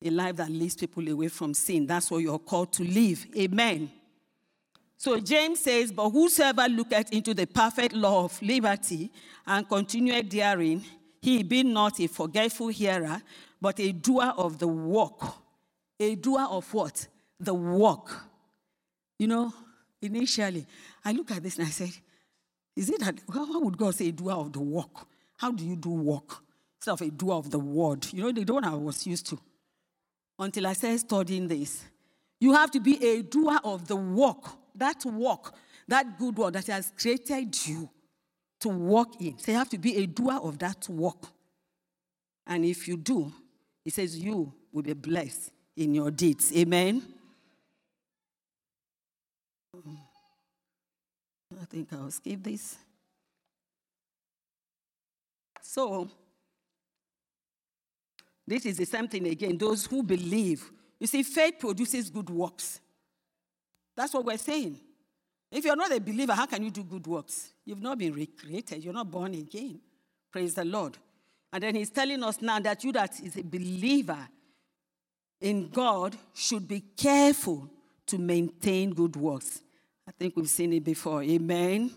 A 0.04 0.10
life 0.12 0.36
that 0.36 0.50
leads 0.50 0.76
people 0.76 1.08
away 1.10 1.30
from 1.30 1.56
sin. 1.56 1.88
That's 1.88 2.12
what 2.12 2.20
you're 2.20 2.40
called 2.40 2.72
to 2.74 2.84
live. 2.84 3.26
Amen. 3.36 3.92
So 4.98 5.20
James 5.20 5.62
says, 5.62 5.92
But 5.92 6.12
whosoever 6.12 6.68
looketh 6.68 7.12
into 7.12 7.34
the 7.34 7.48
perfect 7.48 7.96
law 7.96 8.26
of 8.26 8.40
liberty 8.42 9.12
and 9.48 9.68
continueth 9.68 10.30
therein, 10.30 10.84
he 11.22 11.44
be 11.44 11.64
not 11.64 12.00
a 12.00 12.08
forgetful 12.08 12.70
hearer, 12.70 13.22
but 13.62 13.80
a 13.80 13.92
doer 13.92 14.34
of 14.38 14.58
the 14.58 14.68
work. 14.68 15.22
A 16.00 16.16
doer 16.16 16.48
of 16.50 16.74
what? 16.74 17.08
The 17.40 17.54
work. 17.54 18.10
You 19.18 19.28
know, 19.28 19.54
initially, 20.02 20.66
I 21.04 21.12
look 21.12 21.32
at 21.32 21.44
this 21.44 21.58
and 21.58 21.68
I 21.68 21.72
said, 21.72 21.92
Is 22.76 22.90
it 22.90 23.00
that, 23.02 23.20
how 23.34 23.60
would 23.60 23.78
God 23.78 23.96
say 23.96 24.08
a 24.08 24.12
doer 24.12 24.34
of 24.34 24.54
the 24.54 24.62
work? 24.62 25.08
How 25.38 25.52
do 25.52 25.66
you 25.66 25.76
do 25.76 25.90
work? 25.90 26.38
Instead 26.78 26.92
of 26.94 27.02
a 27.02 27.12
doer 27.12 27.36
of 27.36 27.52
the 27.52 27.60
word. 27.60 28.08
You 28.14 28.24
know, 28.24 28.32
the 28.32 28.54
one 28.54 28.64
I 28.64 28.76
was 28.76 29.06
used 29.06 29.28
to. 29.28 29.40
Until 30.38 30.68
I 30.68 30.74
started 30.74 31.00
studying 31.00 31.50
this. 31.50 31.84
You 32.40 32.54
have 32.54 32.72
to 32.72 32.80
be 32.80 33.04
a 33.06 33.22
doer 33.22 33.60
of 33.66 33.88
the 33.88 33.98
work 33.98 34.46
that 34.76 35.04
work, 35.04 35.54
that 35.90 36.18
good 36.18 36.38
work 36.38 36.54
that 36.54 36.68
has 36.68 36.94
created 36.98 37.68
you 37.68 37.90
to 38.60 38.70
walk 38.70 39.22
in. 39.22 39.38
So 39.40 39.52
you 39.52 39.58
have 39.58 39.70
to 39.70 39.78
be 39.78 39.98
a 39.98 40.06
doer 40.06 40.40
of 40.42 40.60
that 40.60 40.88
work. 40.90 41.24
And 42.46 42.66
if 42.66 42.88
you 42.88 42.98
do, 42.98 43.32
he 43.84 43.90
says 43.90 44.18
you 44.18 44.54
will 44.72 44.84
be 44.84 44.94
blessed 44.94 45.52
in 45.76 45.94
your 45.94 46.12
deeds. 46.12 46.56
Amen. 46.56 47.02
I 51.62 51.66
think 51.66 51.92
I'll 51.94 52.12
skip 52.12 52.44
this. 52.44 52.78
So, 55.62 56.10
this 58.48 58.66
is 58.66 58.78
the 58.78 58.86
same 58.86 59.08
thing 59.08 59.28
again. 59.28 59.58
Those 59.58 59.86
who 59.86 60.02
believe. 60.02 60.72
You 61.00 61.08
see, 61.08 61.24
faith 61.24 61.56
produces 61.60 62.10
good 62.10 62.30
works. 62.30 62.80
That's 63.96 64.14
what 64.14 64.26
we're 64.26 64.38
saying. 64.38 64.80
If 65.52 65.66
you're 65.66 65.76
not 65.76 65.92
a 65.92 66.00
believer, 66.00 66.34
how 66.34 66.46
can 66.46 66.64
you 66.64 66.70
do 66.70 66.84
good 66.84 67.08
works? 67.08 67.54
You've 67.66 67.82
not 67.82 67.98
been 67.98 68.14
recreated, 68.14 68.84
you're 68.84 68.94
not 68.94 69.10
born 69.10 69.34
again. 69.34 69.80
Praise 70.32 70.54
the 70.54 70.66
Lord. 70.66 70.98
And 71.52 71.64
then 71.64 71.76
he's 71.76 71.90
telling 71.90 72.24
us 72.24 72.42
now 72.42 72.60
that 72.60 72.84
you 72.84 72.92
that 72.92 73.20
is 73.20 73.36
a 73.36 73.44
believer 73.44 74.28
in 75.42 75.70
God 75.70 76.16
should 76.34 76.68
be 76.68 76.82
careful 76.96 77.70
to 78.06 78.18
maintain 78.18 78.94
good 78.94 79.16
works. 79.16 79.62
I 80.08 80.12
think 80.12 80.36
we've 80.36 80.50
seen 80.50 80.74
it 80.74 80.84
before. 80.84 81.24
Amen. 81.24 81.92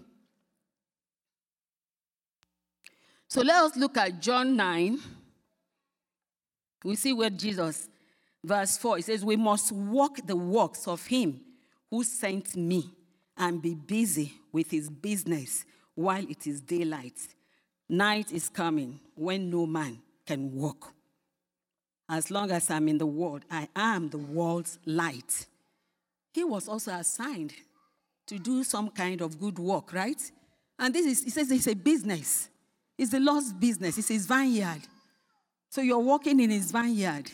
So 3.28 3.42
let 3.42 3.62
us 3.62 3.76
look 3.76 3.96
at 3.96 4.20
John 4.20 4.56
9. 4.56 4.98
We 6.84 6.96
see 6.96 7.12
where 7.12 7.30
Jesus, 7.30 7.88
verse 8.44 8.76
4, 8.78 8.98
it 8.98 9.04
says, 9.04 9.24
We 9.24 9.36
must 9.36 9.72
walk 9.72 10.18
the 10.26 10.36
works 10.36 10.86
of 10.88 11.06
him 11.06 11.40
who 11.90 12.04
sent 12.04 12.56
me 12.56 12.90
and 13.36 13.62
be 13.62 13.74
busy 13.74 14.34
with 14.52 14.70
his 14.70 14.90
business 14.90 15.64
while 15.94 16.24
it 16.28 16.46
is 16.46 16.60
daylight. 16.60 17.18
Night 17.88 18.32
is 18.32 18.48
coming 18.48 19.00
when 19.14 19.50
no 19.50 19.66
man 19.66 19.98
can 20.26 20.54
walk. 20.54 20.92
As 22.08 22.30
long 22.30 22.50
as 22.50 22.70
I'm 22.70 22.88
in 22.88 22.98
the 22.98 23.06
world, 23.06 23.44
I 23.50 23.68
am 23.74 24.08
the 24.08 24.18
world's 24.18 24.78
light. 24.84 25.46
He 26.32 26.44
was 26.44 26.68
also 26.68 26.92
assigned 26.92 27.52
to 28.26 28.38
do 28.38 28.64
some 28.64 28.90
kind 28.90 29.20
of 29.20 29.38
good 29.38 29.58
work, 29.58 29.92
right? 29.92 30.20
And 30.78 30.94
this 30.94 31.06
is, 31.06 31.24
he 31.24 31.30
says 31.30 31.50
it's 31.50 31.66
a 31.66 31.74
business. 31.74 32.48
It's 32.96 33.10
the 33.10 33.20
Lord's 33.20 33.52
business, 33.52 33.98
it's 33.98 34.08
his 34.08 34.26
vineyard. 34.26 34.82
So 35.70 35.80
you're 35.80 35.98
working 35.98 36.40
in 36.40 36.50
his 36.50 36.70
vineyard. 36.70 37.30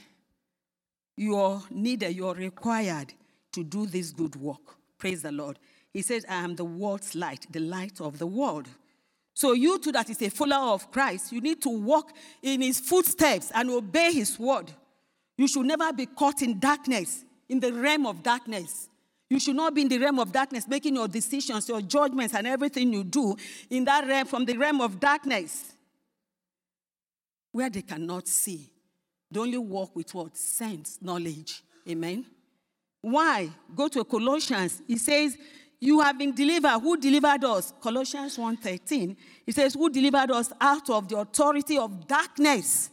You're 1.16 1.61
needed, 1.70 2.14
you're 2.14 2.34
required 2.34 3.12
to 3.53 3.64
do 3.64 3.86
this 3.86 4.11
good 4.12 4.36
work. 4.36 4.76
Praise 4.99 5.22
the 5.22 5.32
Lord. 5.32 5.59
He 5.99 6.03
says, 6.03 6.24
I 6.28 6.44
am 6.44 6.55
the 6.55 6.64
world's 6.64 7.16
light, 7.16 7.44
the 7.51 7.59
light 7.59 8.01
of 8.01 8.20
the 8.20 8.26
world. 8.28 8.68
So, 9.34 9.51
you 9.51 9.80
too, 9.80 9.90
that 9.90 10.09
is 10.09 10.22
a 10.22 10.28
follower 10.30 10.74
of 10.74 10.92
Christ, 10.92 11.32
you 11.32 11.40
need 11.40 11.61
to 11.62 11.70
walk 11.70 12.12
in 12.40 12.62
his 12.62 12.78
footsteps 12.78 13.51
and 13.53 13.68
obey 13.68 14.12
his 14.12 14.38
word. 14.38 14.70
You 15.36 15.49
should 15.49 15.66
never 15.66 15.92
be 15.92 16.07
caught 16.07 16.40
in 16.40 16.61
darkness, 16.61 17.24
in 17.49 17.59
the 17.59 17.72
realm 17.72 18.07
of 18.07 18.22
darkness. 18.22 18.88
You 19.28 19.40
should 19.40 19.57
not 19.57 19.74
be 19.74 19.82
in 19.82 19.88
the 19.88 19.99
realm 19.99 20.20
of 20.20 20.30
darkness, 20.30 20.68
making 20.68 20.94
your 20.94 21.09
decisions, 21.09 21.68
your 21.68 21.80
judgments, 21.80 22.32
and 22.32 22.46
everything 22.46 22.92
you 22.92 23.03
do 23.03 23.34
in 23.68 23.84
that 23.86 24.07
realm, 24.07 24.28
from 24.28 24.44
the 24.44 24.57
realm 24.57 24.80
of 24.80 25.01
darkness, 25.01 25.72
where 27.51 27.70
they 27.70 27.82
cannot 27.82 28.28
see. 28.28 28.70
They 29.32 29.40
only 29.40 29.59
walk 29.59 29.96
with 29.96 30.14
what? 30.14 30.36
Sense, 30.36 30.99
knowledge. 31.03 31.64
Amen. 31.88 32.24
Why? 33.01 33.51
Go 33.74 33.88
to 33.88 34.05
Colossians. 34.05 34.80
He 34.86 34.96
says, 34.96 35.36
you 35.81 36.01
have 36.01 36.18
been 36.18 36.35
delivered. 36.35 36.81
Who 36.81 36.97
delivered 36.97 37.45
us? 37.45 37.72
Colossians 37.81 38.37
1:13. 38.37 39.16
It 39.47 39.55
says, 39.55 39.74
Who 39.74 39.89
delivered 39.91 40.31
us 40.31 40.53
out 40.61 40.91
of 40.91 41.09
the 41.09 41.18
authority 41.18 41.79
of 41.79 42.07
darkness 42.07 42.91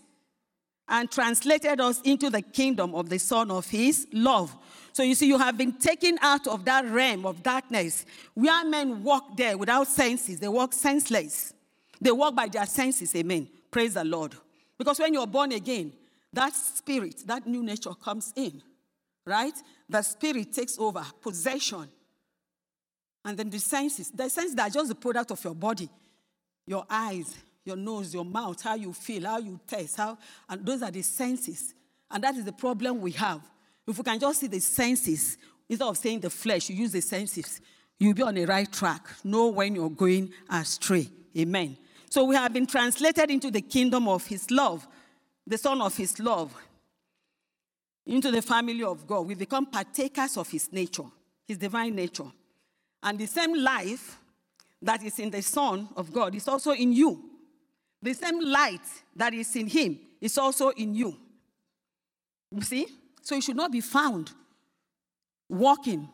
and 0.88 1.10
translated 1.10 1.82
us 1.82 2.00
into 2.04 2.30
the 2.30 2.42
kingdom 2.42 2.94
of 2.94 3.10
the 3.10 3.18
Son 3.18 3.50
of 3.50 3.68
His 3.68 4.08
love. 4.14 4.56
So 4.94 5.04
you 5.04 5.16
see, 5.16 5.28
you 5.28 5.40
have 5.40 5.58
been 5.58 5.74
taken 5.74 6.18
out 6.22 6.48
of 6.48 6.64
that 6.66 6.86
realm 6.86 7.26
of 7.26 7.42
darkness 7.42 8.06
where 8.36 8.64
men 8.64 9.04
walk 9.04 9.36
there 9.36 9.58
without 9.58 9.88
senses. 9.88 10.40
They 10.40 10.48
walk 10.48 10.74
senseless. 10.74 11.54
They 12.00 12.12
walk 12.12 12.36
by 12.36 12.48
their 12.48 12.66
senses. 12.68 13.16
Amen. 13.16 13.50
Praise 13.72 13.96
the 13.96 14.04
Lord. 14.04 14.36
Because 14.78 15.00
when 15.00 15.14
you're 15.14 15.28
born 15.28 15.52
again, 15.54 15.92
that 16.32 16.54
spirit, 16.54 17.24
that 17.26 17.48
new 17.48 17.64
nature 17.64 17.94
comes 17.94 18.32
in, 18.36 18.62
right? 19.26 19.54
The 19.90 20.02
spirit 20.02 20.54
takes 20.54 20.78
over 20.78 21.04
possession 21.22 21.90
and 23.26 23.38
then 23.38 23.49
the 23.49 23.59
senses, 23.59 24.11
the 24.11 24.30
senses 24.30 24.57
are 24.57 24.69
just 24.69 24.88
the 24.88 24.95
product 24.95 25.32
of 25.32 25.43
your 25.43 25.55
body, 25.55 25.89
your 26.67 26.86
eyes, 26.88 27.36
your 27.65 27.76
nose, 27.76 28.13
your 28.13 28.23
mouth, 28.23 28.61
how 28.61 28.76
you 28.76 28.93
feel, 28.93 29.26
how 29.26 29.39
you 29.39 29.59
taste, 29.67 29.97
how, 29.97 30.15
and 30.47 30.63
those 30.63 30.84
are 30.84 30.91
the 30.91 31.01
senses. 31.01 31.73
And 32.11 32.23
that 32.23 32.36
is 32.36 32.45
the 32.45 32.53
problem 32.53 33.01
we 33.01 33.11
have. 33.13 33.41
If 33.88 33.97
we 33.97 34.03
can 34.03 34.19
just 34.19 34.39
see 34.39 34.47
the 34.47 34.59
senses, 34.59 35.39
instead 35.67 35.88
of 35.88 35.97
saying 35.97 36.19
the 36.19 36.30
flesh, 36.30 36.69
you 36.69 36.76
use 36.76 36.91
the 36.91 37.01
senses, 37.01 37.61
you'll 37.99 38.13
be 38.13 38.21
on 38.21 38.36
the 38.36 38.45
right 38.45 38.71
track. 38.71 39.07
Know 39.23 39.47
when 39.47 39.73
you're 39.73 39.89
going 39.89 40.32
astray. 40.47 41.09
Amen. 41.36 41.76
So 42.11 42.26
we 42.26 42.36
have 42.36 42.53
been 42.53 42.67
translated 42.67 43.32
into 43.32 43.49
the 43.49 43.61
kingdom 43.61 44.07
of 44.07 44.26
his 44.28 44.51
love, 44.51 44.88
the 45.47 45.57
son 45.57 45.82
of 45.82 45.97
his 45.97 46.19
love, 46.19 46.55
into 48.05 48.30
the 48.30 48.43
family 48.43 48.84
of 48.84 49.07
God. 49.07 49.21
We 49.21 49.34
become 49.34 49.65
partakers 49.65 50.38
of 50.38 50.47
his 50.47 50.71
nature, 50.71 51.05
his 51.47 51.57
divine 51.57 51.95
nature. 51.95 52.32
And 53.06 53.20
the 53.20 53.28
same 53.28 53.53
life 53.53 54.18
that 54.82 55.03
is 55.03 55.20
in 55.20 55.30
the 55.30 55.41
Son 55.43 55.88
of 55.95 56.12
God 56.12 56.34
is 56.34 56.47
also 56.47 56.72
in 56.72 56.91
you. 56.91 57.24
The 58.01 58.14
same 58.14 58.39
light 58.41 58.82
that 59.16 59.34
is 59.34 59.56
in 59.56 59.68
Him 59.68 59.99
is 60.20 60.36
also 60.39 60.70
in 60.70 60.95
you. 60.95 61.16
You 62.51 62.62
see? 62.62 62.88
So 63.22 63.36
you 63.36 63.41
should 63.41 63.56
not 63.56 63.72
be 63.72 63.82
found 63.82 64.32
walking, 65.47 66.10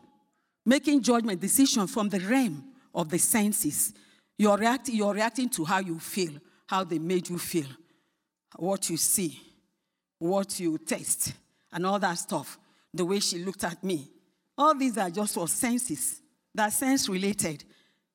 making 0.66 1.02
judgment, 1.02 1.40
decision 1.40 1.86
from 1.86 2.10
the 2.10 2.20
realm 2.20 2.62
of 2.94 3.08
the 3.08 3.18
senses. 3.18 3.94
You're 4.36 4.60
you're 4.86 5.14
reacting 5.14 5.48
to 5.50 5.64
how 5.64 5.78
you 5.78 5.98
feel, 5.98 6.32
how 6.66 6.84
they 6.84 6.98
made 6.98 7.28
you 7.30 7.38
feel, 7.38 7.66
what 8.56 8.90
you 8.90 8.98
see, 8.98 9.40
what 10.18 10.60
you 10.60 10.76
taste, 10.76 11.32
and 11.72 11.86
all 11.86 11.98
that 11.98 12.18
stuff. 12.18 12.58
The 12.92 13.04
way 13.04 13.20
she 13.20 13.42
looked 13.42 13.64
at 13.64 13.82
me. 13.82 14.10
All 14.58 14.74
these 14.74 14.98
are 14.98 15.08
just 15.08 15.34
for 15.34 15.48
senses 15.48 16.21
that 16.54 16.72
sense 16.72 17.08
related, 17.08 17.64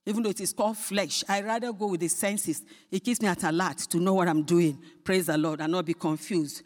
even 0.05 0.23
though 0.23 0.29
it 0.29 0.41
is 0.41 0.53
called 0.53 0.77
flesh. 0.77 1.23
I 1.27 1.41
rather 1.41 1.73
go 1.73 1.87
with 1.87 2.01
the 2.01 2.07
senses. 2.07 2.61
It 2.91 3.03
keeps 3.03 3.21
me 3.21 3.27
at 3.27 3.43
alert 3.43 3.77
to 3.89 3.99
know 3.99 4.13
what 4.13 4.27
I'm 4.27 4.43
doing. 4.43 4.77
Praise 5.03 5.25
the 5.25 5.37
Lord 5.37 5.61
and 5.61 5.71
not 5.71 5.85
be 5.85 5.93
confused. 5.93 6.63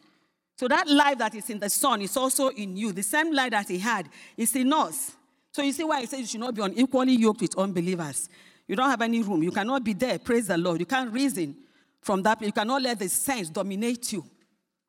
So 0.57 0.67
that 0.67 0.87
life 0.87 1.17
that 1.17 1.33
is 1.33 1.49
in 1.49 1.59
the 1.59 1.69
Son 1.69 2.01
is 2.01 2.15
also 2.15 2.49
in 2.49 2.77
you. 2.77 2.91
The 2.91 3.01
same 3.01 3.33
life 3.33 3.51
that 3.51 3.67
He 3.67 3.79
had 3.79 4.07
is 4.37 4.55
in 4.55 4.71
us. 4.73 5.13
So 5.51 5.63
you 5.63 5.71
see 5.71 5.83
why 5.83 6.01
He 6.01 6.05
says 6.05 6.19
you 6.19 6.27
should 6.27 6.39
not 6.39 6.53
be 6.53 6.61
unequally 6.61 7.13
yoked 7.13 7.41
with 7.41 7.57
unbelievers. 7.57 8.29
You 8.67 8.75
don't 8.75 8.89
have 8.89 9.01
any 9.01 9.21
room. 9.21 9.43
You 9.43 9.51
cannot 9.51 9.83
be 9.83 9.93
there. 9.93 10.19
Praise 10.19 10.47
the 10.47 10.57
Lord. 10.57 10.79
You 10.79 10.85
can't 10.85 11.11
reason 11.11 11.55
from 12.01 12.21
that. 12.23 12.41
You 12.41 12.51
cannot 12.51 12.81
let 12.81 12.99
the 12.99 13.09
sense 13.09 13.49
dominate 13.49 14.13
you. 14.13 14.23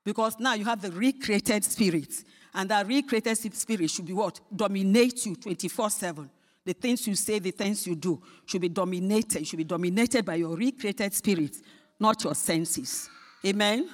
Because 0.04 0.38
now 0.38 0.54
you 0.54 0.64
have 0.64 0.82
the 0.82 0.90
recreated 0.90 1.64
spirit. 1.64 2.12
And 2.54 2.68
that 2.68 2.86
recreated 2.86 3.38
spirit 3.54 3.90
should 3.90 4.06
be 4.06 4.12
what? 4.12 4.40
Dominate 4.54 5.24
you 5.24 5.36
24 5.36 5.90
7. 5.90 6.30
The 6.64 6.72
things 6.74 7.06
you 7.06 7.14
say, 7.14 7.38
the 7.38 7.50
things 7.50 7.86
you 7.86 7.96
do 7.96 8.22
should 8.46 8.60
be 8.60 8.68
dominated, 8.68 9.46
should 9.46 9.56
be 9.56 9.64
dominated 9.64 10.24
by 10.24 10.36
your 10.36 10.56
recreated 10.56 11.12
spirit, 11.12 11.56
not 11.98 12.22
your 12.22 12.34
senses. 12.34 13.08
Amen. 13.44 13.88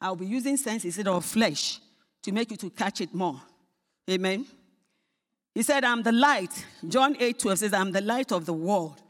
I'll 0.00 0.16
be 0.16 0.26
using 0.26 0.56
sense 0.56 0.84
instead 0.84 1.08
of 1.08 1.24
flesh 1.24 1.80
to 2.22 2.32
make 2.32 2.50
you 2.50 2.56
to 2.56 2.70
catch 2.70 3.00
it 3.00 3.14
more. 3.14 3.40
Amen. 4.10 4.44
He 5.54 5.62
said, 5.62 5.84
I'm 5.84 6.02
the 6.02 6.12
light. 6.12 6.66
John 6.86 7.16
8 7.18 7.38
12 7.38 7.58
says, 7.58 7.72
I'm 7.72 7.92
the 7.92 8.00
light 8.00 8.32
of 8.32 8.44
the 8.44 8.52
world. 8.52 9.00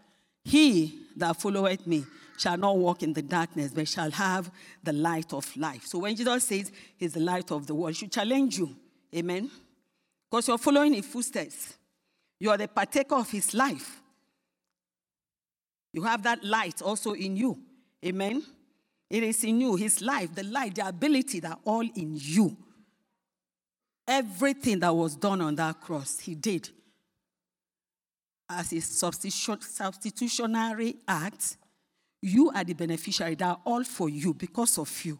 He 0.44 1.00
that 1.16 1.40
followeth 1.40 1.86
me 1.86 2.04
shall 2.36 2.58
not 2.58 2.76
walk 2.76 3.02
in 3.02 3.12
the 3.12 3.22
darkness, 3.22 3.72
but 3.72 3.88
shall 3.88 4.10
have 4.10 4.50
the 4.82 4.92
light 4.92 5.32
of 5.32 5.56
life. 5.56 5.86
So 5.86 6.00
when 6.00 6.14
Jesus 6.16 6.44
says 6.44 6.70
he's 6.96 7.14
the 7.14 7.20
light 7.20 7.50
of 7.50 7.66
the 7.66 7.74
world, 7.74 7.92
it 7.92 7.96
should 7.96 8.12
challenge 8.12 8.58
you. 8.58 8.76
Amen. 9.14 9.50
Because 10.30 10.48
you're 10.48 10.58
following 10.58 10.94
his 10.94 11.06
footsteps. 11.06 11.74
You 12.40 12.50
are 12.50 12.58
the 12.58 12.68
partaker 12.68 13.14
of 13.14 13.30
his 13.30 13.54
life. 13.54 14.02
You 15.92 16.02
have 16.02 16.22
that 16.24 16.44
light 16.44 16.82
also 16.82 17.12
in 17.12 17.36
you. 17.36 17.56
Amen. 18.04 18.42
It 19.08 19.22
is 19.22 19.44
in 19.44 19.60
you, 19.60 19.76
his 19.76 20.02
life, 20.02 20.34
the 20.34 20.42
light, 20.42 20.74
the 20.74 20.88
ability 20.88 21.38
that 21.40 21.60
all 21.64 21.82
in 21.82 22.14
you. 22.14 22.56
Everything 24.06 24.80
that 24.80 24.94
was 24.94 25.16
done 25.16 25.40
on 25.40 25.54
that 25.54 25.80
cross, 25.80 26.18
he 26.18 26.34
did. 26.34 26.68
As 28.48 28.72
a 28.72 28.80
substitutionary 28.80 30.96
act, 31.06 31.56
you 32.20 32.50
are 32.50 32.64
the 32.64 32.74
beneficiary. 32.74 33.36
Are 33.40 33.60
all 33.64 33.84
for 33.84 34.08
you 34.08 34.34
because 34.34 34.78
of 34.78 35.04
you. 35.04 35.18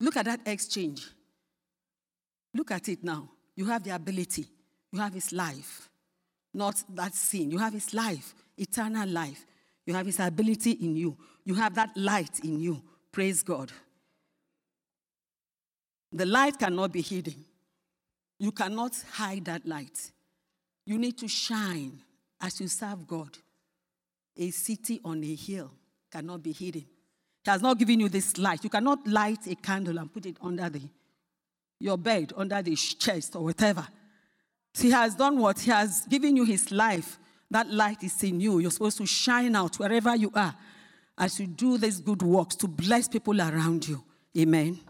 Look 0.00 0.16
at 0.16 0.26
that 0.26 0.40
exchange. 0.46 1.08
Look 2.54 2.70
at 2.70 2.88
it 2.88 3.02
now. 3.02 3.28
You 3.56 3.66
have 3.66 3.82
the 3.82 3.94
ability. 3.94 4.46
You 4.92 5.00
have 5.00 5.14
his 5.14 5.32
life, 5.32 5.88
not 6.52 6.82
that 6.94 7.14
sin. 7.14 7.50
You 7.50 7.58
have 7.58 7.72
his 7.72 7.94
life, 7.94 8.34
eternal 8.56 9.08
life. 9.08 9.44
You 9.86 9.94
have 9.94 10.06
his 10.06 10.20
ability 10.20 10.72
in 10.72 10.94
you. 10.96 11.16
You 11.44 11.54
have 11.54 11.74
that 11.74 11.96
light 11.96 12.40
in 12.44 12.60
you. 12.60 12.82
Praise 13.10 13.42
God. 13.42 13.72
The 16.12 16.26
light 16.26 16.58
cannot 16.58 16.92
be 16.92 17.00
hidden. 17.00 17.44
You 18.38 18.52
cannot 18.52 18.94
hide 19.12 19.46
that 19.46 19.66
light. 19.66 20.10
You 20.84 20.98
need 20.98 21.16
to 21.18 21.28
shine 21.28 22.00
as 22.40 22.60
you 22.60 22.68
serve 22.68 23.06
God. 23.06 23.38
A 24.36 24.50
city 24.50 25.00
on 25.04 25.22
a 25.24 25.34
hill 25.34 25.70
cannot 26.10 26.42
be 26.42 26.52
hidden. 26.52 26.84
He 27.44 27.50
has 27.50 27.62
not 27.62 27.78
given 27.78 28.00
you 28.00 28.08
this 28.08 28.38
light. 28.38 28.62
You 28.62 28.70
cannot 28.70 29.06
light 29.06 29.46
a 29.46 29.54
candle 29.54 29.98
and 29.98 30.12
put 30.12 30.26
it 30.26 30.36
under 30.42 30.68
the, 30.68 30.82
your 31.80 31.96
bed, 31.96 32.32
under 32.36 32.60
the 32.62 32.76
chest 32.76 33.34
or 33.36 33.44
whatever. 33.44 33.86
He 34.74 34.90
has 34.90 35.14
done 35.14 35.38
what? 35.38 35.60
He 35.60 35.70
has 35.70 36.06
given 36.06 36.36
you 36.36 36.44
his 36.44 36.70
life. 36.70 37.18
That 37.50 37.70
light 37.70 38.02
is 38.02 38.22
in 38.22 38.40
you. 38.40 38.58
You're 38.58 38.70
supposed 38.70 38.98
to 38.98 39.06
shine 39.06 39.54
out 39.54 39.78
wherever 39.78 40.16
you 40.16 40.30
are 40.34 40.54
as 41.18 41.38
you 41.38 41.46
do 41.46 41.76
these 41.76 42.00
good 42.00 42.22
works 42.22 42.56
to 42.56 42.68
bless 42.68 43.08
people 43.08 43.40
around 43.40 43.86
you. 43.86 44.02
Amen. 44.38 44.80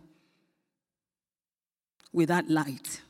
With 2.13 2.29
that 2.29 2.49
light, 2.49 3.01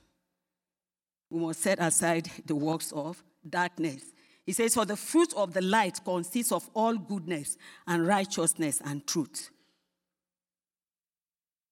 we 1.28 1.40
must 1.40 1.60
set 1.60 1.78
aside 1.80 2.30
the 2.46 2.54
works 2.54 2.92
of 2.92 3.22
darkness. 3.48 4.02
He 4.46 4.52
says, 4.52 4.74
For 4.74 4.84
the 4.84 4.96
fruit 4.96 5.32
of 5.36 5.52
the 5.52 5.60
light 5.60 6.00
consists 6.04 6.52
of 6.52 6.68
all 6.74 6.96
goodness 6.96 7.56
and 7.86 8.06
righteousness 8.06 8.80
and 8.84 9.06
truth. 9.06 9.50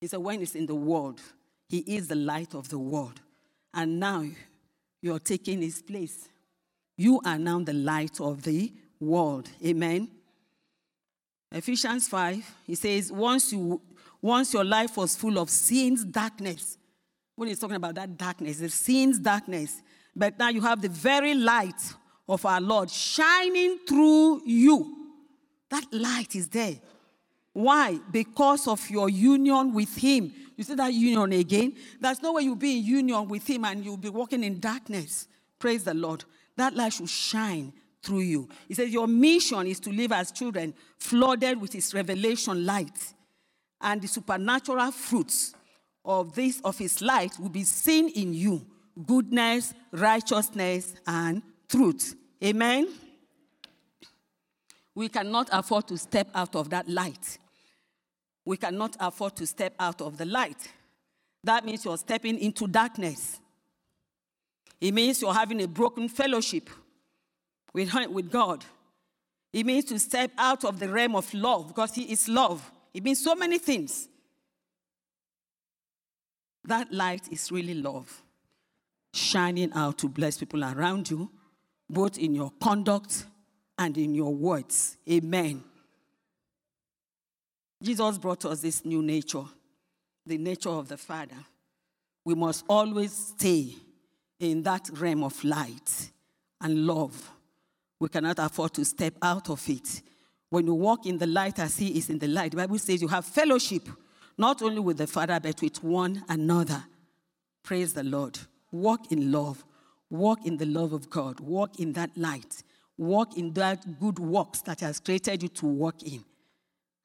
He 0.01 0.07
said, 0.07 0.21
When 0.21 0.43
it's 0.43 0.55
in 0.55 0.67
the 0.67 0.75
world, 0.75 1.21
He 1.69 1.79
is 1.79 2.09
the 2.09 2.17
light 2.17 2.55
of 2.55 2.69
the 2.69 2.79
world. 2.79 3.21
And 3.73 4.01
now 4.01 4.25
you're 5.03 5.19
taking 5.19 5.63
his 5.63 5.83
place. 5.83 6.29
You 6.97 7.21
are 7.25 7.39
now 7.39 7.61
the 7.61 7.73
light 7.73 8.21
of 8.21 8.43
the 8.43 8.73
world. 8.99 9.49
Amen. 9.65 10.09
Ephesians 11.53 12.07
5, 12.09 12.55
he 12.67 12.75
says, 12.75 13.11
once 13.11 13.53
you 13.53 13.81
once 14.23 14.53
your 14.53 14.65
life 14.65 14.97
was 14.97 15.17
full 15.17 15.39
of 15.39 15.49
sin's 15.49 16.05
darkness. 16.05 16.77
When 17.37 17.49
he's 17.49 17.59
talking 17.59 17.77
about 17.77 17.95
that 17.95 18.19
darkness, 18.19 18.59
the 18.59 18.69
sin's 18.69 19.19
darkness. 19.19 19.81
But 20.15 20.39
now 20.39 20.49
you 20.49 20.61
have 20.61 20.83
the 20.83 20.89
very 20.89 21.35
light 21.35 21.81
of 22.29 22.45
our 22.45 22.61
Lord 22.61 22.91
shining 22.91 23.79
through 23.89 24.43
you. 24.45 24.97
That 25.71 25.87
light 25.93 26.35
is 26.35 26.49
there. 26.49 26.75
Why? 27.53 27.99
Because 28.11 28.69
of 28.69 28.89
your 28.91 29.09
union 29.09 29.73
with 29.75 29.97
Him. 29.97 30.33
You 30.57 30.65
see 30.65 30.75
that 30.75 30.93
union 30.93 31.33
again? 31.33 31.75
There's 32.01 32.23
no 32.23 32.33
way 32.33 32.43
you'll 32.43 32.57
be 32.57 32.79
in 32.79 32.85
union 32.85 33.29
with 33.29 33.49
Him 33.49 33.65
and 33.65 33.85
you'll 33.85 33.97
be 33.97 34.09
walking 34.09 34.45
in 34.45 34.61
darkness. 34.61 35.27
Praise 35.59 35.85
the 35.85 35.95
Lord. 35.95 36.25
That 36.57 36.75
light 36.75 36.93
should 36.93 37.09
shine 37.09 37.73
through 38.03 38.21
you. 38.21 38.49
He 38.69 38.75
says, 38.75 38.91
Your 38.91 39.07
mission 39.07 39.67
is 39.67 39.81
to 39.81 39.91
live 39.91 40.13
as 40.13 40.33
children, 40.33 40.75
flooded 40.99 41.61
with 41.61 41.73
His 41.73 41.93
revelation 41.93 42.65
light. 42.65 43.15
And 43.81 44.01
the 44.03 44.09
supernatural 44.09 44.93
fruits 44.93 45.55
of 46.05 46.35
this, 46.35 46.61
of 46.63 46.79
His 46.79 47.01
light, 47.01 47.39
will 47.39 47.49
be 47.49 47.65
seen 47.65 48.09
in 48.11 48.35
you 48.35 48.67
goodness, 49.07 49.75
righteousness, 49.93 50.95
and 51.07 51.43
truth. 51.69 52.15
Amen? 52.43 52.89
We 54.95 55.09
cannot 55.09 55.49
afford 55.53 55.89
to 55.89 55.99
step 55.99 56.29
out 56.35 56.57
of 56.57 56.71
that 56.71 56.89
light. 56.89 57.39
We 58.45 58.57
cannot 58.57 58.97
afford 58.99 59.37
to 59.37 59.47
step 59.47 59.75
out 59.79 60.01
of 60.01 60.17
the 60.17 60.25
light. 60.25 60.69
That 61.45 61.65
means 61.65 61.85
you're 61.85 61.97
stepping 61.97 62.39
into 62.39 62.67
darkness. 62.67 63.41
It 64.81 64.93
means 64.93 65.21
you're 65.21 65.35
having 65.35 65.63
a 65.63 65.69
broken 65.69 66.09
fellowship 66.09 66.71
with, 67.75 67.93
with 68.11 68.31
God. 68.31 68.65
It 69.53 69.67
means 69.67 69.85
to 69.87 69.99
step 69.99 70.31
out 70.39 70.65
of 70.65 70.79
the 70.79 70.89
realm 70.89 71.17
of 71.17 71.33
love 71.35 71.69
because 71.69 71.95
He 71.95 72.11
is 72.11 72.29
love. 72.29 72.71
It 72.95 73.05
means 73.05 73.23
so 73.23 73.35
many 73.35 73.59
things. 73.59 74.09
That 76.65 76.93
light 76.93 77.29
is 77.31 77.51
really 77.51 77.75
love, 77.75 78.23
shining 79.15 79.73
out 79.73 79.99
to 79.99 80.09
bless 80.09 80.39
people 80.39 80.63
around 80.63 81.11
you, 81.11 81.31
both 81.89 82.19
in 82.19 82.35
your 82.35 82.53
conduct 82.61 83.25
and 83.79 83.97
in 83.97 84.15
your 84.15 84.35
words. 84.35 84.99
Amen. 85.11 85.65
Jesus 87.83 88.19
brought 88.19 88.45
us 88.45 88.61
this 88.61 88.85
new 88.85 89.03
nature, 89.03 89.45
the 90.27 90.39
nature 90.39 90.71
of 90.71 90.89
the 90.89 90.97
Father. 90.97 91.37
We 92.25 92.35
must 92.35 92.65
always 92.69 93.13
stay 93.13 93.75
in 94.39 94.63
that 94.63 94.89
realm 94.95 95.25
of 95.25 95.43
light 95.43 96.11
and 96.61 96.87
love. 96.87 97.31
We 97.99 98.09
cannot 98.09 98.39
afford 98.39 98.75
to 98.75 98.85
step 98.85 99.15
out 99.23 99.49
of 99.51 99.67
it. 99.69 100.03
When 100.51 100.67
you 100.67 100.75
walk 100.75 101.07
in 101.07 101.19
the 101.19 101.27
light 101.27 101.59
as 101.59 101.77
He 101.77 101.97
is 101.97 102.11
in 102.11 102.19
the 102.19 102.29
light, 102.29 102.51
the 102.51 102.59
Bible 102.59 102.79
says 102.79 103.01
you 103.01 103.09
have 103.09 103.25
fellowship 103.25 103.89
not 104.37 104.63
only 104.63 104.81
with 104.81 104.97
the 104.97 105.07
Father, 105.07 105.39
but 105.39 105.61
with 105.61 105.83
one 105.85 106.25
another. 106.29 106.83
Praise 107.63 107.93
the 107.93 108.03
Lord. 108.03 108.39
Walk 108.73 109.13
in 109.13 109.31
love. 109.31 109.65
Walk 110.09 110.47
in 110.47 110.57
the 110.57 110.67
love 110.67 110.93
of 110.93 111.11
God. 111.11 111.41
Walk 111.41 111.79
in 111.79 111.93
that 111.93 112.17
light. 112.17 112.63
Walk 112.97 113.37
in 113.37 113.53
that 113.53 114.01
good 114.01 114.19
works 114.19 114.63
that 114.63 114.81
has 114.81 114.99
created 114.99 115.43
you 115.43 115.49
to 115.51 115.67
walk 115.67 116.03
in. 116.03 116.25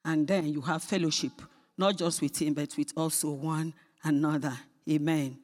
And 0.06 0.24
then 0.24 0.46
you 0.46 0.60
have 0.60 0.84
fellowship, 0.84 1.32
not 1.76 1.98
just 1.98 2.22
with 2.22 2.40
Him, 2.40 2.54
but 2.54 2.74
with 2.78 2.92
also 2.96 3.32
one 3.32 3.74
another. 4.04 4.56
Amen. 4.88 5.36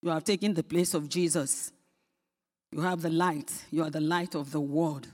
You 0.00 0.08
have 0.08 0.24
taken 0.24 0.54
the 0.54 0.62
place 0.62 0.94
of 0.94 1.10
Jesus. 1.10 1.72
You 2.72 2.80
have 2.80 3.02
the 3.02 3.10
light. 3.10 3.52
You 3.70 3.82
are 3.82 3.90
the 3.90 4.00
light 4.00 4.34
of 4.34 4.50
the 4.50 4.60
world. 4.60 5.06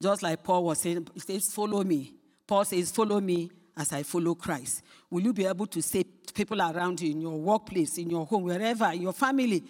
Just 0.00 0.22
like 0.22 0.44
Paul 0.44 0.64
was 0.64 0.80
saying, 0.80 1.08
he 1.14 1.20
says, 1.20 1.52
Follow 1.52 1.82
me. 1.82 2.14
Paul 2.46 2.64
says, 2.64 2.92
Follow 2.92 3.20
me 3.20 3.50
as 3.76 3.92
I 3.92 4.04
follow 4.04 4.36
Christ. 4.36 4.82
Will 5.10 5.22
you 5.22 5.32
be 5.32 5.46
able 5.46 5.66
to 5.66 5.82
say 5.82 6.04
to 6.04 6.32
people 6.32 6.62
around 6.62 7.00
you 7.00 7.10
in 7.10 7.20
your 7.20 7.36
workplace, 7.40 7.98
in 7.98 8.08
your 8.08 8.24
home, 8.24 8.44
wherever, 8.44 8.94
your 8.94 9.12
family, 9.12 9.64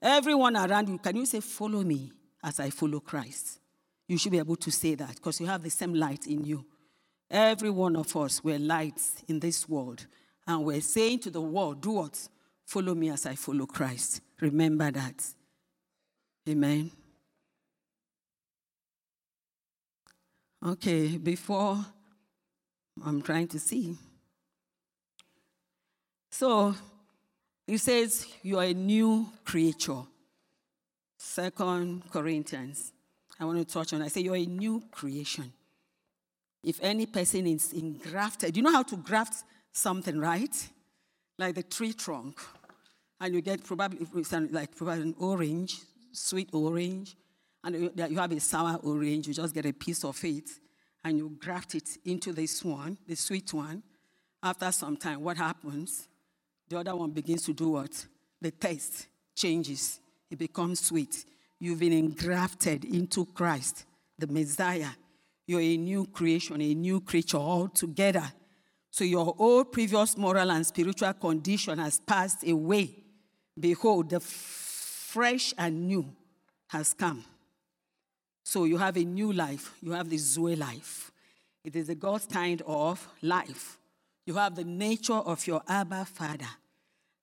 everyone 0.00 0.56
around 0.56 0.88
you, 0.88 0.98
can 0.98 1.16
you 1.16 1.26
say, 1.26 1.40
Follow 1.40 1.82
me 1.82 2.12
as 2.42 2.60
I 2.60 2.70
follow 2.70 3.00
Christ? 3.00 3.60
You 4.08 4.18
should 4.18 4.32
be 4.32 4.38
able 4.38 4.56
to 4.56 4.70
say 4.70 4.94
that 4.96 5.16
because 5.16 5.40
you 5.40 5.46
have 5.46 5.62
the 5.62 5.70
same 5.70 5.94
light 5.94 6.26
in 6.26 6.44
you. 6.44 6.64
Every 7.30 7.70
one 7.70 7.94
of 7.94 8.16
us, 8.16 8.42
we're 8.42 8.58
lights 8.58 9.22
in 9.28 9.38
this 9.38 9.68
world. 9.68 10.06
And 10.46 10.64
we're 10.64 10.80
saying 10.80 11.20
to 11.20 11.30
the 11.30 11.40
world, 11.40 11.80
Do 11.80 11.92
what? 11.92 12.28
Follow 12.66 12.94
me 12.94 13.10
as 13.10 13.26
I 13.26 13.34
follow 13.34 13.66
Christ. 13.66 14.20
Remember 14.40 14.90
that. 14.90 15.24
Amen. 16.48 16.90
Okay, 20.66 21.16
before 21.16 21.78
I'm 23.04 23.22
trying 23.22 23.48
to 23.48 23.58
see. 23.58 23.96
So 26.30 26.74
he 27.66 27.76
says 27.76 28.26
you 28.42 28.58
are 28.58 28.64
a 28.64 28.74
new 28.74 29.28
creature. 29.44 30.02
Second 31.22 32.10
Corinthians. 32.10 32.92
I 33.38 33.44
want 33.44 33.58
to 33.58 33.70
touch 33.70 33.92
on. 33.92 34.00
I 34.00 34.08
say 34.08 34.22
you're 34.22 34.36
a 34.36 34.46
new 34.46 34.82
creation. 34.90 35.52
If 36.64 36.78
any 36.82 37.04
person 37.04 37.46
is 37.46 37.74
engrafted, 37.74 38.56
you 38.56 38.62
know 38.62 38.72
how 38.72 38.82
to 38.84 38.96
graft 38.96 39.44
something, 39.70 40.18
right? 40.18 40.68
Like 41.38 41.56
the 41.56 41.62
tree 41.62 41.92
trunk 41.92 42.40
and 43.20 43.34
you 43.34 43.42
get 43.42 43.62
probably 43.62 44.06
like 44.50 44.74
probably 44.74 45.02
an 45.02 45.14
orange, 45.18 45.80
sweet 46.10 46.48
orange, 46.54 47.16
and 47.64 47.92
you 47.94 48.16
have 48.16 48.32
a 48.32 48.40
sour 48.40 48.76
orange. 48.82 49.28
You 49.28 49.34
just 49.34 49.54
get 49.54 49.66
a 49.66 49.74
piece 49.74 50.02
of 50.04 50.18
it, 50.24 50.48
and 51.04 51.18
you 51.18 51.36
graft 51.38 51.74
it 51.74 51.98
into 52.06 52.32
this 52.32 52.64
one, 52.64 52.96
the 53.06 53.14
sweet 53.14 53.52
one. 53.52 53.82
After 54.42 54.72
some 54.72 54.96
time, 54.96 55.22
what 55.22 55.36
happens? 55.36 56.08
The 56.66 56.78
other 56.78 56.96
one 56.96 57.10
begins 57.10 57.42
to 57.42 57.52
do 57.52 57.72
what? 57.72 58.06
The 58.40 58.52
taste 58.52 59.06
changes. 59.36 60.00
It 60.30 60.38
becomes 60.38 60.80
sweet. 60.80 61.24
You've 61.58 61.80
been 61.80 61.92
engrafted 61.92 62.84
into 62.84 63.26
Christ, 63.26 63.84
the 64.18 64.26
Messiah. 64.26 64.90
You're 65.46 65.60
a 65.60 65.76
new 65.76 66.06
creation, 66.06 66.60
a 66.60 66.74
new 66.74 67.00
creature 67.00 67.38
altogether. 67.38 68.32
So 68.90 69.04
your 69.04 69.34
old 69.38 69.72
previous 69.72 70.16
moral 70.16 70.50
and 70.50 70.66
spiritual 70.66 71.12
condition 71.14 71.78
has 71.78 72.00
passed 72.00 72.46
away 72.46 73.00
Behold, 73.60 74.10
the 74.10 74.20
fresh 74.20 75.52
and 75.58 75.86
new 75.86 76.06
has 76.68 76.94
come. 76.94 77.24
So 78.42 78.64
you 78.64 78.78
have 78.78 78.96
a 78.96 79.04
new 79.04 79.32
life. 79.32 79.74
You 79.82 79.92
have 79.92 80.08
the 80.08 80.18
Zoe 80.18 80.56
life. 80.56 81.12
It 81.64 81.76
is 81.76 81.88
the 81.88 81.94
God's 81.94 82.26
kind 82.26 82.62
of 82.66 83.06
life. 83.22 83.78
You 84.24 84.34
have 84.34 84.54
the 84.54 84.64
nature 84.64 85.12
of 85.12 85.46
your 85.46 85.62
Abba 85.68 86.06
Father. 86.06 86.48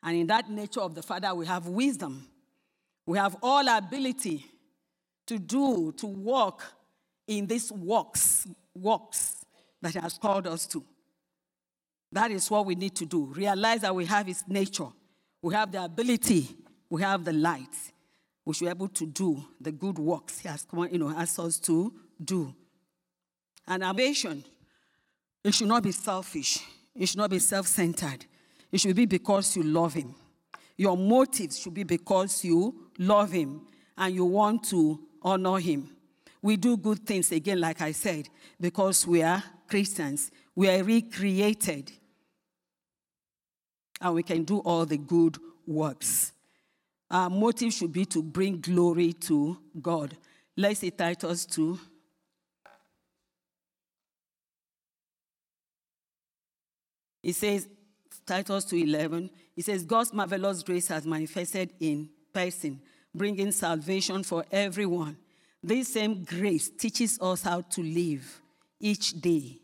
And 0.04 0.16
in 0.16 0.28
that 0.28 0.50
nature 0.50 0.82
of 0.82 0.94
the 0.94 1.02
Father, 1.02 1.34
we 1.34 1.46
have 1.48 1.68
wisdom. 1.68 2.28
We 3.08 3.18
have 3.18 3.38
all 3.42 3.68
ability 3.68 4.46
to 5.26 5.40
do, 5.40 5.92
to 5.98 6.06
walk 6.06 6.64
in 7.26 7.48
these 7.48 7.72
walks, 7.72 8.48
walks 8.76 9.44
that 9.82 9.94
He 9.94 10.00
has 10.00 10.20
called 10.20 10.46
us 10.46 10.68
to. 10.68 10.84
That 12.12 12.30
is 12.30 12.52
what 12.52 12.68
we 12.68 12.76
need 12.76 12.96
to 12.98 13.06
do. 13.06 13.26
Realize 13.26 13.82
that 13.82 13.96
we 13.96 14.06
have 14.06 14.28
His 14.28 14.44
nature 14.48 14.90
we 15.42 15.54
have 15.54 15.72
the 15.72 15.84
ability, 15.84 16.50
we 16.90 17.02
have 17.02 17.24
the 17.24 17.34
light. 17.34 17.76
We 18.44 18.54
should 18.54 18.66
be 18.66 18.70
able 18.70 18.88
to 18.90 19.06
do 19.06 19.44
the 19.60 19.72
good 19.72 20.00
works 20.00 20.40
He 20.40 20.48
has 20.48 20.64
come, 20.64 20.88
you 20.92 20.98
know, 20.98 21.10
asked 21.10 21.40
us 21.40 21.60
to 21.60 21.94
do. 22.24 22.54
And 23.68 23.84
ambition, 23.84 24.44
it 25.44 25.54
should 25.54 25.68
not 25.68 25.84
be 25.84 25.92
selfish. 25.92 26.60
It 26.96 27.08
should 27.08 27.18
not 27.18 27.30
be 27.30 27.40
self-centered. 27.40 28.26
It 28.72 28.80
should 28.80 28.96
be 28.96 29.06
because 29.06 29.56
you 29.56 29.64
love 29.64 29.94
Him. 29.94 30.16
Your 30.78 30.98
motives 30.98 31.60
should 31.60 31.74
be 31.74 31.84
because 31.84 32.44
you 32.44 32.87
love 32.98 33.32
Him 33.32 33.62
and 33.98 34.14
you 34.14 34.26
want 34.26 34.64
to 34.70 35.00
honor 35.22 35.60
Him. 35.60 35.90
We 36.42 36.56
do 36.56 36.78
good 36.78 37.06
things, 37.06 37.32
again, 37.32 37.60
like 37.60 37.82
I 37.82 37.92
said, 37.92 38.30
because 38.60 39.06
we 39.06 39.24
are 39.24 39.44
Christians. 39.68 40.32
We 40.56 40.70
are 40.70 40.84
recreated 40.84 41.92
and 44.00 44.14
we 44.14 44.24
can 44.24 44.44
do 44.44 44.60
all 44.60 44.86
the 44.86 44.98
good 44.98 45.38
works. 45.66 46.32
Our 47.10 47.30
motive 47.30 47.74
should 47.74 47.94
be 47.94 48.06
to 48.06 48.22
bring 48.22 48.60
glory 48.60 49.14
to 49.14 49.58
God. 49.82 50.16
Let's 50.56 50.80
see 50.80 50.92
Titus 50.92 51.46
2. 51.46 51.80
It 57.24 57.36
says, 57.36 57.68
Titus 58.26 58.66
2.11, 58.66 59.30
it 59.56 59.66
says, 59.66 59.84
God's 59.84 60.14
marvelous 60.14 60.64
grace 60.64 60.88
has 60.88 61.06
manifested 61.06 61.74
in 61.80 62.10
person, 62.38 62.80
bringing 63.16 63.52
salvation 63.52 64.22
for 64.22 64.46
everyone. 64.52 65.18
This 65.64 65.94
same 65.94 66.24
grace 66.24 66.70
teaches 66.70 67.18
us 67.20 67.42
how 67.42 67.62
to 67.62 67.82
live 67.82 68.42
each 68.80 69.20
day 69.20 69.58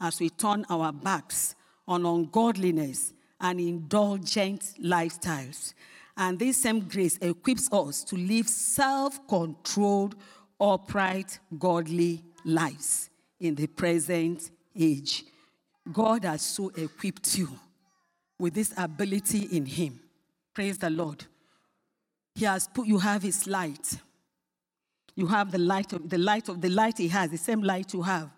as 0.00 0.20
we 0.20 0.30
turn 0.30 0.64
our 0.70 0.92
backs 0.92 1.56
on 1.88 2.06
ungodliness 2.06 3.12
and 3.40 3.58
indulgent 3.58 4.60
lifestyles. 4.80 5.74
And 6.16 6.38
this 6.38 6.62
same 6.62 6.86
grace 6.86 7.18
equips 7.20 7.68
us 7.72 8.04
to 8.04 8.16
live 8.16 8.48
self 8.48 9.26
controlled, 9.26 10.14
upright, 10.60 11.40
godly 11.58 12.22
lives 12.44 13.10
in 13.40 13.56
the 13.56 13.66
present 13.66 14.52
age. 14.78 15.24
God 15.92 16.24
has 16.24 16.42
so 16.42 16.70
equipped 16.76 17.36
you 17.36 17.48
with 18.38 18.54
this 18.54 18.72
ability 18.76 19.48
in 19.50 19.66
Him. 19.66 19.98
Praise 20.54 20.78
the 20.78 20.90
Lord. 20.90 21.24
He 22.40 22.46
has 22.46 22.66
put 22.66 22.86
you 22.86 22.98
have 22.98 23.22
His 23.22 23.46
light. 23.46 23.98
You 25.14 25.26
have 25.26 25.52
the 25.52 25.58
light 25.58 25.92
of 25.92 26.08
the 26.08 26.16
light 26.16 26.48
of 26.48 26.62
the 26.62 26.70
light 26.70 26.96
He 26.96 27.08
has, 27.08 27.30
the 27.30 27.36
same 27.36 27.60
light 27.60 27.92
you 27.92 28.00
have. 28.00 28.30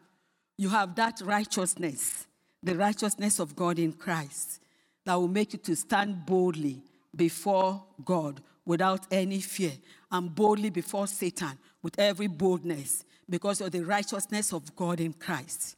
You 0.58 0.70
have 0.70 0.96
that 0.96 1.20
righteousness, 1.24 2.26
the 2.64 2.74
righteousness 2.74 3.38
of 3.38 3.54
God 3.54 3.78
in 3.78 3.92
Christ 3.92 4.60
that 5.04 5.14
will 5.14 5.28
make 5.28 5.52
you 5.52 5.60
to 5.60 5.76
stand 5.76 6.26
boldly 6.26 6.82
before 7.14 7.80
God 8.04 8.40
without 8.66 9.06
any 9.12 9.40
fear 9.40 9.74
and 10.10 10.34
boldly 10.34 10.70
before 10.70 11.06
Satan 11.06 11.56
with 11.80 11.96
every 11.96 12.26
boldness 12.26 13.04
because 13.30 13.60
of 13.60 13.70
the 13.70 13.84
righteousness 13.84 14.52
of 14.52 14.74
God 14.74 14.98
in 14.98 15.12
Christ. 15.12 15.76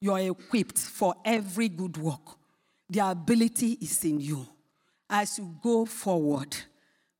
You 0.00 0.14
are 0.14 0.20
equipped 0.20 0.78
for 0.78 1.14
every 1.24 1.68
good 1.68 1.98
work. 1.98 2.36
The 2.88 3.10
ability 3.10 3.78
is 3.80 4.04
in 4.04 4.20
you. 4.20 4.44
As 5.08 5.38
you 5.38 5.54
go 5.62 5.84
forward, 5.84 6.56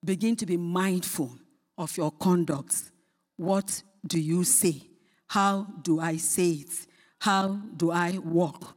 begin 0.04 0.36
to 0.36 0.46
be 0.46 0.56
mindful 0.56 1.36
of 1.76 1.96
your 1.96 2.10
conduct. 2.12 2.90
What 3.36 3.82
do 4.06 4.18
you 4.20 4.44
say? 4.44 4.82
How 5.28 5.66
do 5.82 6.00
I 6.00 6.16
say 6.16 6.50
it? 6.50 6.86
How 7.18 7.60
do 7.76 7.90
I 7.90 8.18
walk? 8.18 8.76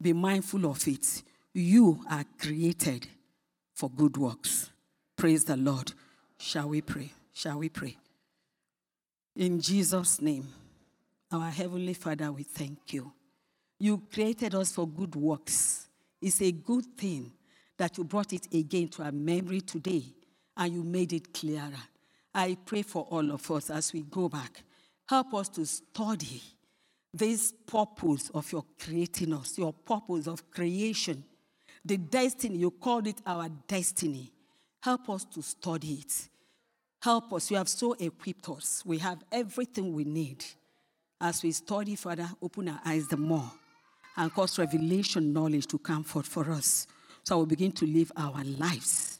Be 0.00 0.12
mindful 0.12 0.66
of 0.66 0.86
it. 0.88 1.22
You 1.52 2.00
are 2.10 2.24
created 2.38 3.06
for 3.74 3.90
good 3.90 4.16
works. 4.16 4.70
Praise 5.16 5.44
the 5.44 5.56
Lord. 5.56 5.92
Shall 6.38 6.68
we 6.68 6.80
pray? 6.80 7.12
Shall 7.32 7.58
we 7.58 7.68
pray? 7.68 7.96
In 9.36 9.60
Jesus' 9.60 10.20
name, 10.20 10.48
our 11.30 11.50
Heavenly 11.50 11.94
Father, 11.94 12.32
we 12.32 12.42
thank 12.42 12.92
you. 12.92 13.12
You 13.78 14.02
created 14.12 14.54
us 14.54 14.72
for 14.72 14.86
good 14.86 15.14
works. 15.16 15.88
It's 16.20 16.40
a 16.42 16.52
good 16.52 16.84
thing 16.96 17.32
that 17.76 17.96
you 17.98 18.04
brought 18.04 18.32
it 18.32 18.46
again 18.52 18.88
to 18.88 19.02
our 19.02 19.12
memory 19.12 19.60
today 19.60 20.04
and 20.60 20.74
you 20.74 20.84
made 20.84 21.14
it 21.14 21.32
clearer. 21.32 21.72
I 22.34 22.56
pray 22.66 22.82
for 22.82 23.06
all 23.10 23.32
of 23.32 23.50
us 23.50 23.70
as 23.70 23.92
we 23.94 24.02
go 24.02 24.28
back. 24.28 24.62
Help 25.08 25.34
us 25.34 25.48
to 25.48 25.64
study 25.64 26.42
this 27.12 27.52
purpose 27.66 28.30
of 28.34 28.52
your 28.52 28.64
creating 28.78 29.32
us, 29.32 29.58
your 29.58 29.72
purpose 29.72 30.28
of 30.28 30.48
creation, 30.50 31.24
the 31.84 31.96
destiny, 31.96 32.58
you 32.58 32.70
called 32.70 33.06
it 33.06 33.16
our 33.26 33.48
destiny. 33.66 34.30
Help 34.82 35.08
us 35.08 35.24
to 35.24 35.42
study 35.42 35.94
it. 35.94 36.28
Help 37.02 37.32
us. 37.32 37.50
You 37.50 37.56
have 37.56 37.68
so 37.68 37.94
equipped 37.94 38.48
us. 38.50 38.82
We 38.84 38.98
have 38.98 39.24
everything 39.32 39.94
we 39.94 40.04
need. 40.04 40.44
As 41.20 41.42
we 41.42 41.52
study, 41.52 41.96
Father, 41.96 42.28
open 42.42 42.68
our 42.68 42.80
eyes 42.84 43.08
the 43.08 43.16
more 43.16 43.50
and 44.16 44.32
cause 44.32 44.58
revelation 44.58 45.32
knowledge 45.32 45.66
to 45.68 45.78
come 45.78 46.04
forth 46.04 46.26
for 46.26 46.50
us. 46.50 46.86
So 47.24 47.38
we 47.38 47.46
begin 47.46 47.72
to 47.72 47.86
live 47.86 48.12
our 48.16 48.44
lives 48.44 49.19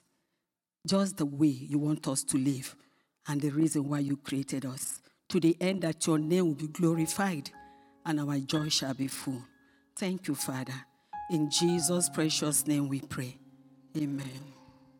just 0.86 1.16
the 1.16 1.26
way 1.26 1.46
you 1.46 1.78
want 1.78 2.06
us 2.08 2.24
to 2.24 2.38
live 2.38 2.74
and 3.28 3.40
the 3.40 3.50
reason 3.50 3.88
why 3.88 3.98
you 3.98 4.16
created 4.16 4.64
us. 4.64 5.02
To 5.28 5.40
the 5.40 5.56
end 5.60 5.82
that 5.82 6.06
your 6.06 6.18
name 6.18 6.46
will 6.46 6.54
be 6.54 6.68
glorified 6.68 7.50
and 8.04 8.20
our 8.20 8.38
joy 8.38 8.68
shall 8.68 8.94
be 8.94 9.06
full. 9.06 9.42
Thank 9.96 10.28
you, 10.28 10.34
Father. 10.34 10.74
In 11.30 11.50
Jesus' 11.50 12.08
precious 12.08 12.66
name 12.66 12.88
we 12.88 13.00
pray. 13.00 13.38
Amen. 13.96 14.59